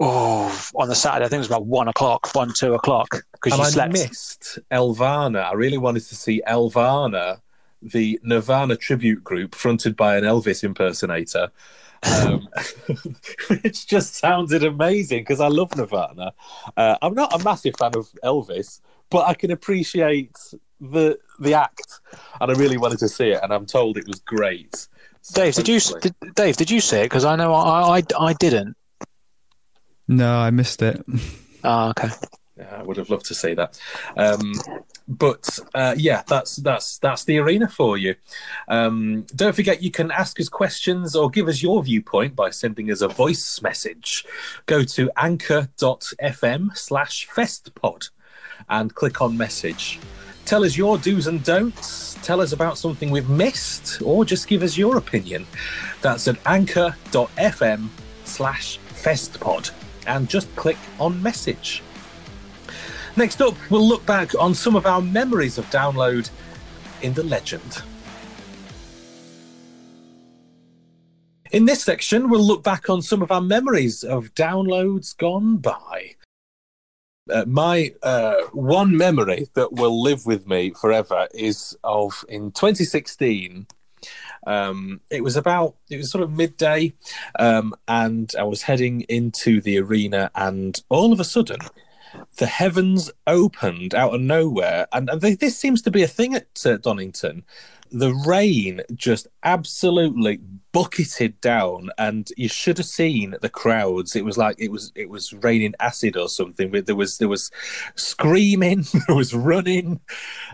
oh 0.00 0.70
on 0.74 0.88
the 0.88 0.94
Saturday. 0.94 1.26
I 1.26 1.28
think 1.28 1.38
it 1.38 1.40
was 1.40 1.46
about 1.48 1.66
one 1.66 1.88
o'clock, 1.88 2.34
one 2.34 2.52
two 2.54 2.74
o'clock 2.74 3.08
because 3.32 3.58
you 3.58 3.64
I 3.64 3.70
slept. 3.70 3.92
missed 3.92 4.58
Elvana. 4.70 5.44
I 5.44 5.52
really 5.52 5.78
wanted 5.78 6.04
to 6.04 6.14
see 6.14 6.42
Elvana, 6.46 7.40
the 7.80 8.18
Nirvana 8.22 8.76
tribute 8.76 9.22
group 9.22 9.54
fronted 9.54 9.96
by 9.96 10.16
an 10.16 10.24
Elvis 10.24 10.64
impersonator 10.64 11.50
um, 12.02 12.48
which 13.62 13.86
just 13.86 14.14
sounded 14.14 14.64
amazing 14.64 15.20
because 15.20 15.40
I 15.40 15.48
love 15.48 15.76
Nirvana. 15.76 16.32
Uh, 16.76 16.96
I'm 17.02 17.14
not 17.14 17.38
a 17.38 17.42
massive 17.44 17.74
fan 17.78 17.92
of 17.94 18.10
Elvis, 18.24 18.80
but 19.10 19.26
I 19.26 19.34
can 19.34 19.50
appreciate 19.50 20.36
the 20.80 21.18
the 21.38 21.54
act, 21.54 22.00
and 22.40 22.50
I 22.50 22.54
really 22.54 22.76
wanted 22.76 22.98
to 23.00 23.08
see 23.08 23.30
it, 23.30 23.40
and 23.42 23.52
I'm 23.52 23.66
told 23.66 23.96
it 23.96 24.06
was 24.06 24.20
great. 24.20 24.88
Dave, 25.32 25.54
did 25.54 25.68
you 25.68 25.80
did, 26.00 26.14
Dave? 26.34 26.56
Did 26.56 26.70
you 26.70 26.80
see 26.80 26.98
it? 26.98 27.04
Because 27.04 27.24
I 27.24 27.36
know 27.36 27.54
I, 27.54 27.98
I 27.98 28.02
I 28.18 28.32
didn't. 28.34 28.76
No, 30.08 30.38
I 30.38 30.50
missed 30.50 30.82
it. 30.82 31.04
Oh, 31.62 31.90
okay. 31.98 32.08
Yeah, 32.56 32.76
I 32.76 32.82
would 32.82 32.96
have 32.96 33.08
loved 33.08 33.26
to 33.26 33.34
see 33.34 33.54
that. 33.54 33.80
Um, 34.16 34.52
but 35.08 35.58
uh, 35.74 35.94
yeah, 35.96 36.22
that's 36.26 36.56
that's 36.56 36.98
that's 36.98 37.24
the 37.24 37.38
arena 37.38 37.68
for 37.68 37.96
you. 37.96 38.14
Um, 38.68 39.26
don't 39.34 39.54
forget, 39.54 39.82
you 39.82 39.90
can 39.90 40.10
ask 40.10 40.40
us 40.40 40.48
questions 40.48 41.14
or 41.16 41.30
give 41.30 41.48
us 41.48 41.62
your 41.62 41.82
viewpoint 41.82 42.34
by 42.36 42.50
sending 42.50 42.90
us 42.90 43.00
a 43.00 43.08
voice 43.08 43.60
message. 43.62 44.24
Go 44.66 44.84
to 44.84 45.10
anchor.fm 45.16 46.76
slash 46.76 47.28
festpod. 47.28 48.10
and 48.68 48.94
click 48.94 49.20
on 49.20 49.36
message. 49.36 49.98
Tell 50.44 50.64
us 50.64 50.76
your 50.76 50.98
do's 50.98 51.26
and 51.26 51.42
don'ts. 51.44 52.14
Tell 52.22 52.40
us 52.40 52.52
about 52.52 52.78
something 52.78 53.10
we've 53.10 53.28
missed, 53.28 54.02
or 54.02 54.24
just 54.24 54.48
give 54.48 54.62
us 54.62 54.76
your 54.76 54.96
opinion. 54.96 55.46
That's 56.00 56.26
at 56.28 56.36
anchor.fm 56.46 57.88
slash 58.24 58.78
festpod. 58.94 59.70
And 60.06 60.28
just 60.28 60.54
click 60.56 60.78
on 60.98 61.22
message. 61.22 61.82
Next 63.14 63.42
up, 63.42 63.54
we'll 63.68 63.86
look 63.86 64.06
back 64.06 64.34
on 64.38 64.54
some 64.54 64.74
of 64.74 64.86
our 64.86 65.02
memories 65.02 65.58
of 65.58 65.68
download 65.70 66.30
in 67.02 67.12
the 67.12 67.22
legend. 67.22 67.82
In 71.50 71.66
this 71.66 71.84
section, 71.84 72.30
we'll 72.30 72.46
look 72.46 72.62
back 72.62 72.88
on 72.88 73.02
some 73.02 73.20
of 73.20 73.30
our 73.30 73.42
memories 73.42 74.02
of 74.02 74.32
downloads 74.34 75.14
gone 75.14 75.58
by. 75.58 76.14
Uh, 77.30 77.44
my 77.46 77.92
uh, 78.02 78.36
one 78.52 78.96
memory 78.96 79.46
that 79.52 79.74
will 79.74 80.02
live 80.02 80.24
with 80.24 80.48
me 80.48 80.70
forever 80.70 81.28
is 81.34 81.76
of 81.84 82.24
in 82.30 82.50
2016. 82.52 83.66
Um, 84.46 85.02
it 85.10 85.22
was 85.22 85.36
about 85.36 85.76
it 85.90 85.98
was 85.98 86.10
sort 86.10 86.24
of 86.24 86.32
midday, 86.32 86.94
um, 87.38 87.74
and 87.86 88.32
I 88.38 88.44
was 88.44 88.62
heading 88.62 89.02
into 89.02 89.60
the 89.60 89.78
arena, 89.78 90.30
and 90.34 90.82
all 90.88 91.12
of 91.12 91.20
a 91.20 91.24
sudden, 91.24 91.60
the 92.36 92.46
heavens 92.46 93.10
opened 93.26 93.94
out 93.94 94.14
of 94.14 94.20
nowhere, 94.20 94.86
and, 94.92 95.10
and 95.10 95.20
they, 95.20 95.34
this 95.34 95.56
seems 95.56 95.82
to 95.82 95.90
be 95.90 96.02
a 96.02 96.08
thing 96.08 96.34
at 96.34 96.64
uh, 96.64 96.76
Donington. 96.78 97.44
The 97.90 98.14
rain 98.26 98.80
just 98.94 99.26
absolutely 99.42 100.40
bucketed 100.72 101.38
down, 101.42 101.90
and 101.98 102.30
you 102.38 102.48
should 102.48 102.78
have 102.78 102.86
seen 102.86 103.36
the 103.42 103.50
crowds. 103.50 104.16
It 104.16 104.24
was 104.24 104.38
like 104.38 104.56
it 104.58 104.70
was 104.70 104.92
it 104.94 105.10
was 105.10 105.34
raining 105.34 105.74
acid 105.78 106.16
or 106.16 106.28
something. 106.28 106.70
There 106.70 106.96
was 106.96 107.18
there 107.18 107.28
was 107.28 107.50
screaming, 107.96 108.86
there 109.06 109.16
was 109.16 109.34
running, 109.34 110.00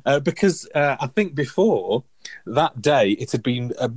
uh, 0.05 0.19
because 0.19 0.69
uh, 0.75 0.97
I 0.99 1.07
think 1.07 1.37
before 1.37 2.03
that 2.47 2.83
day 2.83 3.11
it 3.13 3.33
had 3.33 3.43
been. 3.43 3.73
Uh, 3.79 3.91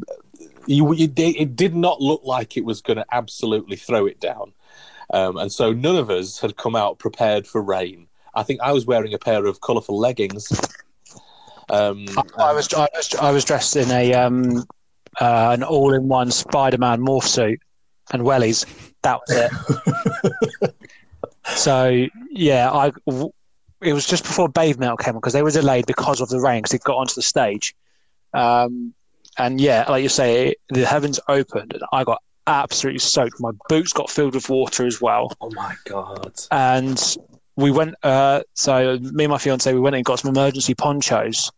you, 0.67 0.93
you, 0.93 1.11
it 1.17 1.55
did 1.55 1.75
not 1.75 2.01
look 2.01 2.21
like 2.23 2.55
it 2.55 2.63
was 2.63 2.81
going 2.81 2.97
to 2.97 3.05
absolutely 3.11 3.75
throw 3.75 4.05
it 4.05 4.19
down. 4.19 4.53
Um, 5.11 5.37
and 5.37 5.51
so 5.51 5.73
none 5.73 5.95
of 5.95 6.09
us 6.09 6.39
had 6.39 6.55
come 6.55 6.75
out 6.75 6.99
prepared 6.99 7.45
for 7.45 7.61
rain. 7.61 8.07
I 8.33 8.43
think 8.43 8.61
I 8.61 8.71
was 8.71 8.85
wearing 8.85 9.13
a 9.13 9.19
pair 9.19 9.45
of 9.45 9.59
colourful 9.61 9.97
leggings. 9.97 10.51
Um, 11.69 12.05
I, 12.37 12.53
was, 12.53 12.73
I 12.73 12.87
was 12.93 13.15
I 13.15 13.31
was 13.31 13.45
dressed 13.45 13.75
in 13.75 13.89
a 13.91 14.13
um, 14.13 14.65
uh, 15.19 15.51
an 15.53 15.63
all-in-one 15.63 16.31
Spider-Man 16.31 17.01
morph 17.01 17.23
suit 17.23 17.61
and 18.11 18.23
wellies. 18.23 18.65
That 19.03 19.19
was 19.27 19.51
it. 20.63 20.75
so 21.45 22.07
yeah, 22.29 22.69
I 22.71 22.91
it 23.81 23.93
was 23.93 24.05
just 24.05 24.23
before 24.23 24.49
Babymetal 24.49 24.99
came 24.99 25.15
on 25.15 25.21
because 25.21 25.33
they 25.33 25.43
were 25.43 25.51
delayed 25.51 25.85
because 25.85 26.21
of 26.21 26.29
the 26.29 26.39
rain 26.39 26.59
because 26.59 26.73
it 26.73 26.83
got 26.83 26.97
onto 26.97 27.15
the 27.15 27.21
stage. 27.21 27.75
Um, 28.33 28.93
and 29.37 29.59
yeah, 29.59 29.85
like 29.89 30.03
you 30.03 30.09
say, 30.09 30.55
the 30.69 30.85
heavens 30.85 31.19
opened 31.27 31.73
and 31.73 31.83
I 31.91 32.03
got 32.03 32.21
absolutely 32.47 32.99
soaked. 32.99 33.39
My 33.39 33.51
boots 33.69 33.93
got 33.93 34.09
filled 34.09 34.35
with 34.35 34.49
water 34.49 34.85
as 34.85 35.01
well. 35.01 35.33
Oh 35.41 35.51
my 35.51 35.75
god! 35.85 36.33
And 36.51 37.01
we 37.55 37.71
went. 37.71 37.95
Uh, 38.03 38.41
so 38.53 38.97
me 38.99 39.25
and 39.25 39.31
my 39.31 39.37
fiance, 39.37 39.71
we 39.73 39.79
went 39.79 39.95
and 39.95 40.05
got 40.05 40.19
some 40.19 40.29
emergency 40.29 40.75
ponchos, 40.75 41.51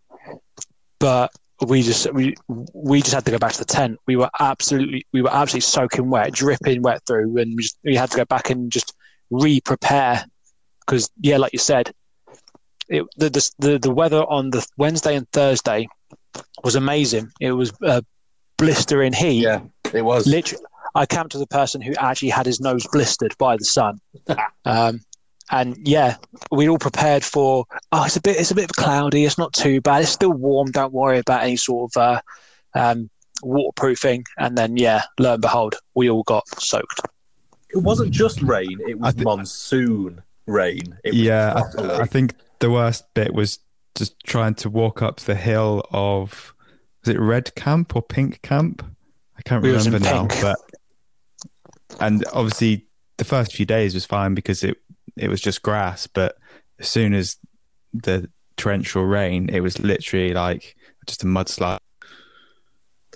but 1.00 1.32
we 1.68 1.82
just 1.82 2.12
we 2.14 2.36
we 2.74 3.02
just 3.02 3.14
had 3.14 3.26
to 3.26 3.32
go 3.32 3.38
back 3.38 3.54
to 3.54 3.60
the 3.60 3.66
tent. 3.66 4.00
We 4.08 4.16
were 4.16 4.30
absolutely 4.40 5.06
we 5.14 5.22
were 5.22 5.34
absolutely 5.34 5.62
soaking 5.62 6.10
wet, 6.10 6.34
dripping 6.34 6.82
wet 6.82 7.02
through, 7.06 7.38
and 7.38 7.56
we, 7.56 7.64
just, 7.64 7.78
we 7.84 7.96
had 7.96 8.12
to 8.12 8.18
go 8.18 8.26
back 8.26 8.50
and 8.50 8.72
just 8.72 8.94
re-prepare 9.30 10.26
because 10.86 11.10
yeah, 11.22 11.38
like 11.38 11.54
you 11.54 11.60
said, 11.60 11.94
it, 12.90 13.06
the, 13.18 13.30
the 13.30 13.50
the 13.60 13.80
the 13.80 13.92
weather 13.92 14.24
on 14.24 14.50
the 14.50 14.66
Wednesday 14.78 15.16
and 15.16 15.30
Thursday 15.32 15.88
was 16.64 16.76
amazing. 16.76 17.32
It 17.40 17.52
was 17.52 17.74
uh, 17.84 18.02
blistering 18.58 19.14
heat. 19.14 19.44
Yeah, 19.44 19.62
it 19.94 20.04
was 20.04 20.28
literally. 20.28 20.64
I 20.96 21.06
camped 21.06 21.34
with 21.34 21.44
a 21.44 21.48
person 21.48 21.82
who 21.82 21.94
actually 21.96 22.30
had 22.30 22.46
his 22.46 22.60
nose 22.60 22.86
blistered 22.92 23.36
by 23.38 23.58
the 23.58 23.66
sun. 23.66 24.00
um, 24.66 25.02
and 25.52 25.78
yeah, 25.86 26.18
we 26.52 26.70
all 26.70 26.80
prepared 26.80 27.24
for. 27.24 27.66
Oh, 27.92 28.06
it's 28.06 28.16
a 28.16 28.22
bit, 28.22 28.38
it's 28.40 28.52
a 28.52 28.56
bit 28.56 28.70
cloudy. 28.70 29.26
It's 29.26 29.38
not 29.38 29.54
too 29.54 29.82
bad. 29.82 30.04
It's 30.04 30.12
still 30.12 30.32
warm. 30.32 30.72
Don't 30.72 30.94
worry 30.94 31.20
about 31.20 31.44
any 31.44 31.58
sort 31.58 31.92
of 31.96 32.02
uh, 32.02 32.22
um, 32.74 33.10
waterproofing. 33.42 34.24
And 34.38 34.58
then 34.58 34.78
yeah, 34.78 35.04
lo 35.20 35.34
and 35.34 35.42
behold, 35.42 35.76
we 35.96 36.10
all 36.10 36.24
got 36.24 36.48
soaked. 36.60 37.02
It 37.70 37.80
wasn't 37.80 38.12
just 38.12 38.42
rain; 38.42 38.80
it 38.88 39.00
was 39.00 39.16
th- 39.16 39.26
monsoon 39.26 40.22
rain. 40.46 40.98
Was 41.04 41.16
yeah, 41.16 41.62
I, 41.78 42.02
I 42.02 42.06
think 42.06 42.36
the 42.60 42.72
worst 42.72 43.06
bit 43.14 43.34
was 43.34 43.60
just 43.96 44.16
trying 44.26 44.56
to 44.56 44.70
walk 44.70 45.02
up 45.02 45.20
the 45.20 45.36
hill 45.36 45.86
of 45.92 46.54
was 47.04 47.14
it 47.16 47.20
red 47.20 47.54
camp 47.56 47.96
or 47.96 48.02
pink 48.02 48.42
camp? 48.42 48.86
I 49.38 49.42
can't 49.42 49.64
we 49.64 49.72
remember 49.72 50.00
now, 50.00 50.28
pink. 50.28 50.42
but 50.42 50.58
and 52.00 52.24
obviously 52.34 52.88
the 53.18 53.26
first 53.26 53.54
few 53.54 53.66
days 53.66 53.94
was 53.94 54.06
fine 54.06 54.34
because 54.34 54.64
it 54.64 54.78
it 55.16 55.30
was 55.30 55.42
just 55.42 55.62
grass, 55.62 56.08
but 56.08 56.36
as 56.80 56.90
soon 56.90 57.14
as 57.14 57.38
the 57.94 58.30
torrential 58.58 59.04
rain, 59.06 59.50
it 59.50 59.60
was 59.62 59.80
literally 59.80 60.34
like 60.34 60.76
just 61.06 61.24
a 61.24 61.28
mudslide. 61.28 61.78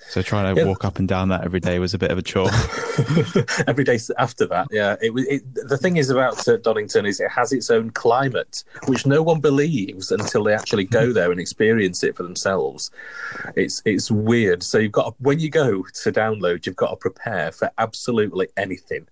So 0.09 0.21
trying 0.21 0.55
to 0.55 0.61
yeah. 0.61 0.67
walk 0.67 0.85
up 0.85 0.99
and 0.99 1.07
down 1.07 1.29
that 1.29 1.43
every 1.43 1.59
day 1.59 1.79
was 1.79 1.93
a 1.93 1.97
bit 1.97 2.11
of 2.11 2.17
a 2.17 2.21
chore. 2.21 2.49
every 3.67 3.83
day 3.83 3.99
after 4.17 4.45
that, 4.47 4.67
yeah. 4.71 4.95
It 5.01 5.13
was. 5.13 5.25
It, 5.27 5.43
the 5.67 5.77
thing 5.77 5.97
is 5.97 6.09
about 6.09 6.47
uh, 6.47 6.57
Donington 6.57 7.05
is 7.05 7.19
it 7.19 7.29
has 7.29 7.51
its 7.51 7.69
own 7.69 7.89
climate, 7.89 8.63
which 8.87 9.05
no 9.05 9.21
one 9.21 9.41
believes 9.41 10.11
until 10.11 10.45
they 10.45 10.53
actually 10.53 10.85
go 10.85 11.11
there 11.13 11.31
and 11.31 11.39
experience 11.39 12.03
it 12.03 12.15
for 12.15 12.23
themselves. 12.23 12.89
It's 13.55 13.81
it's 13.85 14.09
weird. 14.09 14.63
So 14.63 14.77
you've 14.77 14.93
got 14.93 15.09
to, 15.09 15.15
when 15.19 15.39
you 15.39 15.49
go 15.49 15.83
to 15.83 16.11
download, 16.11 16.65
you've 16.65 16.75
got 16.75 16.91
to 16.91 16.95
prepare 16.95 17.51
for 17.51 17.69
absolutely 17.77 18.47
anything. 18.55 19.07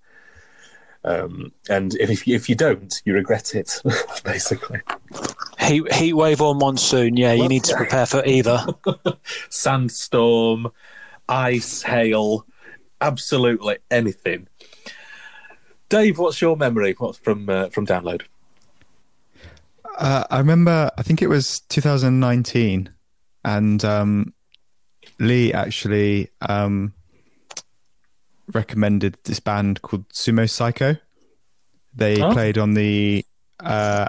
Um, 1.06 1.51
and 1.70 1.93
if 1.95 2.28
if 2.28 2.49
you 2.49 2.56
don't, 2.56 2.93
you 3.06 3.14
regret 3.14 3.53
it, 3.53 3.82
basically. 4.24 4.82
Heat, 5.60 5.93
heat 5.93 6.14
wave 6.14 6.41
or 6.41 6.56
monsoon, 6.56 7.16
yeah, 7.16 7.34
you 7.34 7.47
need 7.47 7.64
to 7.66 7.76
prepare 7.76 8.08
for 8.08 8.26
either. 8.26 8.66
Sandstorm, 9.49 10.72
ice, 11.30 11.84
hail, 11.84 12.47
absolutely 13.01 13.78
anything. 13.91 14.47
Dave, 15.89 16.18
what's 16.18 16.41
your 16.41 16.58
memory 16.58 16.95
what's 16.97 17.20
from 17.20 17.49
uh, 17.49 17.70
from 17.70 17.86
download? 17.86 18.24
Uh, 19.97 20.26
I 20.30 20.39
remember, 20.39 20.89
I 20.97 21.03
think 21.03 21.22
it 21.22 21.28
was 21.28 21.62
2019, 21.70 22.89
and 23.43 23.86
um, 23.86 24.34
Lee 25.20 25.53
actually 25.53 26.32
um, 26.41 26.93
recommended 28.54 29.18
this 29.24 29.39
band 29.39 29.82
called 29.82 30.08
Sumo 30.10 30.46
Cyco. 30.46 31.00
They 31.93 32.22
oh. 32.22 32.32
played 32.32 32.58
on 32.58 32.74
the 32.74 33.26
uh, 33.60 34.08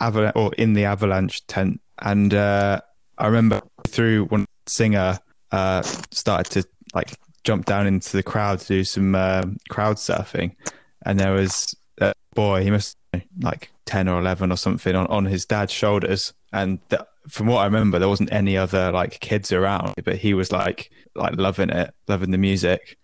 Avalanche 0.00 0.36
or 0.36 0.52
in 0.54 0.72
the 0.72 0.84
Avalanche 0.84 1.46
tent, 1.46 1.80
and 2.00 2.32
uh, 2.32 2.80
I 3.18 3.26
remember 3.26 3.62
through 3.86 4.26
one 4.26 4.46
singer 4.66 5.18
uh, 5.52 5.82
started 5.82 6.50
to 6.52 6.68
like 6.94 7.14
jump 7.44 7.66
down 7.66 7.86
into 7.86 8.16
the 8.16 8.22
crowd 8.22 8.60
to 8.60 8.66
do 8.66 8.84
some 8.84 9.14
uh, 9.14 9.42
crowd 9.68 9.96
surfing, 9.96 10.56
and 11.04 11.20
there 11.20 11.32
was 11.32 11.74
a 12.00 12.12
boy. 12.34 12.62
He 12.62 12.70
must 12.70 12.96
like 13.40 13.70
ten 13.84 14.08
or 14.08 14.18
eleven 14.18 14.50
or 14.50 14.56
something 14.56 14.96
on, 14.96 15.06
on 15.08 15.26
his 15.26 15.44
dad's 15.44 15.72
shoulders, 15.72 16.32
and 16.52 16.78
th- 16.88 17.02
from 17.28 17.48
what 17.48 17.58
I 17.58 17.64
remember, 17.64 17.98
there 17.98 18.08
wasn't 18.08 18.32
any 18.32 18.56
other 18.56 18.92
like 18.92 19.20
kids 19.20 19.52
around, 19.52 19.94
but 20.04 20.16
he 20.16 20.32
was 20.32 20.52
like 20.52 20.90
like 21.14 21.36
loving 21.36 21.70
it, 21.70 21.92
loving 22.08 22.30
the 22.30 22.38
music 22.38 22.96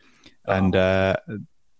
and 0.46 0.74
uh, 0.74 1.16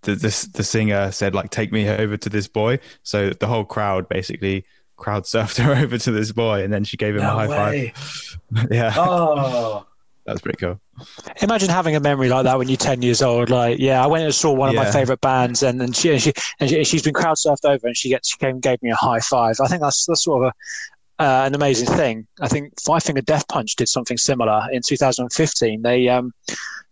the, 0.03 0.15
the 0.15 0.49
the 0.55 0.65
singer 0.65 1.13
said 1.13 1.35
like, 1.35 1.51
"Take 1.51 1.73
me 1.73 1.89
over 1.89 2.17
to 2.17 2.29
this 2.29 2.49
boy." 2.49 2.79
So 3.03 3.31
the 3.31 3.47
whole 3.47 3.65
crowd 3.65 4.09
basically 4.09 4.65
crowd 4.97 5.25
surfed 5.25 5.59
her 5.63 5.75
over 5.75 5.99
to 5.99 6.11
this 6.11 6.33
boy, 6.33 6.63
and 6.63 6.73
then 6.73 6.85
she 6.85 6.97
gave 6.97 7.15
him 7.15 7.23
no 7.23 7.29
a 7.29 7.33
high 7.33 7.71
way. 7.71 7.93
five. 7.95 8.69
yeah. 8.71 8.93
Oh. 8.97 9.87
That's 10.25 10.41
pretty 10.41 10.59
cool. 10.59 10.81
Imagine 11.41 11.69
having 11.69 11.97
a 11.97 12.01
memory 12.01 12.29
like 12.29 12.45
that 12.45 12.57
when 12.57 12.69
you're 12.69 12.77
10 12.77 13.03
years 13.03 13.23
old. 13.23 13.51
Like, 13.51 13.81
yeah, 13.81 14.05
I 14.05 14.07
went 14.07 14.25
and 14.25 14.33
saw 14.33 14.53
one 14.53 14.69
of 14.69 14.77
my 14.77 14.89
favorite 14.89 15.21
bands, 15.21 15.65
and, 15.65 15.83
and 15.83 15.97
she 15.97 16.11
and 16.13 16.23
she 16.23 16.33
and 16.61 16.71
she, 16.71 16.79
has 16.79 17.03
been 17.03 17.13
crowd 17.13 17.37
surfed 17.37 17.65
over, 17.65 17.89
and 17.89 17.97
she 17.97 18.09
gets 18.09 18.31
she 18.31 18.37
came 18.37 18.61
gave 18.61 18.81
me 18.83 18.91
a 18.91 18.95
high 18.95 19.19
five. 19.19 19.57
I 19.61 19.67
think 19.67 19.83
that's 19.83 20.07
that's 20.07 20.23
sort 20.23 20.45
of 20.45 20.53
a 20.53 20.53
uh, 21.19 21.45
an 21.47 21.55
amazing 21.55 21.89
thing. 21.89 22.27
I 22.41 22.49
think 22.49 22.81
Five 22.81 23.03
Finger 23.03 23.21
Death 23.21 23.47
Punch 23.49 23.77
did 23.77 23.89
something 23.89 24.17
similar 24.17 24.63
in 24.73 24.83
2015. 24.85 25.83
They 25.83 26.09
um, 26.09 26.33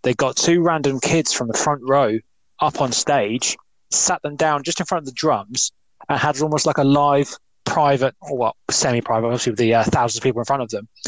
they 0.02 0.14
got 0.14 0.36
two 0.36 0.62
random 0.62 1.00
kids 1.00 1.32
from 1.32 1.48
the 1.48 1.54
front 1.54 1.82
row 1.84 2.18
up 2.60 2.80
on 2.80 2.92
stage, 2.92 3.56
sat 3.90 4.22
them 4.22 4.36
down 4.36 4.62
just 4.62 4.80
in 4.80 4.86
front 4.86 5.02
of 5.02 5.06
the 5.06 5.12
drums, 5.12 5.72
and 6.08 6.18
had 6.18 6.40
almost 6.40 6.66
like 6.66 6.78
a 6.78 6.84
live 6.84 7.34
private 7.64 8.14
or 8.20 8.36
well 8.36 8.56
semi-private 8.68 9.26
obviously 9.26 9.52
with 9.52 9.58
the 9.58 9.74
uh, 9.74 9.84
thousands 9.84 10.16
of 10.16 10.22
people 10.22 10.40
in 10.40 10.44
front 10.44 10.62
of 10.62 10.70
them. 10.70 10.88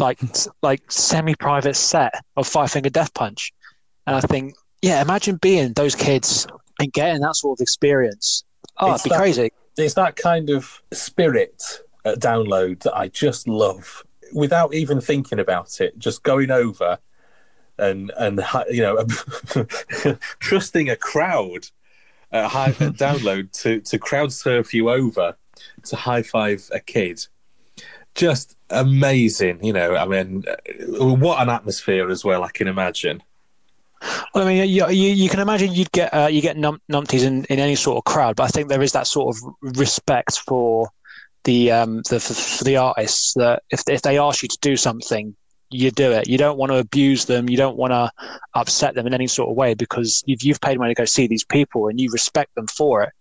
Like 0.00 0.20
like 0.62 0.92
semi-private 0.92 1.74
set 1.74 2.14
of 2.36 2.46
five 2.46 2.70
finger 2.70 2.88
death 2.88 3.12
punch. 3.14 3.52
And 4.06 4.14
i 4.14 4.20
think 4.20 4.54
yeah 4.80 5.02
imagine 5.02 5.38
being 5.42 5.72
those 5.72 5.96
kids 5.96 6.46
and 6.78 6.92
getting 6.92 7.20
that 7.22 7.34
sort 7.34 7.58
of 7.58 7.62
experience. 7.62 8.44
Oh 8.76 8.94
it's 8.94 9.00
it'd 9.00 9.10
be 9.10 9.14
that, 9.14 9.20
crazy. 9.20 9.50
it's 9.76 9.94
that 9.94 10.14
kind 10.14 10.50
of 10.50 10.80
spirit 10.92 11.60
download 12.16 12.80
that 12.80 12.96
I 12.96 13.08
just 13.08 13.48
love 13.48 14.04
without 14.32 14.74
even 14.74 15.00
thinking 15.00 15.38
about 15.38 15.80
it. 15.80 15.98
Just 15.98 16.22
going 16.22 16.50
over 16.50 16.98
and 17.78 18.10
and 18.16 18.42
you 18.70 18.82
know 18.82 19.06
trusting 20.40 20.90
a 20.90 20.96
crowd 20.96 21.68
at 22.32 22.50
high 22.50 22.72
download 22.72 23.50
to 23.62 23.80
to 23.80 23.98
crowd 23.98 24.32
surf 24.32 24.74
you 24.74 24.90
over 24.90 25.36
to 25.84 25.96
high 25.96 26.22
five 26.22 26.68
a 26.72 26.80
kid. 26.80 27.26
Just 28.14 28.56
amazing, 28.70 29.62
you 29.62 29.72
know. 29.72 29.94
I 29.94 30.06
mean, 30.06 30.44
what 30.88 31.40
an 31.40 31.48
atmosphere 31.48 32.10
as 32.10 32.24
well. 32.24 32.42
I 32.42 32.50
can 32.50 32.66
imagine. 32.66 33.22
Well, 34.34 34.44
I 34.44 34.48
mean, 34.48 34.68
you, 34.68 34.88
you, 34.88 35.08
you 35.10 35.28
can 35.28 35.40
imagine 35.40 35.72
you'd 35.72 35.92
get 35.92 36.12
uh, 36.14 36.28
you 36.28 36.40
get 36.40 36.56
num- 36.56 36.80
numpties 36.90 37.24
in, 37.24 37.44
in 37.44 37.58
any 37.58 37.74
sort 37.74 37.98
of 37.98 38.04
crowd, 38.12 38.36
but 38.36 38.44
I 38.44 38.48
think 38.48 38.68
there 38.68 38.82
is 38.82 38.92
that 38.92 39.06
sort 39.06 39.36
of 39.36 39.76
respect 39.78 40.38
for 40.38 40.88
the 41.48 41.72
um 41.72 42.02
the 42.10 42.20
for, 42.20 42.62
the 42.64 42.76
artists 42.76 43.32
that 43.34 43.62
if 43.70 43.82
if 43.88 44.02
they 44.02 44.18
ask 44.18 44.42
you 44.42 44.48
to 44.50 44.58
do 44.60 44.76
something, 44.76 45.34
you 45.70 45.90
do 45.90 46.12
it. 46.12 46.28
You 46.28 46.36
don't 46.36 46.58
want 46.58 46.72
to 46.72 46.78
abuse 46.78 47.24
them. 47.24 47.48
You 47.48 47.56
don't 47.56 47.78
want 47.78 47.92
to 47.92 48.12
upset 48.54 48.94
them 48.94 49.06
in 49.06 49.14
any 49.14 49.28
sort 49.28 49.48
of 49.48 49.56
way 49.56 49.72
because 49.72 50.22
you've 50.26 50.42
you've 50.42 50.60
paid 50.60 50.78
money 50.78 50.94
to 50.94 51.00
go 51.00 51.06
see 51.06 51.26
these 51.26 51.46
people 51.46 51.88
and 51.88 51.98
you 51.98 52.10
respect 52.12 52.54
them 52.54 52.66
for 52.66 53.04
it. 53.04 53.12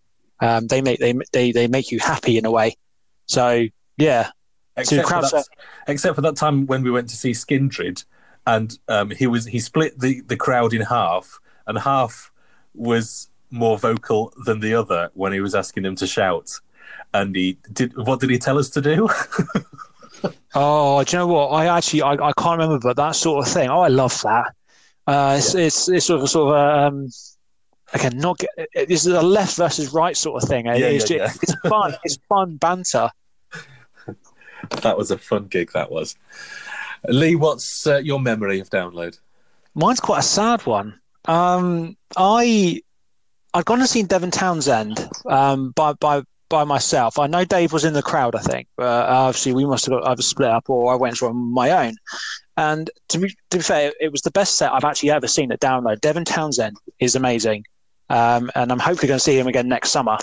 Um, 0.41 0.67
they 0.67 0.81
make 0.81 0.99
they 0.99 1.13
they 1.31 1.53
they 1.53 1.67
make 1.67 1.89
you 1.89 1.99
happy 1.99 2.37
in 2.37 2.45
a 2.45 2.51
way. 2.51 2.75
So 3.27 3.65
yeah. 3.97 4.31
Except, 4.75 5.09
for 5.09 5.21
that, 5.21 5.45
except 5.87 6.13
for 6.13 6.21
that 6.21 6.35
time 6.35 6.67
when 6.67 6.83
we 6.83 6.91
went 6.91 7.09
to 7.09 7.15
see 7.15 7.31
Skindred, 7.31 8.05
and 8.45 8.77
um, 8.87 9.09
he 9.09 9.25
was 9.25 9.45
he 9.45 9.59
split 9.59 9.99
the 9.99 10.21
the 10.21 10.37
crowd 10.37 10.71
in 10.71 10.81
half, 10.81 11.39
and 11.65 11.79
half 11.79 12.31
was 12.75 13.29
more 13.49 13.79
vocal 13.79 14.31
than 14.45 14.59
the 14.59 14.75
other 14.75 15.09
when 15.15 15.33
he 15.33 15.39
was 15.39 15.55
asking 15.55 15.81
them 15.81 15.95
to 15.95 16.05
shout. 16.05 16.59
And 17.13 17.35
he 17.35 17.57
did. 17.73 17.95
What 17.97 18.19
did 18.19 18.29
he 18.29 18.37
tell 18.37 18.57
us 18.57 18.69
to 18.71 18.81
do? 18.81 19.09
oh, 20.55 21.03
do 21.03 21.11
you 21.11 21.19
know 21.19 21.27
what? 21.27 21.47
I 21.49 21.65
actually 21.67 22.01
I, 22.01 22.13
I 22.13 22.31
can't 22.37 22.59
remember, 22.59 22.79
but 22.79 22.97
that 22.97 23.15
sort 23.15 23.45
of 23.45 23.53
thing. 23.53 23.69
Oh, 23.69 23.81
I 23.81 23.87
love 23.87 24.19
that. 24.23 24.53
Uh, 25.05 25.35
it's, 25.37 25.55
yeah. 25.55 25.61
it's, 25.61 25.89
it's 25.89 26.05
sort 26.05 26.21
of 26.21 26.29
sort 26.29 26.55
of 26.55 26.93
um, 26.93 27.07
again 27.93 28.17
not 28.17 28.37
get, 28.37 28.49
this 28.87 29.05
is 29.05 29.13
a 29.13 29.21
left 29.21 29.55
versus 29.55 29.93
right 29.93 30.17
sort 30.17 30.43
of 30.43 30.49
thing. 30.49 30.65
Yeah, 30.65 30.75
it's, 30.75 31.09
yeah, 31.09 31.17
yeah. 31.17 31.33
it's 31.41 31.55
fun. 31.67 31.95
It's 32.03 32.17
fun 32.29 32.57
banter. 32.57 33.09
That 34.81 34.97
was 34.97 35.11
a 35.11 35.19
fun 35.19 35.45
gig. 35.45 35.71
That 35.73 35.91
was. 35.91 36.15
Lee, 37.07 37.35
what's 37.35 37.85
uh, 37.85 37.97
your 37.97 38.19
memory 38.19 38.59
of 38.59 38.71
download? 38.71 39.19
Mine's 39.75 39.99
quite 39.99 40.19
a 40.19 40.23
sad 40.23 40.65
one. 40.65 40.99
Um, 41.25 41.95
I 42.17 42.81
I'd 43.53 43.65
gone 43.65 43.79
and 43.79 43.89
seen 43.89 44.07
Devin 44.07 44.31
Townsend 44.31 45.07
um, 45.25 45.71
by 45.71 45.93
by 45.93 46.23
by 46.49 46.63
myself. 46.63 47.19
I 47.19 47.27
know 47.27 47.45
Dave 47.45 47.73
was 47.73 47.85
in 47.85 47.93
the 47.93 48.01
crowd, 48.01 48.35
I 48.35 48.41
think, 48.41 48.67
but 48.75 49.09
obviously 49.09 49.53
we 49.53 49.65
must 49.65 49.85
have 49.85 49.99
got 49.99 50.07
either 50.07 50.21
split 50.21 50.49
up 50.49 50.69
or 50.69 50.91
I 50.91 50.95
went 50.95 51.21
on 51.21 51.35
my 51.35 51.87
own. 51.87 51.95
And 52.55 52.89
to 53.09 53.19
be, 53.19 53.35
to 53.51 53.57
be 53.57 53.63
fair, 53.63 53.93
it 53.99 54.11
was 54.11 54.21
the 54.21 54.31
best 54.31 54.57
set 54.57 54.71
I've 54.71 54.83
actually 54.83 55.11
ever 55.11 55.27
seen 55.27 55.51
at 55.51 55.59
Download. 55.59 55.99
Devin 56.01 56.25
Townsend 56.25 56.77
is 56.99 57.15
amazing, 57.15 57.65
um, 58.09 58.49
and 58.55 58.71
I'm 58.71 58.79
hopefully 58.79 59.07
going 59.07 59.19
to 59.19 59.23
see 59.23 59.37
him 59.37 59.47
again 59.47 59.67
next 59.67 59.91
summer. 59.91 60.17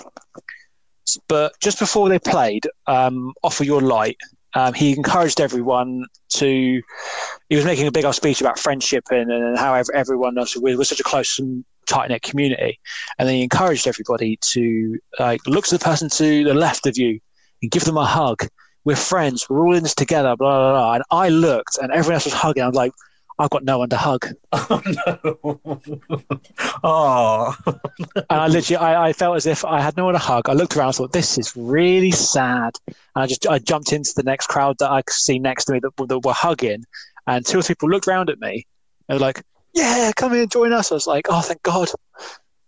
But 1.29 1.53
just 1.61 1.79
before 1.79 2.09
they 2.09 2.19
played, 2.19 2.67
um, 2.87 3.35
Offer 3.45 3.65
Your 3.65 3.83
Light, 3.83 4.17
um, 4.55 4.73
he 4.73 4.97
encouraged 4.97 5.41
everyone 5.41 6.07
to. 6.31 6.83
He 7.49 7.57
was 7.57 7.65
making 7.65 7.87
a 7.87 7.93
big 7.93 8.05
old 8.05 8.15
speech 8.15 8.41
about 8.41 8.59
friendship 8.59 9.05
and, 9.11 9.31
and 9.31 9.59
how 9.59 9.81
everyone 9.95 10.37
was, 10.37 10.57
was 10.57 10.89
such 10.89 11.01
a 11.01 11.05
close 11.05 11.39
and 11.39 11.65
tight 11.87 12.09
knit 12.09 12.23
community. 12.23 12.81
And 13.19 13.29
then 13.29 13.37
he 13.37 13.43
encouraged 13.43 13.87
everybody 13.87 14.39
to 14.53 14.99
like 15.19 15.41
look 15.47 15.67
to 15.67 15.79
the 15.79 15.85
person 15.85 16.09
to 16.11 16.45
the 16.45 16.55
left 16.55 16.87
of 16.87 16.97
you 16.97 17.21
and 17.63 17.71
give 17.71 17.85
them 17.85 17.97
a 17.97 18.05
hug. 18.05 18.47
We're 18.85 18.97
friends. 18.97 19.49
We're 19.49 19.67
all 19.67 19.75
in 19.75 19.83
this 19.83 19.95
together. 19.95 20.37
Blah 20.37 20.59
blah 20.59 20.73
blah. 20.73 20.95
And 20.95 21.05
I 21.11 21.29
looked, 21.31 21.79
and 21.79 21.91
everyone 21.91 22.15
else 22.15 22.27
was 22.27 22.35
hugging. 22.35 22.63
I 22.63 22.67
was 22.67 22.77
like, 22.77 22.93
I've 23.39 23.51
got 23.51 23.65
no 23.65 23.79
one 23.79 23.89
to 23.91 23.97
hug. 23.97 24.29
Oh 24.53 24.81
no! 24.85 25.61
oh. 26.85 27.57
and 27.67 28.25
I 28.31 28.47
literally, 28.47 28.77
I, 28.77 29.09
I, 29.09 29.13
felt 29.13 29.37
as 29.37 29.47
if 29.47 29.65
I 29.65 29.81
had 29.81 29.97
no 29.97 30.05
one 30.05 30.15
to 30.15 30.19
hug. 30.19 30.49
I 30.49 30.53
looked 30.53 30.77
around, 30.77 30.89
and 30.89 30.97
thought, 30.97 31.13
"This 31.13 31.39
is 31.39 31.57
really 31.57 32.13
sad." 32.13 32.79
And 32.87 32.97
I 33.25 33.27
just, 33.27 33.47
I 33.47 33.59
jumped 33.59 33.93
into 33.93 34.13
the 34.15 34.23
next 34.23 34.47
crowd 34.47 34.77
that 34.79 34.91
I 34.91 35.03
could 35.03 35.15
see 35.15 35.39
next 35.39 35.65
to 35.65 35.73
me 35.73 35.81
that, 35.81 36.09
that 36.09 36.19
were 36.21 36.33
hugging, 36.33 36.85
and 37.27 37.45
two 37.45 37.59
or 37.59 37.63
three 37.63 37.75
people 37.75 37.91
looked 37.91 38.07
around 38.07 38.31
at 38.31 38.39
me 38.39 38.67
and 39.09 39.19
were 39.19 39.27
like, 39.27 39.43
yeah, 39.75 40.13
come 40.17 40.33
here, 40.33 40.43
and 40.43 40.51
join 40.51 40.73
us. 40.73 40.91
I 40.91 40.95
was 40.95 41.07
like, 41.07 41.27
oh, 41.29 41.41
thank 41.41 41.63
God. 41.63 41.89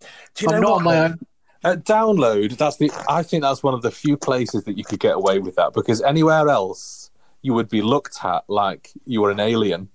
Do 0.00 0.44
you 0.44 0.48
I'm 0.48 0.60
know 0.60 0.60
not 0.60 0.70
what? 0.70 0.78
on 0.78 0.84
my 0.84 0.98
own. 0.98 1.18
At 1.64 1.84
download, 1.84 2.56
that's 2.56 2.76
the. 2.76 2.90
I 3.08 3.22
think 3.22 3.42
that's 3.42 3.62
one 3.62 3.74
of 3.74 3.82
the 3.82 3.90
few 3.90 4.16
places 4.16 4.64
that 4.64 4.76
you 4.76 4.84
could 4.84 5.00
get 5.00 5.14
away 5.14 5.38
with 5.38 5.56
that 5.56 5.72
because 5.72 6.02
anywhere 6.02 6.48
else 6.48 7.10
you 7.42 7.54
would 7.54 7.68
be 7.68 7.82
looked 7.82 8.24
at 8.24 8.44
like 8.48 8.90
you 9.04 9.22
were 9.22 9.30
an 9.30 9.40
alien. 9.40 9.88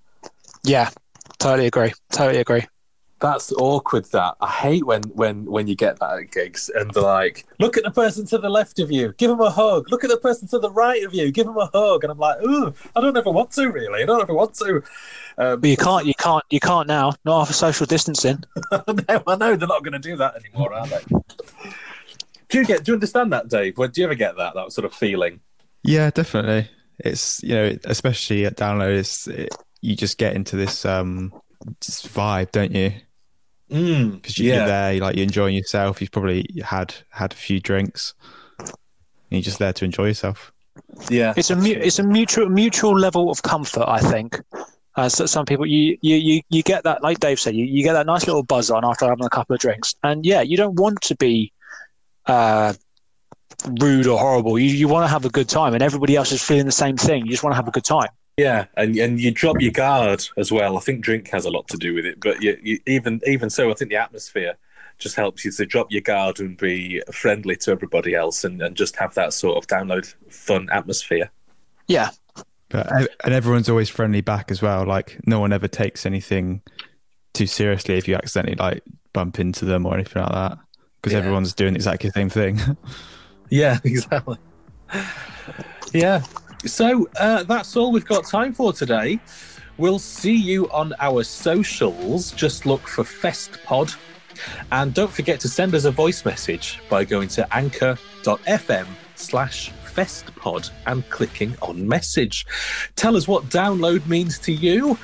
Yeah, 0.64 0.90
totally 1.38 1.68
agree. 1.68 1.94
Totally 2.12 2.40
agree. 2.40 2.66
That's 3.22 3.54
awkward. 3.54 4.06
That 4.06 4.36
I 4.42 4.50
hate 4.50 4.86
when 4.86 5.04
when 5.14 5.46
when 5.46 5.68
you 5.68 5.76
get 5.76 6.00
that 6.00 6.18
at 6.18 6.32
gigs 6.32 6.72
and 6.74 6.92
they're 6.92 7.04
like, 7.04 7.46
"Look 7.60 7.78
at 7.78 7.84
the 7.84 7.92
person 7.92 8.26
to 8.28 8.40
the 8.40 8.50
left 8.50 8.80
of 8.80 8.92
you, 8.92 9.14
give 9.18 9.30
them 9.30 9.40
a 9.40 9.52
hug. 9.52 9.92
Look 9.92 10.04
at 10.04 10.10
the 10.10 10.18
person 10.18 10.48
to 10.50 10.60
the 10.60 10.72
right 10.72 11.04
of 11.04 11.14
you, 11.14 11.32
give 11.32 11.46
them 11.46 11.58
a 11.58 11.68
hug." 11.68 12.04
And 12.04 12.12
I'm 12.12 12.18
like, 12.18 12.42
"Ooh, 12.42 12.74
I 12.96 13.02
don't 13.02 13.16
ever 13.16 13.30
want 13.30 13.52
to 13.52 13.72
really. 13.72 14.02
I 14.02 14.06
don't 14.08 14.22
ever 14.22 14.34
want 14.34 14.56
to." 14.56 14.84
Um, 15.38 15.62
but 15.62 15.70
you 15.70 15.78
can't, 15.78 16.06
you 16.08 16.16
can't, 16.16 16.44
you 16.50 16.60
can't 16.60 16.88
now. 16.88 17.14
Not 17.24 17.42
after 17.42 17.54
social 17.54 17.86
distancing. 17.86 18.44
no, 18.72 19.24
I 19.28 19.36
know 19.36 19.56
they're 19.56 19.68
not 19.68 19.84
going 19.84 19.94
to 19.94 20.00
do 20.00 20.18
that 20.18 20.36
anymore, 20.36 20.74
are 20.74 20.88
they? 20.88 21.00
do 22.50 22.58
you 22.58 22.66
get? 22.66 22.84
Do 22.84 22.92
you 22.92 22.96
understand 22.96 23.32
that, 23.34 23.50
Dave? 23.50 23.76
Do 23.76 23.90
you 23.94 24.06
ever 24.06 24.16
get 24.16 24.36
that 24.38 24.56
that 24.56 24.72
sort 24.72 24.86
of 24.86 24.94
feeling? 24.94 25.42
Yeah, 25.84 26.10
definitely. 26.10 26.70
It's 26.98 27.42
you 27.44 27.54
know, 27.54 27.78
especially 27.86 28.46
at 28.46 28.58
download, 28.58 28.98
it's, 28.98 29.28
it, 29.28 29.50
you 29.82 29.96
just 29.96 30.18
get 30.18 30.36
into 30.36 30.56
this 30.56 30.86
um 30.86 31.32
vibe, 31.80 32.52
don't 32.52 32.72
you? 32.72 32.94
Mm, 33.72 34.16
because 34.16 34.36
mm, 34.36 34.44
you're 34.44 34.66
there, 34.66 35.00
like 35.00 35.16
you're 35.16 35.24
enjoying 35.24 35.56
yourself. 35.56 36.02
You've 36.02 36.12
probably 36.12 36.46
had 36.64 36.94
had 37.10 37.32
a 37.32 37.36
few 37.36 37.60
drinks. 37.60 38.14
And 38.60 38.70
you're 39.30 39.42
just 39.42 39.60
there 39.60 39.74
to 39.74 39.86
enjoy 39.86 40.08
yourself. 40.08 40.52
Yeah, 41.10 41.34
it's 41.38 41.50
a 41.50 41.56
mu- 41.56 41.70
it's 41.70 42.00
a 42.00 42.04
mutual 42.04 42.50
mutual 42.50 42.98
level 42.98 43.32
of 43.32 43.42
comfort. 43.44 43.86
I 43.88 44.00
think. 44.00 44.40
Uh, 44.98 45.08
so 45.08 45.26
some 45.26 45.46
people, 45.46 45.66
you, 45.66 45.98
you 46.02 46.18
you 46.18 46.42
you 46.50 46.62
get 46.64 46.84
that, 46.84 47.02
like 47.02 47.22
Dave 47.22 47.40
said, 47.40 47.56
you, 47.56 47.64
you 47.64 47.82
get 47.82 47.94
that 47.94 48.06
nice 48.06 48.28
little 48.28 48.44
buzz 48.44 48.70
on 48.70 48.84
after 48.84 49.08
having 49.08 49.26
a 49.26 49.30
couple 49.30 49.54
of 49.54 49.62
drinks, 49.62 49.96
and 50.04 50.26
yeah, 50.26 50.42
you 50.42 50.58
don't 50.58 50.78
want 50.78 51.00
to 51.02 51.16
be 51.16 51.54
uh, 52.26 52.74
rude 53.80 54.06
or 54.06 54.20
horrible. 54.20 54.60
You 54.60 54.68
you 54.68 54.90
want 54.90 55.06
to 55.06 55.08
have 55.08 55.24
a 55.24 55.30
good 55.30 55.48
time, 55.48 55.74
and 55.74 55.82
everybody 55.82 56.18
else 56.18 56.34
is 56.34 56.42
feeling 56.42 56.66
the 56.66 56.74
same 56.74 56.98
thing. 56.98 57.26
You 57.26 57.32
just 57.32 57.42
want 57.42 57.54
to 57.54 57.56
have 57.56 57.70
a 57.70 57.72
good 57.72 57.86
time. 57.86 58.10
Yeah, 58.38 58.66
and 58.76 58.96
and 58.96 59.20
you 59.20 59.32
drop 59.32 59.60
your 59.60 59.72
guard 59.72 60.26
as 60.38 60.52
well. 60.52 60.78
I 60.78 60.80
think 60.80 61.02
drink 61.02 61.30
has 61.30 61.46
a 61.46 61.52
lot 61.52 61.68
to 61.70 61.78
do 61.78 61.94
with 61.94 62.06
it, 62.06 62.20
but 62.20 62.42
you, 62.42 62.58
you, 62.64 62.80
even 62.88 63.22
even 63.28 63.50
so, 63.50 63.70
I 63.70 63.74
think 63.74 63.92
the 63.92 63.98
atmosphere 63.98 64.56
just 64.98 65.16
helps 65.16 65.44
you 65.44 65.52
to 65.52 65.66
drop 65.66 65.92
your 65.92 66.02
guard 66.02 66.40
and 66.40 66.58
be 66.58 67.02
friendly 67.12 67.56
to 67.58 67.72
everybody 67.72 68.16
else, 68.16 68.44
and, 68.44 68.62
and 68.62 68.76
just 68.76 68.96
have 68.96 69.14
that 69.16 69.34
sort 69.34 69.58
of 69.58 69.68
download 69.68 70.14
fun 70.30 70.70
atmosphere. 70.72 71.30
Yeah, 71.88 72.12
but 72.70 72.90
and 73.24 73.34
everyone's 73.34 73.70
always 73.70 73.90
friendly 73.90 74.22
back 74.22 74.50
as 74.50 74.62
well. 74.62 74.86
Like 74.86 75.20
no 75.26 75.40
one 75.40 75.52
ever 75.54 75.68
takes 75.68 76.06
anything 76.06 76.62
too 77.34 77.48
seriously 77.48 77.98
if 77.98 78.08
you 78.08 78.16
accidentally 78.16 78.56
like 78.56 78.84
bump 79.14 79.40
into 79.40 79.66
them 79.66 79.86
or 79.86 79.94
anything 79.94 80.22
like 80.22 80.32
that, 80.32 80.58
because 81.02 81.14
yeah. 81.14 81.20
everyone's 81.20 81.54
doing 81.54 81.76
exactly 81.76 82.10
the 82.10 82.14
same 82.14 82.30
thing. 82.30 82.60
yeah, 83.50 83.80
exactly. 83.84 84.38
Yeah, 85.94 86.24
so 86.66 87.10
uh, 87.20 87.44
that's 87.44 87.76
all 87.76 87.92
we've 87.92 88.06
got 88.06 88.26
time 88.26 88.54
for 88.54 88.74
today. 88.74 89.20
We'll 89.78 90.00
see 90.00 90.36
you 90.36 90.70
on 90.72 90.94
our 91.00 91.24
socials. 91.24 92.32
Just 92.32 92.66
look 92.66 92.88
for 92.88 93.04
FestPod. 93.04 93.96
And 94.72 94.94
don't 94.94 95.12
forget 95.12 95.40
to 95.42 95.50
send 95.50 95.74
us 95.76 95.86
a 95.86 95.92
voice 95.92 96.26
message 96.26 96.80
by 96.90 97.04
going 97.04 97.30
to 97.30 97.56
anchor.fm 97.56 98.88
slash 99.16 99.72
festpod 99.86 100.70
and 100.86 101.08
clicking 101.10 101.56
on 101.62 101.88
message. 101.88 102.46
Tell 102.96 103.16
us 103.16 103.28
what 103.28 103.46
download 103.46 104.06
means 104.08 104.40
to 104.40 104.52
you, 104.52 104.98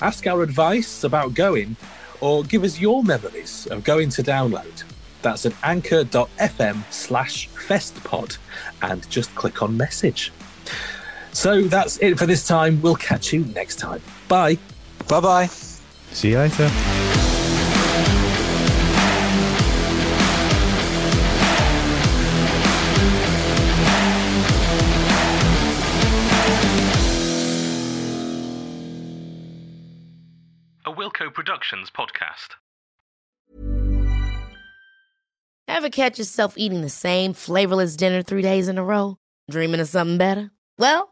ask 0.00 0.26
our 0.26 0.42
advice 0.42 1.04
about 1.04 1.34
going, 1.34 1.76
or 2.20 2.42
give 2.44 2.64
us 2.64 2.80
your 2.80 3.02
memories 3.02 3.66
of 3.66 3.84
going 3.84 4.08
to 4.10 4.22
download. 4.22 4.84
That's 5.22 5.46
at 5.46 5.54
anchor.fm 5.62 6.82
slash 6.90 7.48
festpod 7.50 8.38
and 8.82 9.08
just 9.08 9.34
click 9.34 9.62
on 9.62 9.76
message. 9.76 10.32
So 11.32 11.62
that's 11.62 11.98
it 11.98 12.18
for 12.18 12.26
this 12.26 12.46
time. 12.46 12.80
We'll 12.82 12.96
catch 12.96 13.32
you 13.32 13.44
next 13.46 13.76
time. 13.76 14.02
Bye. 14.28 14.58
Bye 15.08 15.20
bye. 15.20 15.46
See 16.12 16.30
you 16.30 16.38
later. 16.38 16.70
A 30.84 30.92
Wilco 30.94 31.32
Productions 31.32 31.90
podcast. 31.90 32.56
Ever 35.68 35.88
catch 35.88 36.18
yourself 36.18 36.54
eating 36.58 36.82
the 36.82 36.90
same 36.90 37.32
flavorless 37.32 37.96
dinner 37.96 38.22
three 38.22 38.42
days 38.42 38.68
in 38.68 38.76
a 38.78 38.84
row? 38.84 39.16
Dreaming 39.50 39.80
of 39.80 39.88
something 39.88 40.18
better? 40.18 40.50
Well, 40.78 41.11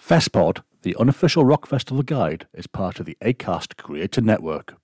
FestPod, 0.00 0.62
the 0.82 0.96
unofficial 0.96 1.44
rock 1.44 1.66
festival 1.66 2.02
guide, 2.02 2.46
is 2.54 2.66
part 2.66 3.00
of 3.00 3.06
the 3.06 3.18
Acast 3.22 3.76
Creator 3.76 4.20
Network. 4.20 4.76